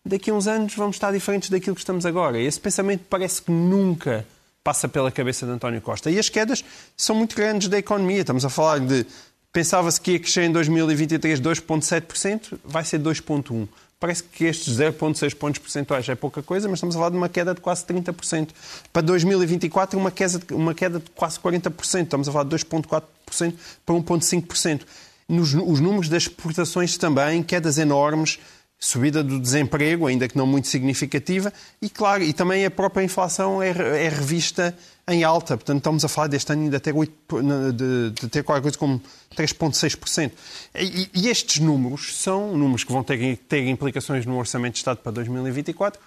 daqui 0.06 0.30
a 0.30 0.34
uns 0.34 0.46
anos 0.46 0.76
vamos 0.76 0.98
estar 0.98 1.14
diferentes 1.14 1.50
daquilo 1.50 1.76
que 1.76 1.82
estamos 1.82 2.06
agora. 2.06 2.38
Esse 2.38 2.60
pensamento 2.60 3.06
parece 3.10 3.42
que 3.42 3.52
nunca 3.52 4.26
passa 4.66 4.90
pela 4.90 5.12
cabeça 5.12 5.46
de 5.46 5.52
António 5.52 5.80
Costa. 5.80 6.10
E 6.10 6.18
as 6.18 6.28
quedas 6.28 6.66
são 6.98 7.16
muito 7.16 7.36
grandes 7.36 7.68
da 7.68 7.78
economia. 7.78 8.22
Estamos 8.22 8.44
a 8.44 8.50
falar 8.50 8.80
de. 8.80 9.06
Pensava-se 9.54 10.02
que 10.02 10.14
ia 10.14 10.20
crescer 10.20 10.44
em 10.44 10.52
2023 10.52 11.40
2,7%, 11.40 12.60
vai 12.66 12.84
ser 12.84 13.00
2,1%. 13.00 13.70
Parece 13.98 14.24
que 14.24 14.44
estes 14.44 14.76
0,6 14.78 15.34
pontos 15.36 15.60
percentuais 15.60 16.10
é 16.10 16.16
pouca 16.16 16.44
coisa, 16.44 16.68
mas 16.68 16.80
estamos 16.80 16.96
a 16.96 17.00
falar 17.00 17.12
de 17.12 17.16
uma 17.16 17.30
queda 17.30 17.54
de 17.54 17.62
quase 17.62 17.86
30%. 17.86 18.50
Para 18.92 19.02
2024, 19.04 19.98
uma 19.98 20.12
queda, 20.12 20.42
uma 20.52 20.74
queda 20.74 21.00
de 21.00 21.10
quase 21.12 21.40
40%. 21.40 22.04
Estamos 22.04 22.28
a 22.28 22.32
falar 22.32 22.44
de 22.44 22.56
2,4% 22.56 23.54
para 23.86 23.96
1,5%. 23.96 24.82
Nos, 25.30 25.54
os 25.54 25.80
números 25.80 26.10
das 26.10 26.24
exportações 26.24 26.98
também, 26.98 27.42
quedas 27.42 27.78
enormes 27.78 28.40
subida 28.86 29.24
do 29.24 29.40
desemprego, 29.40 30.06
ainda 30.06 30.28
que 30.28 30.38
não 30.38 30.46
muito 30.46 30.68
significativa, 30.68 31.52
e 31.82 31.90
claro, 31.90 32.22
e 32.22 32.32
também 32.34 32.64
a 32.64 32.70
própria 32.70 33.04
inflação 33.04 33.62
é, 33.62 33.70
é 33.70 34.10
revista 34.10 34.78
em 35.08 35.24
alta, 35.24 35.58
portanto 35.58 35.78
estamos 35.78 36.06
a 36.06 36.08
falar 36.08 36.28
deste 36.28 36.52
ano 36.52 36.64
ainda 36.64 36.80
ter, 36.80 36.96
8, 36.96 37.42
de, 37.74 38.12
de 38.12 38.28
ter 38.30 38.44
qualquer 38.44 38.62
coisa 38.62 38.78
como 38.78 39.02
3,6%. 39.36 40.32
E, 40.76 41.10
e 41.16 41.30
estes 41.30 41.60
números 41.60 42.16
são 42.16 42.56
números 42.56 42.84
que 42.84 42.92
vão 42.92 43.04
ter, 43.04 43.38
ter 43.38 43.68
implicações 43.68 44.24
no 44.24 44.38
Orçamento 44.38 44.74
de 44.74 44.80
Estado 44.80 44.98
para 44.98 45.14
2024 45.14 46.00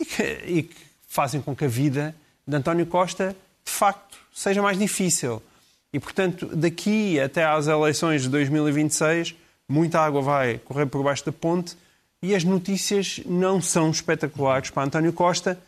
e 0.00 0.04
que, 0.04 0.22
e 0.46 0.62
que 0.64 0.76
fazem 1.06 1.40
com 1.40 1.54
que 1.54 1.64
a 1.64 1.68
vida 1.68 2.12
de 2.44 2.56
António 2.56 2.86
Costa, 2.86 3.36
de 3.64 3.72
facto, 3.72 4.18
seja 4.34 4.60
mais 4.60 4.76
difícil. 4.76 5.40
E, 5.92 6.00
portanto, 6.00 6.50
daqui 6.56 7.20
até 7.20 7.44
às 7.44 7.68
eleições 7.68 8.22
de 8.22 8.28
2026, 8.30 9.36
muita 9.68 10.00
água 10.00 10.20
vai 10.20 10.58
correr 10.58 10.86
por 10.86 11.04
baixo 11.04 11.24
da 11.24 11.32
ponte 11.32 11.76
e 12.22 12.34
as 12.34 12.44
notícias 12.44 13.20
não 13.26 13.60
são 13.60 13.90
espetaculares 13.90 14.70
para 14.70 14.84
António 14.84 15.12
Costa, 15.12 15.58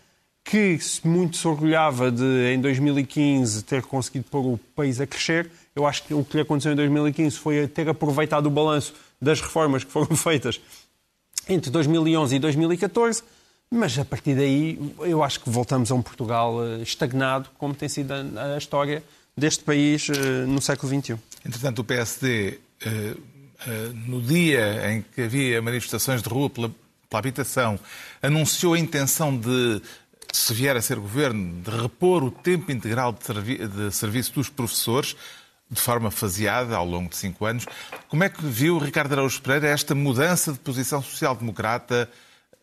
que 0.45 0.79
muito 1.05 1.37
se 1.37 1.47
orgulhava 1.47 2.11
de, 2.11 2.55
em 2.55 2.61
2015, 2.61 3.63
ter 3.65 3.83
conseguido 3.83 4.25
pôr 4.31 4.55
o 4.55 4.59
país 4.75 5.01
a 5.01 5.07
crescer. 5.07 5.51
Eu 5.77 5.87
acho 5.87 6.05
que 6.05 6.15
o 6.15 6.25
que 6.25 6.37
lhe 6.37 6.43
aconteceu 6.43 6.73
em 6.73 6.77
2015 6.77 7.39
foi 7.39 7.69
ter 7.69 7.89
aproveitado 7.89 8.47
o 8.47 8.51
balanço 8.51 8.95
das 9.21 9.41
reformas 9.41 9.85
que 9.85 9.91
foram 9.91 10.15
feitas 10.17 10.61
entre 11.49 11.71
2011 11.71 12.37
e 12.37 12.39
2014. 12.39 13.23
Mas 13.71 13.99
a 13.99 14.05
partir 14.05 14.35
daí, 14.35 14.79
eu 15.01 15.23
acho 15.23 15.41
que 15.41 15.51
voltamos 15.51 15.91
a 15.91 15.95
um 15.95 16.01
Portugal 16.01 16.65
eh, 16.65 16.83
estagnado, 16.83 17.51
como 17.59 17.75
tem 17.75 17.89
sido 17.89 18.13
a, 18.13 18.57
história 18.57 19.05
deste 19.37 19.63
país 19.63 20.09
eh, 20.09 20.47
no 20.47 20.63
século 20.63 20.89
XXI. 20.89 21.19
Entretanto, 21.45 21.81
o 21.81 21.85
PSD, 21.85 22.59
eh, 22.81 23.15
no 24.07 24.21
dia 24.21 24.93
em 24.93 25.03
que 25.03 25.23
havia 25.23 25.61
manifestações 25.61 26.23
de 26.23 26.29
rua 26.29 26.49
pela, 26.49 26.69
pela 27.09 27.19
habitação, 27.19 27.79
anunciou 28.23 28.75
a 28.75 28.79
intenção 28.79 29.37
de, 29.37 29.83
se 30.33 30.55
vier 30.55 30.77
a 30.77 30.83
ser 30.83 30.99
governo, 30.99 31.61
de 31.63 31.71
repor 31.71 32.23
o 32.23 32.31
tempo 32.31 32.71
integral 32.71 33.13
de, 33.13 33.25
servi 33.25 33.67
de 33.67 33.91
serviço 33.93 34.35
dos 34.35 34.49
professores 34.49 35.17
de 35.71 35.81
forma 35.81 36.11
faseada 36.11 36.77
ao 36.77 36.87
longo 36.87 37.11
de 37.11 37.17
cinco 37.17 37.45
anos. 37.45 37.67
Como 38.09 38.25
é 38.25 38.29
que 38.29 38.45
viu 38.45 38.79
Ricardo 38.79 39.13
Araújo 39.13 39.41
Pereira 39.43 39.69
esta 39.69 39.95
mudança 39.95 40.53
de 40.53 40.59
posição 40.59 41.03
social-democrata 41.03 42.11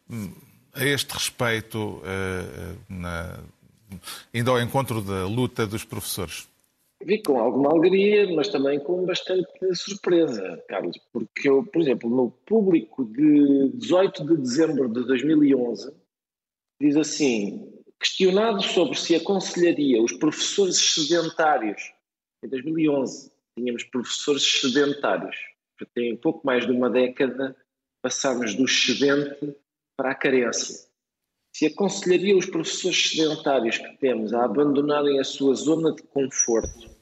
hum, 0.10 0.34
a 0.74 0.84
este 0.84 1.14
respeito, 1.14 1.78
uh, 1.78 2.78
na, 2.90 3.40
indo 4.34 4.50
ao 4.50 4.60
encontro 4.60 5.02
da 5.02 5.26
luta 5.28 5.68
dos 5.68 5.84
professores? 5.84 6.48
Vi 7.06 7.22
com 7.22 7.38
alguma 7.38 7.70
alegria, 7.70 8.34
mas 8.36 8.48
também 8.50 8.80
com 8.80 9.06
bastante 9.06 9.48
surpresa, 9.76 10.60
Carlos, 10.68 10.98
porque 11.14 11.48
eu, 11.48 11.64
por 11.64 11.80
exemplo, 11.80 12.10
no 12.10 12.32
público 12.32 13.06
de 13.06 13.70
18 13.76 14.26
de 14.26 14.38
dezembro 14.38 14.92
de 14.92 15.06
2011, 15.06 15.94
diz 16.82 16.98
assim: 16.98 17.72
questionado 18.00 18.64
sobre 18.64 18.98
se 18.98 19.16
aconselharia 19.16 20.02
os 20.02 20.14
professores 20.14 20.78
sedentários, 20.78 21.94
em 22.44 22.50
2011 22.50 23.32
tínhamos 23.56 23.84
professores 23.84 24.44
sedentários, 24.44 25.36
tem 25.94 26.18
pouco 26.18 26.44
mais 26.44 26.66
de 26.66 26.72
uma 26.72 26.90
década 26.90 27.56
passámos 28.02 28.56
do 28.56 28.66
excedente 28.66 29.56
para 29.96 30.10
a 30.10 30.16
carência. 30.16 30.90
Se 31.56 31.68
aconselharia 31.68 32.36
os 32.36 32.48
professores 32.48 33.12
sedentários 33.12 33.78
que 33.78 33.96
temos 33.98 34.34
a 34.34 34.44
abandonarem 34.44 35.20
a 35.20 35.24
sua 35.24 35.54
zona 35.54 35.94
de 35.94 36.02
conforto 36.02 36.95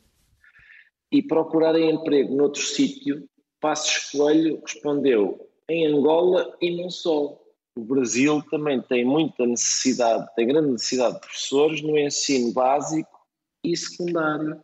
e 1.13 1.21
procurarem 1.21 1.91
emprego 1.91 2.35
noutro 2.35 2.61
sítio, 2.61 3.29
Passos 3.61 4.09
Coelho 4.11 4.59
respondeu 4.65 5.47
em 5.69 5.85
Angola 5.85 6.57
e 6.59 6.75
não 6.75 6.89
só. 6.89 7.39
O 7.75 7.81
Brasil 7.81 8.43
também 8.49 8.81
tem 8.81 9.05
muita 9.05 9.45
necessidade, 9.45 10.27
tem 10.35 10.47
grande 10.47 10.71
necessidade 10.71 11.15
de 11.15 11.21
professores 11.21 11.81
no 11.81 11.97
ensino 11.97 12.51
básico 12.51 13.19
e 13.63 13.77
secundário. 13.77 14.59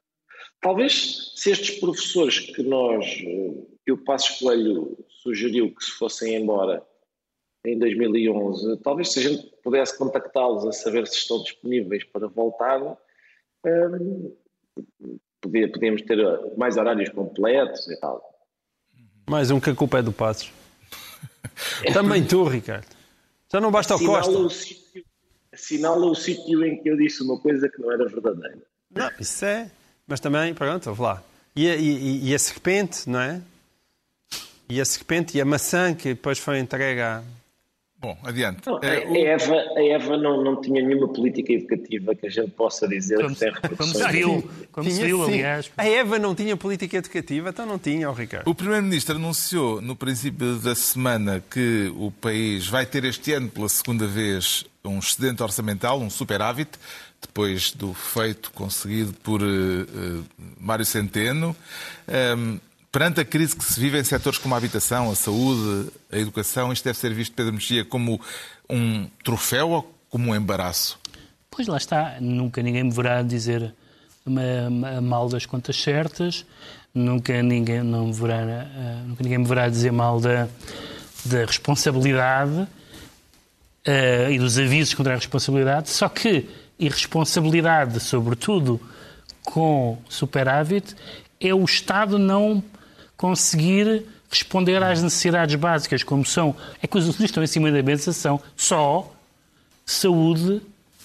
Talvez 0.60 1.34
se 1.36 1.52
estes 1.52 1.80
professores 1.80 2.40
que 2.40 2.64
nós, 2.64 3.06
que 3.86 3.92
o 3.92 4.04
Passos 4.04 4.40
Coelho 4.40 4.98
sugeriu 5.08 5.74
que 5.74 5.84
se 5.84 5.92
fossem 5.92 6.36
embora 6.36 6.86
em 7.66 7.78
2011. 7.78 8.78
Talvez 8.78 9.12
se 9.12 9.20
a 9.20 9.30
gente 9.30 9.56
pudesse 9.64 9.98
contactá-los 9.98 10.66
a 10.66 10.72
saber 10.72 11.08
se 11.08 11.18
estão 11.18 11.42
disponíveis 11.44 12.04
para 12.04 12.28
voltar, 12.28 12.82
um, 13.66 14.36
podíamos 15.42 16.02
ter 16.04 16.18
mais 16.58 16.78
horários 16.78 17.10
completos 17.10 17.88
e 17.90 18.00
tal. 18.00 18.22
Mais 19.30 19.52
um 19.52 19.60
que 19.60 19.70
a 19.70 19.76
culpa 19.76 20.00
é 20.00 20.02
do 20.02 20.12
Passos. 20.12 20.52
Também 21.94 22.26
tu, 22.26 22.44
Ricardo. 22.44 22.88
Já 23.52 23.60
não 23.60 23.72
basta 23.72 23.96
o 23.96 24.00
Costa. 24.00 24.32
O 24.32 24.50
sítio, 24.50 25.04
assinala 25.54 26.06
o 26.06 26.16
sítio 26.16 26.66
em 26.66 26.82
que 26.82 26.90
eu 26.90 26.98
disse 26.98 27.24
uma 27.24 27.40
coisa 27.40 27.70
que 27.70 27.82
não 27.82 27.92
era 27.92 28.08
verdadeira. 28.08 28.62
Não, 28.92 29.12
isso 29.20 29.46
é. 29.46 29.70
Mas 30.08 30.20
também, 30.20 30.54
pronto, 30.54 30.86
vamos 30.86 31.00
lá. 31.00 31.24
E 31.56 31.70
a, 31.70 31.76
e, 31.76 32.30
e 32.30 32.36
a 32.36 32.40
serpente, 32.40 33.10
não 33.10 33.20
é? 33.20 33.42
E 34.68 34.80
a 34.80 34.86
serpente 34.86 35.38
e 35.38 35.42
a 35.42 35.46
maçã 35.46 35.94
que 35.94 36.10
depois 36.10 36.38
foi 36.40 36.60
entregue 36.60 37.02
à, 37.02 37.24
Bom, 38.02 38.18
adiante. 38.24 38.62
Não, 38.66 38.80
é, 38.82 39.04
a, 39.04 39.34
Eva, 39.34 39.56
a 39.76 39.84
Eva 39.84 40.18
não, 40.18 40.42
não 40.42 40.62
tinha 40.62 40.82
nenhuma 40.82 41.10
política 41.10 41.52
educativa 41.52 42.16
que 42.16 42.28
a 42.28 42.30
gente 42.30 42.52
possa 42.52 42.88
dizer 42.88 43.18
como, 43.18 43.36
que 43.36 43.40
tem 43.40 43.54
Como 43.76 43.94
se 43.94 44.08
viu, 44.08 44.50
como 44.72 44.90
se 44.90 45.04
viu 45.04 45.24
aliás. 45.24 45.70
A 45.76 45.86
Eva 45.86 46.18
não 46.18 46.34
tinha 46.34 46.56
política 46.56 46.96
educativa, 46.96 47.50
então 47.50 47.66
não 47.66 47.78
tinha, 47.78 48.10
oh, 48.10 48.14
Ricardo. 48.14 48.50
O 48.50 48.56
Primeiro-Ministro 48.56 49.18
anunciou 49.18 49.82
no 49.82 49.98
princípio 49.98 50.56
da 50.56 50.74
semana 50.76 51.44
que 51.52 51.92
o 51.98 52.10
país 52.10 52.68
vai 52.68 52.86
ter 52.86 53.04
este 53.04 53.34
ano, 53.34 53.50
pela 53.50 53.68
segunda 53.68 54.08
vez, 54.08 54.66
um 54.86 55.00
excedente 55.00 55.44
orçamental, 55.44 56.00
um 56.00 56.10
superávit, 56.10 56.72
depois 57.22 57.74
do 57.74 57.94
feito 57.94 58.50
conseguido 58.52 59.12
por 59.12 59.42
uh, 59.42 59.46
uh, 59.46 60.26
Mário 60.58 60.86
Centeno. 60.86 61.54
Um, 62.08 62.60
Perante 62.92 63.22
a 63.22 63.26
crise 63.26 63.56
que 63.56 63.64
se 63.64 63.80
vive 63.80 64.00
em 64.00 64.04
setores 64.04 64.40
como 64.40 64.56
a 64.56 64.58
habitação, 64.58 65.12
a 65.12 65.16
saúde, 65.16 65.92
a 66.12 66.18
educação, 66.18 66.74
isto 66.74 66.84
deve 66.84 66.98
ser 66.98 67.14
visto, 67.14 67.34
Pedro 67.34 67.54
Mexia, 67.54 67.86
como 67.86 68.20
um 68.68 69.08
troféu 69.24 69.70
ou 69.70 69.96
como 70.10 70.32
um 70.32 70.36
embaraço? 70.36 71.00
Pois 71.52 71.68
lá 71.68 71.78
está, 71.78 72.18
nunca 72.20 72.64
ninguém 72.64 72.84
me 72.84 72.92
verá 72.92 73.22
dizer 73.22 73.76
mal 75.04 75.30
das 75.30 75.46
contas 75.46 75.80
certas, 75.80 76.46
nunca 76.94 77.44
ninguém, 77.44 77.84
não 77.84 78.08
me 78.08 78.14
verá, 78.14 78.42
uh, 78.44 79.08
nunca 79.08 79.24
ninguém 79.24 79.38
me 79.38 79.46
verá 79.46 79.70
dizer 79.70 79.92
mal 79.92 80.20
da, 80.20 80.48
da 81.26 81.46
responsabilidade 81.46 82.62
uh, 83.88 84.32
e 84.32 84.40
dos 84.40 84.58
avisos 84.58 84.96
contra 84.96 85.14
a 85.14 85.16
responsabilidade, 85.16 85.90
só 85.90 86.10
que 86.10 86.50
irresponsabilidade, 86.80 88.00
sobretudo 88.00 88.82
com 89.44 89.98
superávit, 90.10 90.96
é 91.40 91.54
o 91.54 91.64
Estado 91.64 92.18
não 92.18 92.64
conseguir 93.20 94.06
responder 94.32 94.82
às 94.82 95.04
necessidades 95.04 95.54
básicas, 95.56 96.04
como 96.04 96.26
são. 96.26 96.56
É 96.82 96.88
que 96.88 96.98
os 96.98 97.04
assuntos 97.04 97.26
estão 97.26 97.44
em 97.44 97.48
cima 97.48 97.70
da 97.70 97.84
mesa 97.84 98.14
são 98.14 98.40
só 98.56 99.14
saúde, 99.86 100.62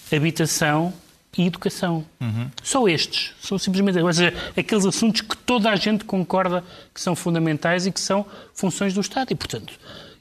habitação 0.09 0.93
e 1.37 1.45
educação. 1.45 2.05
Uhum. 2.21 2.49
Só 2.63 2.87
estes. 2.87 3.33
São 3.41 3.57
simplesmente 3.57 3.99
ou 3.99 4.13
seja, 4.13 4.33
aqueles 4.55 4.85
assuntos 4.85 5.21
que 5.21 5.35
toda 5.35 5.69
a 5.69 5.75
gente 5.75 6.05
concorda 6.05 6.63
que 6.93 7.01
são 7.01 7.17
fundamentais 7.17 7.85
e 7.85 7.91
que 7.91 7.99
são 7.99 8.25
funções 8.53 8.93
do 8.93 9.01
Estado. 9.01 9.33
E, 9.33 9.35
portanto, 9.35 9.73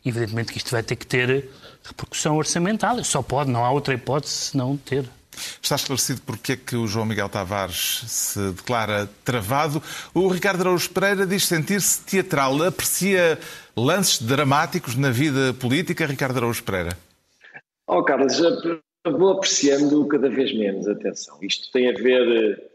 evidentemente 0.04 0.50
que 0.50 0.58
isto 0.58 0.72
vai 0.72 0.82
ter 0.82 0.96
que 0.96 1.06
ter 1.06 1.48
repercussão 1.84 2.36
orçamental. 2.36 3.04
Só 3.04 3.22
pode, 3.22 3.52
não 3.52 3.64
há 3.64 3.70
outra 3.70 3.94
hipótese 3.94 4.32
senão 4.32 4.76
ter. 4.76 5.08
Está 5.62 5.76
esclarecido 5.76 6.20
porque 6.22 6.52
é 6.52 6.56
que 6.56 6.76
o 6.76 6.86
João 6.86 7.06
Miguel 7.06 7.28
Tavares 7.28 8.02
se 8.06 8.52
declara 8.52 9.08
travado. 9.24 9.82
O 10.12 10.28
Ricardo 10.28 10.60
Araújo 10.62 10.90
Pereira 10.90 11.26
diz 11.26 11.46
sentir-se 11.46 12.04
teatral. 12.04 12.62
Aprecia 12.62 13.38
lances 13.76 14.20
dramáticos 14.22 14.96
na 14.96 15.10
vida 15.10 15.54
política, 15.54 16.06
Ricardo 16.06 16.38
Araújo 16.38 16.62
Pereira? 16.62 16.96
Oh, 17.86 18.02
Carlos, 18.02 18.40
vou 19.04 19.32
apreciando 19.32 20.06
cada 20.06 20.28
vez 20.28 20.54
menos. 20.56 20.88
Atenção, 20.88 21.38
isto 21.42 21.70
tem 21.72 21.90
a 21.90 21.92
ver, 21.92 22.70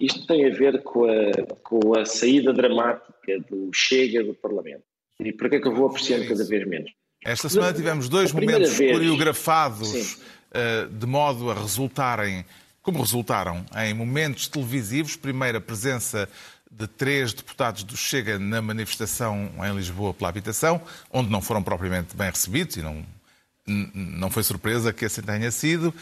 isto 0.00 0.26
tem 0.26 0.46
a 0.46 0.54
ver 0.54 0.82
com 0.82 1.04
a, 1.04 1.56
com 1.62 1.98
a 1.98 2.04
saída 2.04 2.52
dramática 2.52 3.38
do 3.50 3.70
Chega 3.74 4.24
do 4.24 4.34
Parlamento. 4.34 4.84
E 5.20 5.32
por 5.32 5.48
que 5.48 5.56
é 5.56 5.60
que 5.60 5.68
eu 5.68 5.74
vou 5.74 5.86
apreciando 5.86 6.28
cada 6.28 6.44
vez 6.44 6.66
menos? 6.66 6.90
Esta 7.24 7.48
semana 7.48 7.72
tivemos 7.72 8.08
dois 8.08 8.32
momentos 8.32 8.76
vez, 8.76 8.92
coreografados. 8.92 9.88
Sim 9.88 10.35
de 10.90 11.06
modo 11.06 11.50
a 11.50 11.54
resultarem, 11.54 12.44
como 12.82 13.00
resultaram, 13.00 13.64
em 13.76 13.94
momentos 13.94 14.48
televisivos. 14.48 15.16
Primeiro, 15.16 15.58
a 15.58 15.60
presença 15.60 16.28
de 16.70 16.86
três 16.86 17.32
deputados 17.32 17.82
do 17.82 17.96
Chega 17.96 18.38
na 18.38 18.60
manifestação 18.60 19.50
em 19.58 19.74
Lisboa 19.74 20.12
pela 20.12 20.28
habitação, 20.28 20.80
onde 21.10 21.30
não 21.30 21.40
foram 21.40 21.62
propriamente 21.62 22.14
bem 22.14 22.28
recebidos 22.28 22.76
e 22.76 22.82
não, 22.82 23.04
não 23.66 24.30
foi 24.30 24.42
surpresa 24.42 24.92
que 24.92 25.06
assim 25.06 25.22
tenha 25.22 25.50
sido. 25.50 25.94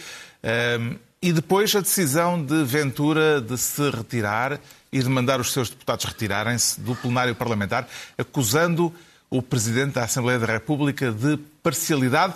Ehm, 0.42 0.96
e 1.22 1.32
depois 1.32 1.74
a 1.74 1.80
decisão 1.80 2.44
de 2.44 2.64
Ventura 2.64 3.40
de 3.40 3.56
se 3.56 3.88
retirar 3.90 4.60
e 4.92 5.00
de 5.00 5.08
mandar 5.08 5.40
os 5.40 5.52
seus 5.52 5.70
deputados 5.70 6.04
retirarem-se 6.04 6.80
do 6.80 6.94
plenário 6.94 7.34
parlamentar, 7.34 7.88
acusando 8.18 8.92
o 9.30 9.40
Presidente 9.40 9.94
da 9.94 10.04
Assembleia 10.04 10.38
da 10.38 10.46
República 10.46 11.10
de 11.10 11.38
parcialidade 11.62 12.34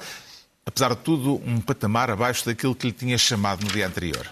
apesar 0.69 0.91
de 0.91 1.01
tudo, 1.01 1.41
um 1.47 1.63
patamar 1.63 2.11
abaixo 2.11 2.45
daquilo 2.45 2.75
que 2.75 2.89
lhe 2.89 2.93
tinha 2.93 3.17
chamado 3.17 3.65
no 3.65 3.73
dia 3.73 3.87
anterior. 3.87 4.29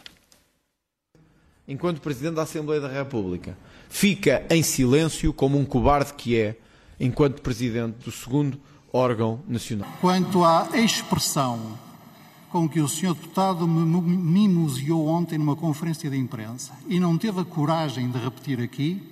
Enquanto 1.66 2.03
Presidente 2.03 2.34
da 2.34 2.43
Assembleia 2.43 2.78
da 2.78 2.89
República, 2.89 3.57
fica 3.89 4.45
em 4.51 4.62
silêncio 4.62 5.32
como 5.32 5.59
um 5.59 5.64
cobarde 5.64 6.12
que 6.12 6.39
é, 6.39 6.57
enquanto 7.01 7.41
Presidente 7.41 8.05
do 8.05 8.12
segundo 8.12 8.61
órgão 8.93 9.41
nacional. 9.49 9.89
Quanto 9.99 10.45
à 10.45 10.68
expressão 10.74 11.78
com 12.51 12.68
que 12.68 12.80
o 12.80 12.89
Sr. 12.89 13.14
Deputado 13.14 13.66
me 13.66 14.47
mimoseou 14.47 15.09
ontem 15.09 15.39
numa 15.39 15.57
conferência 15.57 16.11
de 16.11 16.18
imprensa 16.18 16.74
e 16.87 17.01
não 17.01 17.16
teve 17.16 17.41
a 17.41 17.45
coragem 17.45 18.11
de 18.11 18.18
repetir 18.18 18.61
aqui, 18.61 19.03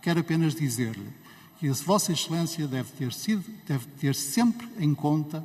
quero 0.00 0.20
apenas 0.20 0.54
dizer-lhe 0.54 1.12
que 1.60 1.68
Vossa 1.68 2.12
Excelência 2.12 2.66
deve 2.66 2.90
ter, 2.92 3.12
sido, 3.12 3.44
deve 3.68 3.86
ter 4.00 4.14
sempre 4.14 4.66
em 4.80 4.94
conta 4.94 5.44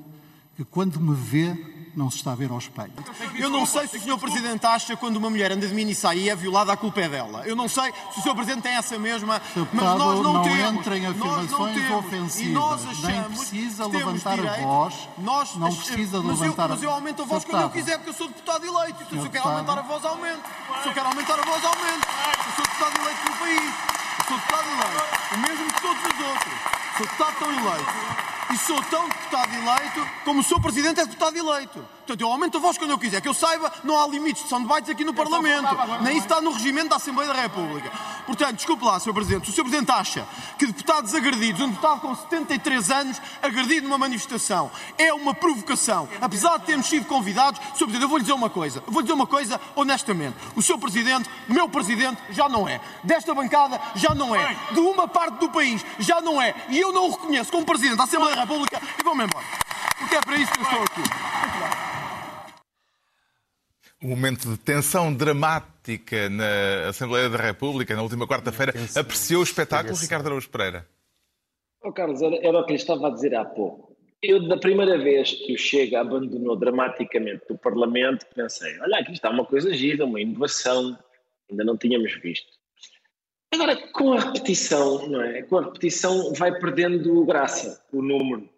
que 0.58 0.66
quando 0.66 1.00
me 1.00 1.16
vê, 1.16 1.56
não 1.96 2.10
se 2.12 2.18
está 2.18 2.32
a 2.32 2.36
ver 2.36 2.50
ao 2.52 2.58
espelho. 2.58 2.92
Eu 3.40 3.50
não 3.50 3.66
sei 3.66 3.88
se 3.88 3.98
o 3.98 4.02
Sr. 4.02 4.18
Presidente 4.20 4.66
acha 4.66 4.88
que 4.88 4.96
quando 4.98 5.18
uma 5.18 5.30
mulher 5.30 5.52
anda 5.52 5.68
de 5.68 5.74
mini 5.74 5.94
saia 5.96 6.20
e 6.20 6.30
é 6.30 6.36
violada, 6.36 6.74
a 6.74 6.78
culpa 6.78 7.00
é 7.02 7.08
dela. 7.10 7.44
Eu 7.46 7.56
não 7.56 7.68
sei 7.70 7.92
se 8.14 8.20
o 8.20 8.24
Sr. 8.24 8.34
Presidente 8.36 8.64
tem 8.64 8.74
essa 8.76 8.98
mesma. 9.00 9.40
Deputado, 9.56 9.70
mas 9.74 9.98
nós 10.00 10.22
não, 10.22 10.34
não 10.34 10.44
temos. 10.44 10.60
entra 10.80 10.98
em 10.98 11.02
Nós 11.04 11.18
não 11.18 11.34
afirmações 11.36 11.76
temos. 11.76 12.06
ofensivas. 12.06 12.48
E 12.48 12.54
nós 12.54 13.04
Nem 13.04 13.24
precisa 13.24 13.88
levantar 13.88 14.40
a 14.40 14.58
voz. 14.58 15.10
Nós 15.20 15.56
Não 15.56 15.76
precisa 15.76 16.22
mas 16.24 16.40
levantar 16.40 16.64
eu, 16.64 16.70
mas 16.70 16.84
eu 16.84 16.92
aumento 16.92 17.22
a 17.22 17.26
voz 17.26 17.44
Sr. 17.44 17.50
quando 17.50 17.62
eu 17.62 17.70
Deputado. 17.70 17.84
quiser, 17.86 17.98
porque 17.98 18.10
eu 18.10 18.14
sou 18.14 18.28
deputado 18.28 18.66
eleito. 18.66 19.04
Então, 19.04 19.08
se 19.10 19.16
eu 19.16 19.22
quero 19.22 19.32
Deputado. 19.32 19.54
aumentar 19.54 19.80
a 19.80 19.82
voz, 19.82 20.06
aumento. 20.06 20.42
Se 20.84 20.90
eu 20.90 20.94
quero 20.94 21.08
aumentar 21.08 21.40
a 21.40 21.44
voz, 21.44 21.66
aumento. 21.66 22.08
Eu 22.48 22.54
sou 22.56 22.66
deputado 22.66 23.02
eleito 23.02 23.30
no 23.30 23.38
país. 23.38 23.74
Eu 24.20 24.26
sou 24.28 24.38
deputado 24.38 24.68
eleito. 24.70 25.17
O 25.34 25.38
mesmo 25.40 25.66
que 25.74 25.82
todos 25.82 26.04
os 26.04 26.26
outros. 26.26 26.54
Sou 26.98 27.06
deputado 27.06 27.36
tão 27.38 27.52
eleito. 27.52 27.94
E 28.54 28.58
sou 28.58 28.82
tão 28.84 29.10
deputado 29.10 29.54
eleito 29.54 30.10
como 30.24 30.44
Sr. 30.44 30.62
Presidente 30.62 31.00
é 31.02 31.06
deputado 31.06 31.38
eleito. 31.38 31.97
Portanto, 32.08 32.22
eu 32.22 32.32
aumento 32.32 32.56
a 32.56 32.62
voz 32.62 32.78
quando 32.78 32.92
eu 32.92 32.98
quiser. 32.98 33.20
Que 33.20 33.28
eu 33.28 33.34
saiba, 33.34 33.70
não 33.84 34.02
há 34.02 34.08
limites. 34.08 34.48
São 34.48 34.62
debates 34.62 34.90
aqui 34.90 35.04
no 35.04 35.14
Parlamento. 35.14 35.68
Nem 36.02 36.16
isso 36.16 36.26
está 36.26 36.40
no 36.40 36.52
regimento 36.52 36.88
da 36.88 36.96
Assembleia 36.96 37.34
da 37.34 37.42
República. 37.42 37.92
Portanto, 38.26 38.56
desculpe 38.56 38.86
lá, 38.86 38.98
Sr. 38.98 39.14
Presidente. 39.14 39.46
Se 39.46 39.52
o 39.52 39.54
Sr. 39.56 39.64
Presidente 39.64 39.92
acha 39.92 40.26
que 40.58 40.68
deputados 40.68 41.14
agredidos, 41.14 41.60
um 41.60 41.68
deputado 41.68 42.00
com 42.00 42.16
73 42.16 42.92
anos 42.92 43.22
agredido 43.44 43.88
numa 43.90 43.98
manifestação, 43.98 44.72
é 44.98 45.14
uma 45.14 45.34
provocação, 45.34 46.08
apesar 46.22 46.58
de 46.60 46.66
termos 46.66 46.88
sido 46.88 47.06
convidados, 47.08 47.60
Sr. 47.74 47.80
Presidente, 47.80 48.04
eu 48.04 48.10
vou 48.10 48.18
lhe 48.18 48.24
dizer 48.24 48.34
uma 48.34 48.50
coisa. 48.50 48.82
Eu 48.88 48.94
vou 48.94 49.02
lhe 49.02 49.08
dizer 49.08 49.14
uma 49.14 49.28
coisa 49.28 49.60
honestamente. 49.76 50.38
O 50.56 50.62
Sr. 50.62 50.78
Presidente, 50.78 51.30
meu 51.50 51.68
Presidente, 51.68 52.22
já 52.30 52.48
não 52.48 52.70
é. 52.70 52.80
Desta 53.04 53.36
bancada, 53.36 53.82
já 53.96 54.16
não 54.16 54.34
é. 54.34 54.56
De 54.72 54.80
uma 54.80 55.10
parte 55.10 55.40
do 55.40 55.50
país, 55.50 55.86
já 56.00 56.22
não 56.22 56.42
é. 56.42 56.56
E 56.70 56.80
eu 56.80 56.94
não 56.94 57.08
o 57.08 57.12
reconheço 57.12 57.52
como 57.52 57.66
Presidente 57.66 57.98
da 57.98 58.06
Assembleia 58.06 58.34
da 58.34 58.44
República 58.44 58.82
e 58.98 59.04
vou-me 59.04 59.26
embora. 59.26 59.46
Porque 60.00 60.16
é 60.16 60.22
para 60.22 60.38
isso 60.38 60.52
que 60.54 60.60
eu 60.60 60.64
estou 60.64 60.84
aqui. 60.84 61.87
Um 64.02 64.10
momento 64.10 64.50
de 64.50 64.58
tensão 64.58 65.14
dramática 65.14 66.30
na 66.30 66.90
Assembleia 66.90 67.30
da 67.30 67.38
República, 67.38 67.96
na 67.96 68.04
última 68.04 68.28
quarta-feira. 68.28 68.74
Apreciou 68.96 69.42
o 69.42 69.44
espetáculo, 69.44 69.96
Ricardo 69.96 70.28
Araújo 70.28 70.50
Pereira? 70.50 70.88
Oh, 71.82 71.92
Carlos, 71.92 72.22
era, 72.22 72.36
era 72.46 72.60
o 72.60 72.66
que 72.66 72.74
lhe 72.74 72.78
estava 72.78 73.08
a 73.08 73.10
dizer 73.10 73.34
há 73.36 73.44
pouco. 73.44 73.96
Eu, 74.22 74.48
da 74.48 74.58
primeira 74.58 74.98
vez 74.98 75.32
que 75.32 75.54
o 75.54 75.58
Chega 75.58 76.02
abandonou 76.02 76.56
dramaticamente 76.56 77.44
o 77.50 77.58
Parlamento, 77.58 78.26
pensei: 78.36 78.80
olha, 78.82 79.00
aqui 79.00 79.14
está 79.14 79.30
uma 79.30 79.46
coisa 79.46 79.74
gira, 79.74 80.06
uma 80.06 80.20
inovação, 80.20 80.98
ainda 81.50 81.64
não 81.64 81.78
tínhamos 81.78 82.14
visto. 82.22 82.48
Agora, 83.54 83.76
com 83.92 84.14
a 84.14 84.20
repetição, 84.20 85.08
não 85.08 85.22
é? 85.22 85.44
Com 85.44 85.58
a 85.58 85.64
repetição 85.66 86.34
vai 86.34 86.60
perdendo 86.60 87.26
graça 87.26 87.84
o 87.92 88.02
número. 88.02 88.50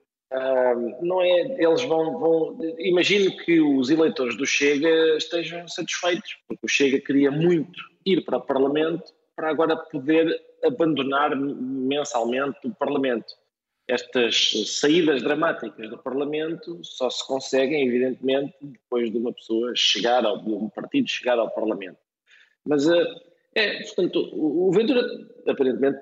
Não 1.02 1.22
é? 1.22 1.64
Eles 1.64 1.82
vão, 1.84 2.20
vão. 2.20 2.58
Imagino 2.78 3.36
que 3.38 3.60
os 3.60 3.90
eleitores 3.90 4.38
do 4.38 4.46
Chega 4.46 5.18
estejam 5.18 5.68
satisfeitos, 5.68 6.38
porque 6.48 6.66
o 6.66 6.70
Chega 6.70 7.00
queria 7.00 7.32
muito 7.32 7.80
ir 8.06 8.24
para 8.24 8.38
o 8.38 8.42
Parlamento 8.42 9.12
para 9.36 9.50
agora 9.50 9.76
poder 9.76 10.40
abandonar 10.64 11.36
mensalmente 11.36 12.60
o 12.66 12.76
Parlamento. 12.76 13.34
Estas 13.88 14.52
saídas 14.80 15.24
dramáticas 15.24 15.90
do 15.90 15.98
Parlamento 15.98 16.80
só 16.84 17.10
se 17.10 17.26
conseguem, 17.26 17.88
evidentemente, 17.88 18.54
depois 18.62 19.12
de 19.12 19.18
uma 19.18 19.34
pessoa 19.34 19.72
chegar 19.76 20.26
ao, 20.26 20.38
de 20.38 20.52
um 20.52 20.70
partido 20.70 21.10
chegar 21.10 21.40
ao 21.40 21.50
Parlamento. 21.50 21.98
Mas, 22.64 22.88
ah, 22.88 23.04
é, 23.56 23.82
portanto, 23.82 24.30
o 24.34 24.72
Ventura, 24.72 25.02
aparentemente, 25.48 26.00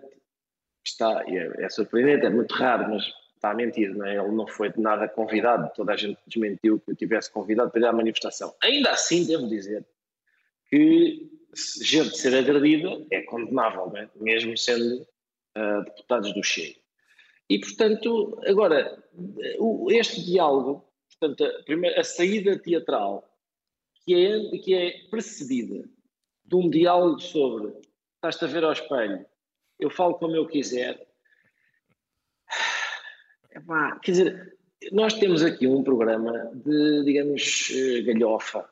está, 0.85 1.23
é, 1.27 1.63
é 1.63 1.69
surpreendente, 1.69 2.25
é 2.25 2.29
muito 2.29 2.53
raro, 2.55 2.89
mas 2.89 3.05
está 3.47 3.51
a 3.51 3.53
mentir, 3.53 3.95
não 3.95 4.05
é? 4.05 4.17
Ele 4.17 4.31
não 4.31 4.47
foi 4.47 4.71
de 4.71 4.79
nada 4.79 5.07
convidado, 5.07 5.71
toda 5.75 5.93
a 5.93 5.97
gente 5.97 6.19
desmentiu 6.27 6.79
que 6.79 6.91
eu 6.91 6.95
tivesse 6.95 7.31
convidado 7.31 7.71
para 7.71 7.81
ir 7.81 7.85
à 7.85 7.93
manifestação. 7.93 8.53
Ainda 8.61 8.91
assim, 8.91 9.25
devo 9.25 9.47
dizer 9.47 9.85
que 10.69 11.29
gente 11.81 12.17
ser 12.17 12.35
agredida 12.35 13.05
é 13.11 13.21
condenável, 13.21 13.91
é? 13.95 14.09
mesmo 14.15 14.57
sendo 14.57 15.07
ah, 15.55 15.81
deputados 15.85 16.33
do 16.33 16.43
Chega. 16.43 16.75
E, 17.49 17.59
portanto, 17.59 18.41
agora, 18.45 19.01
este 19.89 20.21
diálogo, 20.21 20.85
portanto, 21.19 21.45
a, 21.45 21.63
primeira, 21.63 21.99
a 21.99 22.03
saída 22.03 22.59
teatral, 22.59 23.23
que 24.03 24.13
é, 24.13 24.57
que 24.57 24.73
é 24.73 25.07
precedida 25.09 25.87
de 26.43 26.55
um 26.55 26.69
diálogo 26.69 27.19
sobre 27.19 27.73
estás-te 28.15 28.43
a 28.43 28.47
ver 28.47 28.63
ao 28.65 28.73
espelho, 28.73 29.25
eu 29.79 29.89
falo 29.89 30.15
como 30.15 30.35
eu 30.35 30.45
quiser. 30.45 31.06
Epá, 33.57 33.99
quer 34.03 34.11
dizer, 34.11 34.57
nós 34.91 35.13
temos 35.13 35.41
aqui 35.43 35.65
um 35.67 35.83
programa 35.83 36.51
de, 36.53 37.03
digamos, 37.03 37.71
eh, 37.73 38.01
galhofa 38.01 38.67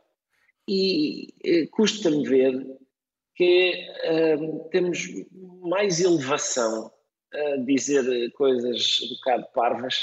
e 0.67 1.33
eh, 1.43 1.65
custa-me 1.67 2.27
ver 2.27 2.65
que 3.35 3.73
eh, 4.03 4.37
temos 4.71 5.07
mais 5.61 5.99
elevação 5.99 6.91
a 7.33 7.57
dizer 7.57 8.31
coisas 8.33 8.99
um 9.01 9.15
bocado 9.15 9.45
parvas 9.53 9.95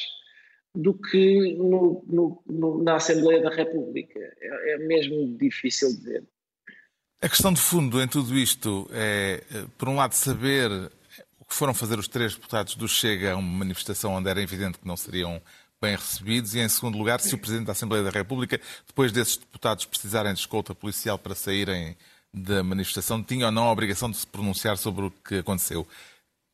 do 0.74 0.92
que 0.94 1.54
no- 1.54 2.02
no- 2.06 2.42
no- 2.46 2.82
na 2.82 2.96
Assembleia 2.96 3.40
da 3.42 3.50
República. 3.50 4.18
É, 4.18 4.74
é 4.74 4.78
mesmo 4.78 5.36
difícil 5.38 5.96
de 5.96 6.02
ver. 6.04 6.24
A 7.22 7.28
questão 7.28 7.52
de 7.52 7.60
fundo 7.60 8.02
em 8.02 8.08
tudo 8.08 8.36
isto 8.36 8.88
é, 8.92 9.42
por 9.78 9.88
um 9.88 9.94
lado, 9.96 10.14
saber 10.14 10.70
o 11.42 11.44
que 11.44 11.54
foram 11.54 11.74
fazer 11.74 11.98
os 11.98 12.06
três 12.06 12.34
deputados 12.34 12.76
do 12.76 12.86
Chega 12.88 13.32
a 13.32 13.36
uma 13.36 13.58
manifestação 13.58 14.12
onde 14.14 14.30
era 14.30 14.40
evidente 14.40 14.78
que 14.78 14.86
não 14.86 14.96
seriam 14.96 15.42
bem 15.80 15.96
recebidos, 15.96 16.54
e, 16.54 16.60
em 16.60 16.68
segundo 16.68 16.96
lugar, 16.96 17.18
se 17.20 17.34
o 17.34 17.38
Presidente 17.38 17.66
da 17.66 17.72
Assembleia 17.72 18.04
da 18.04 18.10
República, 18.10 18.60
depois 18.86 19.10
desses 19.10 19.36
deputados 19.36 19.84
precisarem 19.84 20.32
de 20.32 20.38
escolta 20.38 20.72
policial 20.72 21.18
para 21.18 21.34
saírem 21.34 21.96
da 22.32 22.62
manifestação, 22.62 23.20
tinha 23.20 23.46
ou 23.46 23.52
não 23.52 23.64
a 23.64 23.72
obrigação 23.72 24.08
de 24.08 24.16
se 24.16 24.26
pronunciar 24.26 24.78
sobre 24.78 25.06
o 25.06 25.10
que 25.10 25.38
aconteceu. 25.38 25.86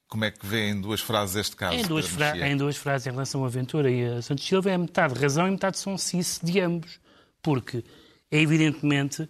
Como 0.09 0.25
é 0.25 0.31
que 0.31 0.47
vê 0.47 0.71
em 0.71 0.81
duas 0.81 1.03
frases 1.03 1.37
este 1.37 1.55
caso? 1.55 1.77
Em 1.77 1.83
duas, 1.83 2.07
fra- 2.09 2.49
em 2.49 2.57
duas 2.57 2.79
frases 2.79 3.07
em 3.07 3.11
relação 3.11 3.45
a 3.45 3.49
Ventura 3.51 3.91
e 3.91 4.03
a 4.07 4.23
Santos 4.23 4.47
Silva 4.47 4.71
é 4.71 4.79
metade 4.79 5.13
razão 5.21 5.47
e 5.47 5.51
metade 5.51 5.79
sonsice 5.79 6.43
de 6.43 6.59
ambos. 6.61 6.99
Porque 7.43 7.85
é 8.31 8.41
evidentemente. 8.41 9.29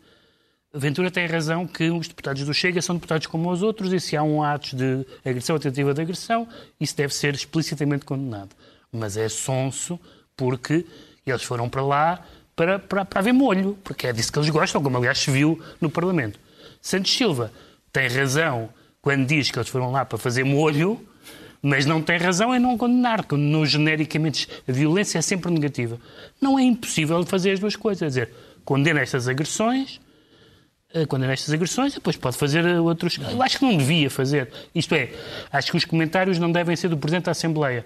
Ventura 0.72 1.10
tem 1.10 1.26
razão 1.26 1.66
que 1.66 1.90
os 1.90 2.08
deputados 2.08 2.44
do 2.44 2.52
Chega 2.52 2.82
são 2.82 2.94
deputados 2.96 3.26
como 3.26 3.50
os 3.50 3.62
outros 3.62 3.92
e 3.92 3.98
se 3.98 4.16
há 4.16 4.22
um 4.22 4.42
ato 4.42 4.76
de 4.76 5.06
agressão 5.24 5.56
ou 5.56 5.60
tentativa 5.60 5.94
de 5.94 6.02
agressão, 6.02 6.46
isso 6.78 6.94
deve 6.94 7.14
ser 7.14 7.34
explicitamente 7.34 8.04
condenado. 8.04 8.50
Mas 8.92 9.16
é 9.16 9.28
sonso 9.28 9.98
porque 10.36 10.84
eles 11.26 11.42
foram 11.42 11.68
para 11.68 11.82
lá 11.82 12.24
para, 12.54 12.78
para, 12.78 13.04
para 13.04 13.20
haver 13.20 13.32
molho, 13.32 13.78
porque 13.84 14.08
é 14.08 14.12
disso 14.12 14.32
que 14.32 14.38
eles 14.38 14.50
gostam, 14.50 14.82
como 14.82 14.96
aliás 14.98 15.18
se 15.18 15.30
viu 15.30 15.62
no 15.80 15.88
Parlamento. 15.88 16.40
Santos 16.82 17.16
Silva 17.16 17.52
tem 17.92 18.08
razão 18.08 18.68
quando 19.00 19.26
diz 19.26 19.50
que 19.50 19.58
eles 19.58 19.68
foram 19.68 19.92
lá 19.92 20.04
para 20.04 20.18
fazer 20.18 20.44
molho, 20.44 21.00
mas 21.62 21.86
não 21.86 22.02
tem 22.02 22.18
razão 22.18 22.54
em 22.54 22.58
não 22.58 22.76
condenar. 22.76 23.24
Condenou 23.24 23.64
genericamente. 23.64 24.48
A 24.68 24.72
violência 24.72 25.18
é 25.18 25.22
sempre 25.22 25.50
negativa. 25.52 25.98
Não 26.40 26.58
é 26.58 26.62
impossível 26.62 27.24
fazer 27.24 27.52
as 27.52 27.60
duas 27.60 27.76
coisas. 27.76 28.00
Quer 28.00 28.08
dizer, 28.08 28.34
condena 28.64 29.00
estas 29.00 29.28
agressões, 29.28 30.00
eh, 30.94 31.06
condena 31.06 31.32
estas 31.32 31.52
agressões, 31.52 31.94
depois 31.94 32.16
pode 32.16 32.36
fazer 32.36 32.64
eh, 32.64 32.80
outros. 32.80 33.18
Eu 33.18 33.42
acho 33.42 33.58
que 33.58 33.64
não 33.64 33.76
devia 33.76 34.10
fazer. 34.10 34.50
Isto 34.74 34.94
é, 34.94 35.10
acho 35.52 35.70
que 35.70 35.76
os 35.76 35.84
comentários 35.84 36.38
não 36.38 36.50
devem 36.50 36.74
ser 36.76 36.88
do 36.88 36.96
Presidente 36.96 37.24
da 37.26 37.32
Assembleia. 37.32 37.84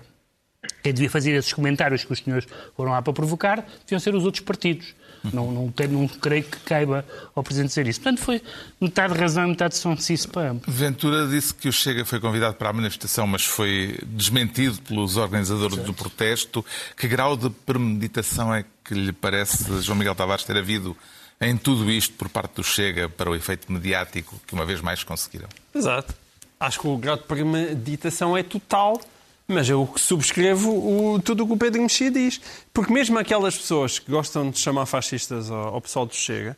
Quem 0.82 0.92
devia 0.94 1.10
fazer 1.10 1.32
esses 1.32 1.52
comentários 1.52 2.04
que 2.04 2.12
os 2.12 2.20
senhores 2.20 2.46
foram 2.76 2.92
lá 2.92 3.02
para 3.02 3.12
provocar 3.12 3.66
deviam 3.84 3.98
ser 3.98 4.14
os 4.14 4.24
outros 4.24 4.44
partidos. 4.44 4.94
Não, 5.32 5.52
não, 5.52 5.70
tem- 5.70 5.86
não 5.88 6.06
creio 6.08 6.42
que 6.42 6.56
caiba 6.60 7.04
ao 7.34 7.42
Presidente 7.44 7.68
dizer 7.68 7.86
isso. 7.86 8.00
Portanto, 8.00 8.20
foi 8.24 8.42
metade 8.80 9.14
razão 9.14 9.44
e 9.44 9.48
metade 9.50 9.76
sonsice 9.76 10.26
para 10.26 10.50
ambos. 10.50 10.64
Ventura 10.72 11.26
disse 11.28 11.54
que 11.54 11.68
o 11.68 11.72
Chega 11.72 12.04
foi 12.04 12.18
convidado 12.20 12.54
para 12.56 12.70
a 12.70 12.72
manifestação, 12.72 13.24
mas 13.26 13.44
foi 13.44 13.98
desmentido 14.06 14.80
pelos 14.82 15.16
organizadores 15.16 15.78
do 15.78 15.94
protesto. 15.94 16.64
Que 16.96 17.06
grau 17.06 17.36
de 17.36 17.50
premeditação 17.50 18.52
é 18.54 18.64
que 18.84 18.94
lhe 18.94 19.12
parece, 19.12 19.80
João 19.82 19.96
Miguel 19.98 20.14
Tavares, 20.16 20.44
ter 20.44 20.56
havido 20.56 20.96
em 21.42 21.56
tudo 21.56 21.90
isto 21.90 22.14
por 22.14 22.28
parte 22.28 22.54
do 22.54 22.64
Chega 22.64 23.08
para 23.08 23.30
o 23.30 23.34
efeito 23.34 23.70
mediático 23.70 24.40
que 24.46 24.54
uma 24.54 24.64
vez 24.64 24.80
mais 24.80 25.02
conseguiram? 25.04 25.48
Exato. 25.74 26.14
Acho 26.58 26.80
que 26.80 26.86
o 26.86 26.96
grau 26.96 27.16
de 27.16 27.24
premeditação 27.24 28.36
é 28.36 28.42
total, 28.42 29.00
mas 29.48 29.68
eu 29.68 29.92
subscrevo 29.96 30.70
o- 31.14 31.20
tudo 31.20 31.42
o 31.42 31.46
que 31.48 31.52
o 31.52 31.56
Pedro 31.56 31.82
Mexia 31.82 32.10
diz. 32.10 32.40
Porque 32.72 32.92
mesmo 32.92 33.18
aquelas 33.18 33.56
pessoas 33.56 33.98
que 33.98 34.10
gostam 34.10 34.50
de 34.50 34.58
chamar 34.58 34.86
fascistas 34.86 35.50
ao, 35.50 35.74
ao 35.74 35.80
pessoal 35.80 36.06
do 36.06 36.14
Chega, 36.14 36.56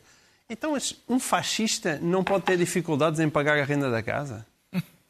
então 0.49 0.77
um 1.09 1.19
fascista 1.19 1.99
não 2.01 2.23
pode 2.23 2.43
ter 2.45 2.55
dificuldades 2.57 3.19
em 3.19 3.27
pagar 3.29 3.57
a 3.57 3.63
renda 3.63 3.89
da 3.89 4.03
casa? 4.03 4.45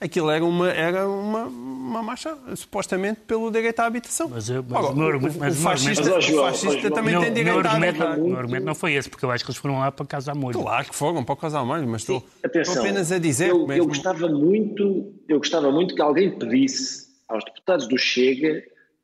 Aquilo 0.02 0.30
era 0.30 0.44
uma, 0.44 0.70
era 0.70 1.08
uma, 1.08 1.44
uma 1.46 2.04
marcha 2.04 2.38
supostamente 2.56 3.22
pelo 3.22 3.50
direito 3.50 3.80
à 3.80 3.86
habitação. 3.86 4.28
Mas, 4.28 4.50
eu- 4.50 4.62
mas 4.68 4.78
Agora, 4.78 4.94
o 4.94 4.98
meu 4.98 5.06
o- 5.06 5.10
argumento- 5.10 5.38
o 5.38 5.40
mas 5.40 5.58
o 5.58 5.62
fascista, 5.62 6.10
o 6.12 6.16
Mas, 6.16 6.26
João, 6.26 6.46
fascista 6.48 6.92
também 6.92 7.14
tem 7.18 7.32
meu 7.32 7.62
direito 7.62 7.66
à 7.68 7.72
habitação. 7.72 8.24
o 8.28 8.36
argumento 8.36 8.66
não 8.66 8.76
foi 8.76 8.94
esse, 8.94 9.10
porque 9.10 9.24
eu 9.24 9.32
acho 9.32 9.46
que 9.46 9.52
eles 9.52 9.58
foram 9.62 9.80
lá 9.80 9.90
para 9.94 10.06
casa 10.06 10.34
a 10.34 10.36
molho. 10.36 10.60
Claro 10.60 10.86
que 10.90 10.96
foram 10.96 11.24
para 11.24 11.34
o 11.34 11.38
casal 11.38 11.66
mais, 11.66 11.82
mas 11.86 12.02
estou, 12.02 12.22
Atenção, 12.44 12.74
estou 12.74 12.84
apenas 12.84 13.10
a 13.14 13.18
dizer 13.20 13.50
eu, 13.52 13.56
que 13.56 13.62
eu 13.64 13.68
mesmo... 13.68 13.88
gostava 13.88 14.28
muito, 14.28 15.14
eu 15.30 15.38
gostava 15.38 15.72
muito 15.72 15.96
que 15.96 16.02
alguém 16.02 16.38
pedisse 16.38 17.06
aos 17.30 17.44
deputados 17.46 17.88
do 17.88 17.98
Chega 17.98 18.64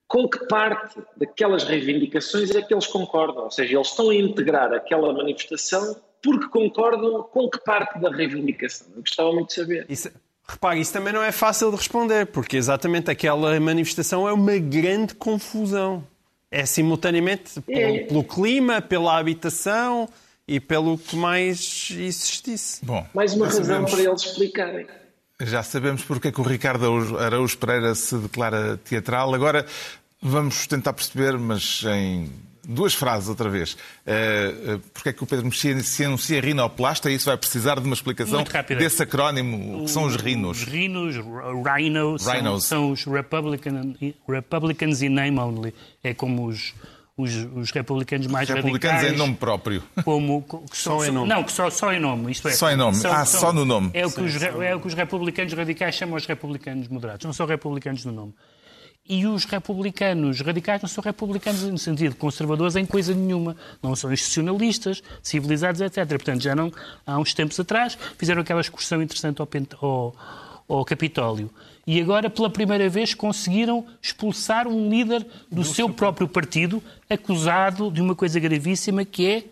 com 0.10 0.28
que 0.28 0.46
parte 0.48 1.00
daquelas 1.16 1.64
reivindicações 1.64 2.52
é 2.54 2.62
que 2.62 2.74
eles 2.74 2.86
concordam. 2.88 3.46
Ou 3.46 3.52
seja, 3.52 3.76
eles 3.78 3.88
estão 3.88 4.10
a 4.10 4.16
integrar 4.16 4.74
aquela 4.74 5.14
manifestação 5.14 5.96
porque 6.22 6.50
concordam 6.50 7.24
com 7.24 7.50
que 7.50 7.58
parte 7.64 7.98
da 7.98 8.10
reivindicação. 8.12 8.88
Eu 8.94 9.00
gostava 9.00 9.32
muito 9.32 9.48
de 9.48 9.54
saber. 9.56 9.86
Isso, 9.88 10.12
repare, 10.52 10.80
isso 10.80 10.94
também 10.94 11.14
não 11.14 11.22
é 11.24 11.32
fácil 11.32 11.70
de 11.72 11.78
responder, 11.78 12.28
porque 12.28 12.58
exatamente 12.58 13.10
aquela 13.10 13.60
manifestação 13.60 14.28
é 14.28 14.34
uma 14.34 14.58
grande 14.58 15.14
confusão. 15.16 16.04
É 16.50 16.66
simultaneamente 16.66 17.62
pelo, 17.62 17.80
É. 17.96 18.00
pelo 18.04 18.24
clima, 18.24 18.82
pela 18.82 19.18
habitação 19.18 20.10
e 20.48 20.60
pelo 20.60 20.98
que 20.98 21.16
mais 21.16 21.88
existisse. 21.92 22.84
Bom, 22.84 23.06
Mais 23.14 23.34
uma 23.34 23.46
razão 23.46 23.64
sabemos- 23.64 23.92
para 23.92 24.04
eles 24.04 24.22
explicarem. 24.24 24.88
Já 25.40 25.64
sabemos 25.64 26.04
porque 26.04 26.28
é 26.28 26.32
que 26.32 26.40
o 26.42 26.44
Ricardo 26.44 26.84
Araújo- 26.86 27.18
Araújo 27.18 27.58
Pereira 27.58 27.96
se 27.96 28.16
declara 28.18 28.78
teatral. 28.78 29.34
Agora 29.34 29.66
vamos 30.22 30.68
tentar 30.68 30.94
perceber, 30.94 31.38
mas 31.38 31.84
em 31.88 32.30
duas 32.64 32.94
frases 32.94 33.28
outra 33.30 33.50
vez, 33.50 33.76
eh, 34.06 34.54
eh, 34.68 34.80
porque 34.94 35.10
é 35.10 35.14
que 35.14 35.24
o 35.24 35.28
Pedro 35.28 35.46
Mexia 35.46 35.80
se 35.82 36.06
anuncia 36.06 36.40
rinoplasta 36.42 37.10
e 37.12 37.16
isso 37.16 37.26
vai 37.26 37.38
precisar 37.38 37.80
de 37.80 37.86
uma 37.86 37.94
explicação 37.96 38.44
desse 38.78 39.04
acrónimo 39.04 39.86
que 39.86 39.92
são 39.92 40.04
os 40.06 40.16
Os 40.16 40.22
rinos. 40.22 40.64
rinos, 40.64 41.16
r- 41.16 41.24
rhinos, 41.78 42.24
são- 42.24 42.34
Rhinos. 42.34 42.64
São, 42.66 42.92
os 42.92 43.06
Republican, 43.06 43.94
Republicans 44.28 45.02
in 45.02 45.10
name 45.10 45.40
only. 45.40 45.74
É 46.04 46.14
como 46.14 46.46
os, 46.46 46.74
os, 47.18 47.34
os 47.56 47.72
republicanos 47.72 48.28
mais 48.28 48.48
Republicanos 48.50 48.96
radicais. 49.02 49.14
em 49.14 49.18
nome 49.18 49.36
próprio. 49.36 49.84
Como, 50.04 50.42
co- 50.44 50.60
que 50.70 50.78
Só 50.78 51.04
em 51.06 51.12
nome. 51.12 51.28
Não, 51.30 51.44
que 51.44 51.52
só, 51.52 51.70
só 51.70 51.92
em 51.94 52.00
nome. 52.00 52.32
Isto 52.32 52.48
é, 52.48 52.52
Só 52.52 52.72
em 52.72 52.76
nome. 52.76 52.98
são- 52.98 53.12
Ah, 53.12 53.26
são- 53.26 53.40
só 53.42 53.54
no 53.54 53.66
nome. 53.66 53.90
É 53.94 54.06
o, 54.06 54.12
que 54.12 54.22
os, 54.22 54.36
re- 54.36 54.66
é 54.66 54.76
o 54.76 54.80
que 54.80 54.88
os 54.88 54.94
republicanos 54.94 55.54
radicais 55.54 55.96
chamam 55.96 56.16
os 56.16 56.26
republicanos 56.26 56.88
moderados. 56.88 57.26
Não 57.26 57.34
são 57.34 57.46
republicanos 57.46 58.06
no 58.06 58.12
nome. 58.12 58.34
E 59.08 59.26
os 59.26 59.46
republicanos 59.46 60.40
radicais 60.42 60.82
não 60.82 60.88
são 60.88 61.04
republicanos 61.04 61.64
no 61.64 61.78
sentido 61.78 62.16
conservadores 62.16 62.76
em 62.76 62.86
coisa 62.86 63.14
nenhuma. 63.14 63.58
Não 63.82 63.96
são 63.96 64.14
institucionalistas, 64.14 65.02
civilizados, 65.22 65.82
etc. 65.82 66.08
Portanto, 66.08 66.42
já 66.42 66.56
não, 66.56 66.72
há 67.06 67.18
uns 67.18 67.34
tempos 67.34 67.60
atrás, 67.60 67.98
fizeram 68.18 68.42
aquela 68.42 68.62
excursão 68.62 69.02
interessante 69.02 69.42
ao, 69.42 69.48
Pent- 69.48 69.74
ao, 69.82 70.16
ao 70.68 70.86
Capitólio. 70.86 71.50
E 71.86 72.00
agora, 72.00 72.30
pela 72.30 72.50
primeira 72.50 72.88
vez, 72.88 73.14
conseguiram 73.14 73.86
expulsar 74.02 74.68
um 74.68 74.88
líder 74.88 75.26
do 75.52 75.64
seu 75.64 75.90
próprio 75.90 76.28
partido, 76.28 76.82
acusado 77.10 77.92
de 77.92 78.02
uma 78.02 78.16
coisa 78.16 78.40
gravíssima 78.40 79.04
que 79.04 79.26
é 79.28 79.44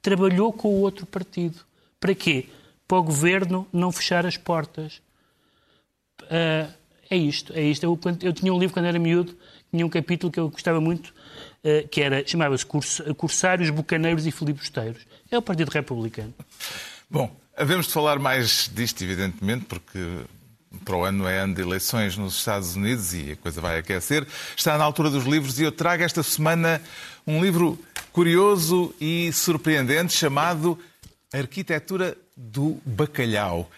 trabalhou 0.00 0.52
com 0.52 0.68
o 0.68 0.80
outro 0.80 1.04
partido. 1.04 1.58
Para 2.00 2.14
quê? 2.14 2.46
Para 2.88 2.98
o 2.98 3.02
governo 3.02 3.68
não 3.72 3.92
fechar 3.92 4.24
as 4.24 4.36
portas. 4.38 5.02
Ah, 6.30 6.68
é 7.10 7.16
isto, 7.16 7.52
é 7.52 7.62
isto. 7.62 7.84
Eu, 7.84 7.98
eu 8.22 8.32
tinha 8.32 8.52
um 8.52 8.58
livro 8.58 8.74
quando 8.74 8.86
era 8.86 8.98
miúdo, 8.98 9.36
tinha 9.70 9.84
um 9.84 9.88
capítulo 9.88 10.32
que 10.32 10.40
eu 10.40 10.48
gostava 10.48 10.80
muito, 10.80 11.12
ah, 11.64 11.86
que 11.90 12.00
era, 12.00 12.26
chamava-se 12.26 12.64
Curs- 12.64 13.02
Corsários, 13.16 13.70
Bucaneiros 13.70 14.26
e 14.26 14.30
Filibusteiros. 14.30 15.02
É 15.30 15.36
o 15.36 15.42
Partido 15.42 15.70
Republicano. 15.70 16.34
Bom, 17.10 17.34
havemos 17.56 17.86
de 17.86 17.92
falar 17.92 18.18
mais 18.18 18.70
disto, 18.74 19.02
evidentemente, 19.02 19.64
porque 19.66 19.98
para 20.84 20.96
o 20.96 21.04
ano 21.04 21.26
é 21.26 21.38
ano 21.38 21.54
de 21.54 21.62
eleições 21.62 22.16
nos 22.16 22.36
Estados 22.36 22.76
Unidos 22.76 23.14
e 23.14 23.32
a 23.32 23.36
coisa 23.36 23.60
vai 23.60 23.78
aquecer. 23.78 24.26
Está 24.56 24.76
na 24.76 24.84
altura 24.84 25.10
dos 25.10 25.24
livros 25.24 25.58
e 25.58 25.62
eu 25.62 25.72
trago 25.72 26.02
esta 26.02 26.22
semana 26.22 26.82
um 27.26 27.42
livro 27.42 27.78
curioso 28.12 28.94
e 29.00 29.32
surpreendente 29.32 30.12
chamado 30.12 30.78
Arquitetura 31.32 32.16
do 32.36 32.78
Bacalhau. 32.84 33.70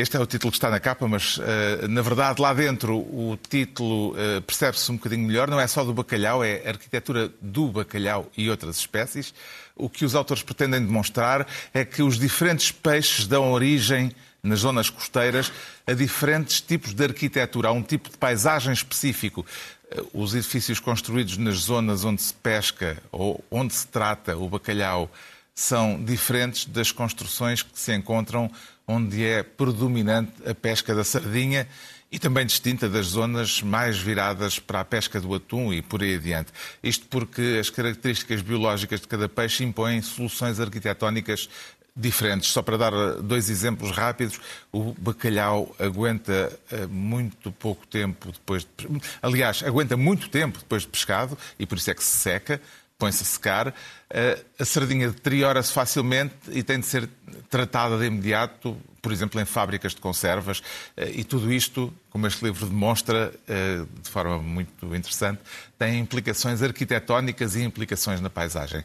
Este 0.00 0.16
é 0.16 0.20
o 0.20 0.26
título 0.26 0.52
que 0.52 0.58
está 0.58 0.70
na 0.70 0.78
capa, 0.78 1.08
mas 1.08 1.40
eh, 1.42 1.88
na 1.88 2.00
verdade 2.02 2.40
lá 2.40 2.54
dentro 2.54 2.96
o 2.96 3.36
título 3.50 4.14
eh, 4.16 4.40
percebe-se 4.42 4.92
um 4.92 4.94
bocadinho 4.94 5.26
melhor. 5.26 5.50
Não 5.50 5.58
é 5.58 5.66
só 5.66 5.82
do 5.82 5.92
bacalhau, 5.92 6.44
é 6.44 6.68
arquitetura 6.68 7.32
do 7.42 7.66
bacalhau 7.66 8.30
e 8.36 8.48
outras 8.48 8.78
espécies. 8.78 9.34
O 9.74 9.90
que 9.90 10.04
os 10.04 10.14
autores 10.14 10.40
pretendem 10.40 10.80
demonstrar 10.80 11.48
é 11.74 11.84
que 11.84 12.00
os 12.00 12.16
diferentes 12.16 12.70
peixes 12.70 13.26
dão 13.26 13.50
origem 13.50 14.12
nas 14.40 14.60
zonas 14.60 14.88
costeiras 14.88 15.50
a 15.84 15.92
diferentes 15.94 16.60
tipos 16.60 16.94
de 16.94 17.02
arquitetura. 17.02 17.66
Há 17.66 17.72
um 17.72 17.82
tipo 17.82 18.08
de 18.08 18.16
paisagem 18.18 18.72
específico. 18.72 19.44
Eh, 19.90 20.00
Os 20.14 20.32
edifícios 20.32 20.78
construídos 20.78 21.36
nas 21.38 21.56
zonas 21.56 22.04
onde 22.04 22.22
se 22.22 22.34
pesca 22.34 23.02
ou 23.10 23.44
onde 23.50 23.74
se 23.74 23.88
trata 23.88 24.36
o 24.36 24.48
bacalhau 24.48 25.10
são 25.56 26.00
diferentes 26.00 26.66
das 26.66 26.92
construções 26.92 27.64
que 27.64 27.76
se 27.76 27.92
encontram 27.92 28.48
onde 28.88 29.22
é 29.22 29.42
predominante 29.42 30.32
a 30.46 30.54
pesca 30.54 30.94
da 30.94 31.04
sardinha 31.04 31.68
e 32.10 32.18
também 32.18 32.46
distinta 32.46 32.88
das 32.88 33.08
zonas 33.08 33.60
mais 33.60 33.98
viradas 33.98 34.58
para 34.58 34.80
a 34.80 34.84
pesca 34.84 35.20
do 35.20 35.34
atum 35.34 35.72
e 35.74 35.82
por 35.82 36.02
aí 36.02 36.14
adiante. 36.14 36.50
Isto 36.82 37.06
porque 37.08 37.58
as 37.60 37.68
características 37.68 38.40
biológicas 38.40 39.02
de 39.02 39.06
cada 39.06 39.28
peixe 39.28 39.62
impõem 39.62 40.00
soluções 40.00 40.58
arquitetónicas 40.58 41.50
diferentes. 41.94 42.48
Só 42.48 42.62
para 42.62 42.78
dar 42.78 42.92
dois 43.20 43.50
exemplos 43.50 43.90
rápidos, 43.90 44.40
o 44.72 44.94
bacalhau 44.98 45.74
aguenta 45.78 46.58
eh, 46.70 46.86
muito 46.86 47.50
pouco 47.52 47.86
tempo 47.86 48.32
depois 48.32 48.62
de... 48.62 48.88
Aliás, 49.20 49.62
aguenta 49.62 49.96
muito 49.96 50.30
tempo 50.30 50.58
depois 50.58 50.82
de 50.82 50.88
pescado 50.88 51.36
e 51.58 51.66
por 51.66 51.76
isso 51.76 51.90
é 51.90 51.94
que 51.94 52.04
se 52.04 52.18
seca, 52.18 52.60
põe-se 52.98 53.22
a 53.22 53.26
secar. 53.26 53.74
Eh, 54.10 54.44
A 54.58 54.64
sardinha 54.64 55.08
deteriora-se 55.08 55.72
facilmente 55.72 56.34
e 56.50 56.62
tem 56.64 56.80
de 56.80 56.86
ser 56.86 57.08
tratada 57.48 57.96
de 57.96 58.06
imediato, 58.06 58.76
por 59.00 59.12
exemplo, 59.12 59.40
em 59.40 59.44
fábricas 59.44 59.94
de 59.94 60.00
conservas. 60.00 60.60
Eh, 60.96 61.12
E 61.20 61.24
tudo 61.24 61.52
isto, 61.52 61.94
como 62.10 62.26
este 62.26 62.44
livro 62.44 62.66
demonstra, 62.66 63.32
eh, 63.46 63.84
de 64.02 64.10
forma 64.10 64.38
muito 64.38 64.84
interessante, 64.96 65.40
tem 65.78 66.00
implicações 66.00 66.60
arquitetónicas 66.60 67.54
e 67.54 67.62
implicações 67.62 68.20
na 68.20 68.28
paisagem. 68.28 68.84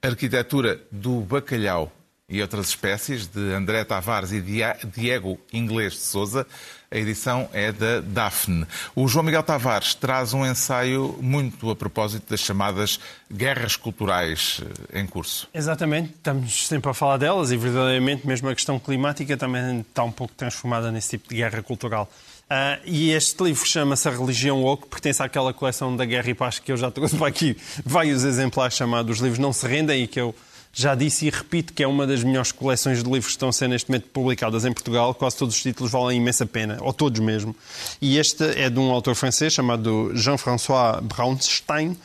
Arquitetura 0.00 0.80
do 0.90 1.20
bacalhau 1.20 1.92
e 2.28 2.40
outras 2.40 2.68
espécies, 2.68 3.26
de 3.26 3.52
André 3.52 3.82
Tavares 3.84 4.30
e 4.30 4.40
Diego 4.40 5.40
Inglês 5.52 5.94
de 5.94 5.98
Souza. 5.98 6.46
A 6.92 6.98
edição 6.98 7.48
é 7.52 7.70
da 7.70 8.00
Daphne. 8.00 8.66
O 8.96 9.06
João 9.06 9.24
Miguel 9.24 9.44
Tavares 9.44 9.94
traz 9.94 10.34
um 10.34 10.44
ensaio 10.44 11.16
muito 11.20 11.70
a 11.70 11.76
propósito 11.76 12.28
das 12.28 12.40
chamadas 12.40 12.98
guerras 13.32 13.76
culturais 13.76 14.60
eh, 14.92 15.00
em 15.00 15.06
curso. 15.06 15.48
Exatamente, 15.54 16.14
estamos 16.16 16.66
sempre 16.66 16.90
a 16.90 16.94
falar 16.94 17.16
delas 17.18 17.52
e 17.52 17.56
verdadeiramente 17.56 18.26
mesmo 18.26 18.48
a 18.48 18.54
questão 18.56 18.76
climática 18.76 19.36
também 19.36 19.82
está 19.88 20.02
um 20.02 20.10
pouco 20.10 20.34
transformada 20.34 20.90
nesse 20.90 21.10
tipo 21.10 21.28
de 21.28 21.36
guerra 21.36 21.62
cultural. 21.62 22.10
Ah, 22.52 22.80
e 22.84 23.12
este 23.12 23.40
livro 23.44 23.64
chama-se 23.64 24.08
A 24.08 24.10
Religião 24.10 24.60
Woke, 24.60 24.88
pertence 24.88 25.22
àquela 25.22 25.54
coleção 25.54 25.94
da 25.94 26.04
Guerra 26.04 26.30
e 26.30 26.34
Paz 26.34 26.58
que 26.58 26.72
eu 26.72 26.76
já 26.76 26.90
trouxe 26.90 27.14
para 27.16 27.28
aqui 27.28 27.56
vários 27.86 28.24
exemplares 28.24 28.74
chamados 28.74 29.18
Os 29.18 29.22
Livros 29.22 29.38
Não 29.38 29.52
Se 29.52 29.64
Rendem 29.64 30.02
e 30.02 30.08
que 30.08 30.20
eu 30.20 30.34
já 30.72 30.94
disse 30.94 31.26
e 31.26 31.30
repito 31.30 31.72
que 31.72 31.82
é 31.82 31.86
uma 31.86 32.06
das 32.06 32.22
melhores 32.22 32.52
coleções 32.52 33.02
de 33.02 33.04
livros 33.04 33.26
que 33.26 33.32
estão 33.32 33.48
a 33.48 33.52
ser 33.52 33.68
neste 33.68 33.90
momento 33.90 34.08
publicadas 34.12 34.64
em 34.64 34.72
Portugal. 34.72 35.14
Quase 35.14 35.36
todos 35.36 35.56
os 35.56 35.62
títulos 35.62 35.90
valem 35.90 36.18
imensa 36.18 36.46
pena, 36.46 36.78
ou 36.80 36.92
todos 36.92 37.20
mesmo. 37.20 37.54
E 38.00 38.18
este 38.18 38.44
é 38.44 38.70
de 38.70 38.78
um 38.78 38.90
autor 38.90 39.14
francês 39.14 39.52
chamado 39.52 40.12
Jean-François 40.14 41.00
Braunstein. 41.02 41.96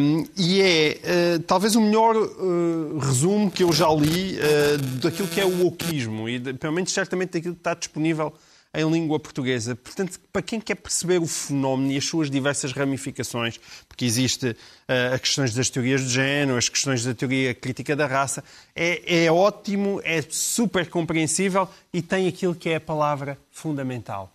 Um, 0.00 0.26
e 0.36 0.60
é 0.62 1.36
uh, 1.36 1.42
talvez 1.42 1.76
o 1.76 1.80
melhor 1.80 2.16
uh, 2.16 2.98
resumo 2.98 3.50
que 3.50 3.62
eu 3.62 3.72
já 3.72 3.88
li 3.92 4.38
uh, 4.38 4.78
daquilo 5.00 5.28
que 5.28 5.40
é 5.40 5.44
o 5.44 5.64
wokeismo 5.64 6.28
e, 6.28 6.38
de, 6.38 6.54
pelo 6.54 6.72
menos, 6.72 6.92
certamente 6.92 7.32
daquilo 7.32 7.54
que 7.54 7.60
está 7.60 7.74
disponível 7.74 8.32
em 8.74 8.90
língua 8.90 9.20
portuguesa. 9.20 9.76
Portanto, 9.76 10.18
para 10.32 10.40
quem 10.40 10.58
quer 10.60 10.76
perceber 10.76 11.18
o 11.18 11.26
fenómeno 11.26 11.92
e 11.92 11.98
as 11.98 12.04
suas 12.04 12.30
diversas 12.30 12.72
ramificações, 12.72 13.60
porque 13.86 14.04
existe 14.04 14.46
uh, 14.48 15.14
as 15.14 15.20
questões 15.20 15.54
das 15.54 15.68
teorias 15.68 16.00
de 16.02 16.08
género, 16.08 16.56
as 16.56 16.68
questões 16.68 17.04
da 17.04 17.12
teoria 17.12 17.54
crítica 17.54 17.94
da 17.94 18.06
raça, 18.06 18.42
é, 18.74 19.24
é 19.24 19.32
ótimo, 19.32 20.00
é 20.04 20.22
super 20.22 20.88
compreensível 20.88 21.68
e 21.92 22.00
tem 22.00 22.26
aquilo 22.26 22.54
que 22.54 22.70
é 22.70 22.76
a 22.76 22.80
palavra 22.80 23.38
fundamental: 23.50 24.32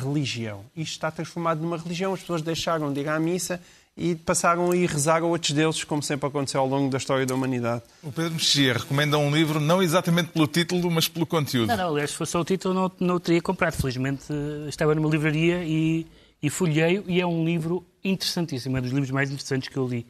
religião. 0.00 0.64
Isto 0.76 0.92
está 0.92 1.10
transformado 1.10 1.60
numa 1.60 1.78
religião, 1.78 2.12
as 2.12 2.20
pessoas 2.20 2.42
deixaram 2.42 2.92
de 2.92 3.00
ir 3.00 3.08
à 3.08 3.18
missa 3.18 3.60
e 3.98 4.14
passaram 4.14 4.70
a 4.70 4.76
ir 4.76 4.88
rezar 4.88 5.22
a 5.22 5.26
outros 5.26 5.50
deuses, 5.50 5.82
como 5.82 6.00
sempre 6.00 6.28
aconteceu 6.28 6.60
ao 6.60 6.68
longo 6.68 6.88
da 6.88 6.98
história 6.98 7.26
da 7.26 7.34
humanidade. 7.34 7.82
O 8.00 8.12
Pedro 8.12 8.34
Mexia 8.34 8.74
recomenda 8.74 9.18
um 9.18 9.34
livro 9.34 9.58
não 9.58 9.82
exatamente 9.82 10.28
pelo 10.28 10.46
título, 10.46 10.88
mas 10.88 11.08
pelo 11.08 11.26
conteúdo. 11.26 11.66
Não, 11.66 11.76
não, 11.76 11.88
aliás, 11.88 12.10
se 12.10 12.16
fosse 12.16 12.32
só 12.32 12.40
o 12.40 12.44
título, 12.44 12.72
não, 12.72 12.92
não 13.00 13.16
o 13.16 13.20
teria 13.20 13.42
comprado. 13.42 13.74
Felizmente 13.74 14.26
eh, 14.30 14.68
estava 14.68 14.94
numa 14.94 15.10
livraria 15.10 15.64
e, 15.64 16.06
e 16.40 16.48
folheio, 16.48 17.02
e 17.08 17.20
é 17.20 17.26
um 17.26 17.44
livro 17.44 17.84
interessantíssimo, 18.04 18.76
é 18.76 18.80
um 18.80 18.82
dos 18.84 18.92
livros 18.92 19.10
mais 19.10 19.30
interessantes 19.30 19.68
que 19.68 19.76
eu 19.76 19.88
li 19.88 20.06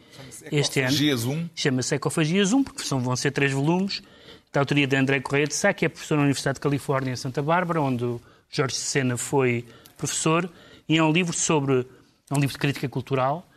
este 0.53 0.81
ano. 0.81 0.89
Ecofagias 0.89 1.25
1. 1.25 1.49
Chama-se 1.55 1.95
Ecofagias 1.95 2.53
1, 2.53 2.65
porque 2.65 2.83
são, 2.83 3.01
vão 3.01 3.17
ser 3.17 3.31
três 3.31 3.53
volumes, 3.53 4.03
da 4.53 4.61
autoria 4.61 4.87
de 4.87 4.97
André 4.97 5.19
Correia 5.21 5.47
de 5.47 5.55
Sá, 5.55 5.73
que 5.73 5.87
é 5.87 5.89
professor 5.89 6.17
na 6.17 6.25
Universidade 6.25 6.57
de 6.57 6.61
Califórnia 6.61 7.13
em 7.13 7.17
Santa 7.17 7.43
Bárbara, 7.43 7.81
onde 7.81 8.05
o 8.05 8.21
Jorge 8.51 8.77
Sena 8.77 9.17
foi 9.17 9.65
professor, 9.97 10.51
e 10.87 10.99
é 10.99 11.03
um 11.03 11.11
livro 11.11 11.35
sobre, 11.35 11.87
é 12.31 12.35
um 12.35 12.39
livro 12.39 12.53
de 12.53 12.59
crítica 12.59 12.87
cultural, 12.87 13.48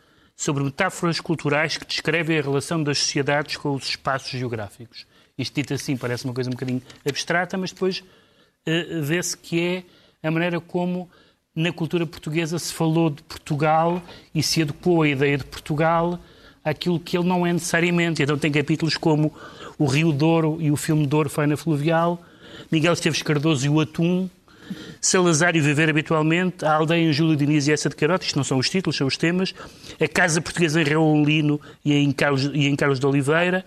sobre 0.42 0.64
metáforas 0.64 1.20
culturais 1.20 1.76
que 1.76 1.86
descrevem 1.86 2.36
a 2.36 2.42
relação 2.42 2.82
das 2.82 2.98
sociedades 2.98 3.56
com 3.56 3.72
os 3.76 3.84
espaços 3.84 4.28
geográficos. 4.32 5.06
Isto 5.38 5.54
dito 5.54 5.72
assim 5.72 5.96
parece 5.96 6.24
uma 6.24 6.34
coisa 6.34 6.50
um 6.50 6.52
bocadinho 6.52 6.82
abstrata, 7.08 7.56
mas 7.56 7.70
depois 7.70 8.00
uh, 8.00 9.02
vê-se 9.02 9.36
que 9.36 9.84
é 10.20 10.26
a 10.26 10.32
maneira 10.32 10.60
como 10.60 11.08
na 11.54 11.72
cultura 11.72 12.04
portuguesa 12.04 12.58
se 12.58 12.74
falou 12.74 13.08
de 13.08 13.22
Portugal 13.22 14.02
e 14.34 14.42
se 14.42 14.62
adequou 14.62 15.02
a 15.02 15.08
ideia 15.08 15.38
de 15.38 15.44
Portugal 15.44 16.18
àquilo 16.64 16.98
que 16.98 17.16
ele 17.16 17.28
não 17.28 17.46
é 17.46 17.52
necessariamente. 17.52 18.20
Então 18.20 18.36
tem 18.36 18.50
capítulos 18.50 18.96
como 18.96 19.32
o 19.78 19.86
Rio 19.86 20.10
Douro 20.10 20.56
e 20.60 20.72
o 20.72 20.76
filme 20.76 21.06
Douro 21.06 21.30
Faina 21.30 21.56
Fluvial, 21.56 22.20
Miguel 22.68 22.94
Esteves 22.94 23.22
Cardoso 23.22 23.64
e 23.64 23.68
o 23.68 23.78
Atum, 23.78 24.28
Salazar 25.00 25.56
e 25.56 25.60
Viver 25.60 25.90
Habitualmente, 25.90 26.64
A 26.64 26.74
Aldeia 26.74 27.08
em 27.08 27.12
Júlio 27.12 27.36
Diniz 27.36 27.66
e 27.68 27.72
Essa 27.72 27.88
de 27.88 27.96
Carote, 27.96 28.26
isto 28.26 28.36
não 28.36 28.44
são 28.44 28.58
os 28.58 28.68
títulos, 28.68 28.96
são 28.96 29.06
os 29.06 29.16
temas, 29.16 29.54
A 30.00 30.08
Casa 30.08 30.40
Portuguesa 30.40 30.80
em 30.80 30.84
Raul 30.84 31.24
Lino 31.24 31.60
e 31.84 31.94
em 31.94 32.12
Carlos, 32.12 32.50
e 32.52 32.66
em 32.66 32.76
Carlos 32.76 33.00
de 33.00 33.06
Oliveira, 33.06 33.64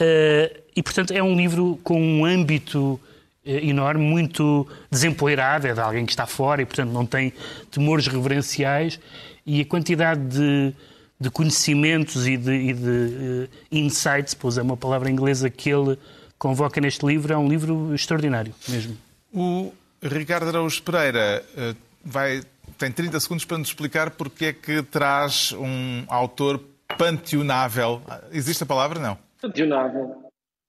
uh, 0.00 0.62
e 0.74 0.82
portanto 0.82 1.12
é 1.12 1.22
um 1.22 1.36
livro 1.36 1.78
com 1.82 2.00
um 2.00 2.24
âmbito 2.24 2.98
eh, 3.44 3.66
enorme, 3.66 4.04
muito 4.04 4.66
desempoeirado, 4.90 5.66
é 5.66 5.74
de 5.74 5.80
alguém 5.80 6.06
que 6.06 6.12
está 6.12 6.26
fora 6.26 6.62
e, 6.62 6.64
portanto, 6.64 6.90
não 6.90 7.04
tem 7.04 7.32
temores 7.70 8.06
reverenciais 8.06 9.00
e 9.44 9.60
a 9.60 9.64
quantidade 9.64 10.20
de, 10.20 10.72
de 11.18 11.28
conhecimentos 11.28 12.26
e 12.26 12.36
de, 12.36 12.52
e 12.52 12.72
de 12.72 12.88
uh, 12.88 13.48
insights, 13.72 14.32
pois 14.32 14.58
é 14.58 14.62
uma 14.62 14.76
palavra 14.76 15.10
inglesa 15.10 15.50
que 15.50 15.70
ele 15.70 15.98
convoca 16.38 16.80
neste 16.80 17.04
livro, 17.04 17.32
é 17.32 17.36
um 17.36 17.48
livro 17.48 17.92
extraordinário 17.92 18.54
mesmo. 18.68 18.96
O 19.32 19.72
Ricardo 20.02 20.48
Araújo 20.48 20.82
Pereira 20.82 21.44
uh, 21.54 21.76
vai, 22.04 22.42
tem 22.76 22.90
30 22.90 23.20
segundos 23.20 23.44
para 23.44 23.58
nos 23.58 23.68
explicar 23.68 24.10
porque 24.10 24.46
é 24.46 24.52
que 24.52 24.82
traz 24.82 25.52
um 25.52 26.04
autor 26.08 26.60
panteonável. 26.98 28.02
Existe 28.32 28.64
a 28.64 28.66
palavra? 28.66 28.98
Não. 28.98 29.16
Panteonável. 29.40 30.22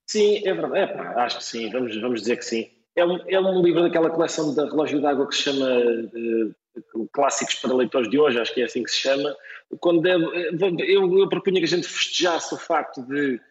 Sim, 0.06 0.48
é 0.48 0.54
verdade. 0.54 0.78
É, 0.78 0.88
pá, 0.88 1.24
acho 1.24 1.38
que 1.40 1.44
sim, 1.44 1.70
vamos, 1.72 2.00
vamos 2.00 2.22
dizer 2.22 2.38
que 2.38 2.46
sim. 2.46 2.70
É 2.96 3.04
um, 3.04 3.18
é 3.28 3.40
um 3.40 3.62
livro 3.64 3.82
daquela 3.82 4.10
coleção 4.10 4.54
da 4.54 4.66
Relógio 4.66 5.02
d'Água 5.02 5.28
que 5.28 5.36
se 5.36 5.42
chama 5.42 5.66
uh, 5.68 7.10
Clássicos 7.12 7.56
para 7.56 7.74
Leitores 7.74 8.10
de 8.10 8.20
Hoje, 8.20 8.40
acho 8.40 8.54
que 8.54 8.62
é 8.62 8.66
assim 8.66 8.84
que 8.84 8.92
se 8.92 9.00
chama. 9.00 9.36
Quando 9.80 10.02
deve, 10.02 10.24
eu, 10.88 11.20
eu 11.20 11.28
propunha 11.28 11.60
que 11.60 11.66
a 11.66 11.68
gente 11.68 11.88
festejasse 11.88 12.54
o 12.54 12.58
facto 12.58 13.02
de, 13.02 13.42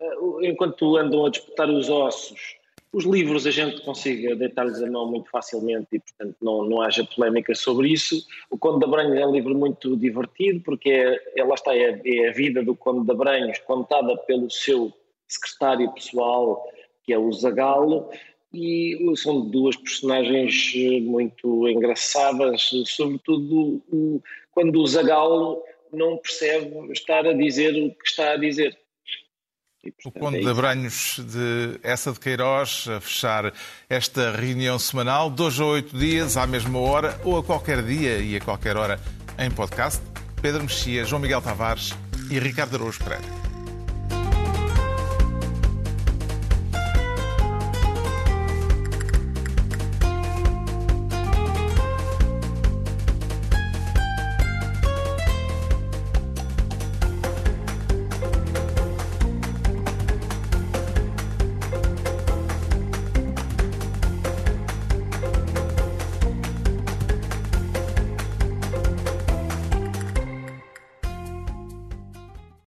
uh, 0.00 0.44
enquanto 0.44 0.96
andam 0.96 1.24
a 1.24 1.30
disputar 1.30 1.70
os 1.70 1.88
ossos, 1.88 2.57
os 2.92 3.04
livros 3.04 3.46
a 3.46 3.50
gente 3.50 3.82
consiga 3.82 4.34
deitar-lhes 4.34 4.82
a 4.82 4.90
mão 4.90 5.10
muito 5.10 5.30
facilmente 5.30 5.88
e, 5.92 6.00
portanto, 6.00 6.36
não, 6.40 6.64
não 6.64 6.80
haja 6.80 7.04
polémica 7.04 7.54
sobre 7.54 7.88
isso. 7.92 8.26
O 8.50 8.58
Conde 8.58 8.80
de 8.80 8.84
Abranhos 8.86 9.16
é 9.16 9.26
um 9.26 9.32
livro 9.32 9.54
muito 9.54 9.96
divertido, 9.96 10.60
porque 10.60 10.90
é, 10.90 11.22
é 11.36 11.44
lá 11.44 11.54
está, 11.54 11.74
é, 11.74 12.00
é, 12.04 12.28
a 12.28 12.32
vida 12.32 12.62
do 12.62 12.74
Conde 12.74 13.04
de 13.04 13.12
Abranhos 13.12 13.58
contada 13.58 14.16
pelo 14.18 14.50
seu 14.50 14.92
secretário 15.26 15.92
pessoal, 15.92 16.66
que 17.04 17.12
é 17.12 17.18
o 17.18 17.30
Zagalo, 17.32 18.08
e 18.52 18.96
são 19.16 19.42
duas 19.42 19.76
personagens 19.76 20.72
muito 21.02 21.68
engraçadas, 21.68 22.70
sobretudo 22.86 23.82
o, 23.92 24.22
quando 24.52 24.80
o 24.80 24.86
Zagalo 24.86 25.62
não 25.92 26.16
percebe 26.16 26.90
estar 26.92 27.26
a 27.26 27.34
dizer 27.34 27.72
o 27.74 27.94
que 27.94 28.06
está 28.06 28.32
a 28.32 28.36
dizer. 28.36 28.76
E, 29.84 29.92
portanto, 29.92 30.16
o 30.16 30.20
Conde 30.20 30.38
é 30.38 30.40
de 30.40 30.48
Abranhos 30.48 31.20
de 31.20 31.78
Essa 31.82 32.12
de 32.12 32.18
Queiroz 32.18 32.86
a 32.88 33.00
fechar 33.00 33.52
esta 33.88 34.32
reunião 34.32 34.78
semanal, 34.78 35.30
dois 35.30 35.58
a 35.60 35.64
oito 35.64 35.96
dias, 35.96 36.36
à 36.36 36.46
mesma 36.46 36.78
hora, 36.78 37.18
ou 37.24 37.38
a 37.38 37.44
qualquer 37.44 37.82
dia 37.82 38.18
e 38.18 38.36
a 38.36 38.40
qualquer 38.40 38.76
hora 38.76 39.00
em 39.38 39.50
podcast. 39.50 40.02
Pedro 40.42 40.62
Mexia, 40.62 41.04
João 41.04 41.22
Miguel 41.22 41.40
Tavares 41.40 41.94
e 42.30 42.38
Ricardo 42.38 42.76
Araújo 42.76 42.98
Pereira. 43.02 43.47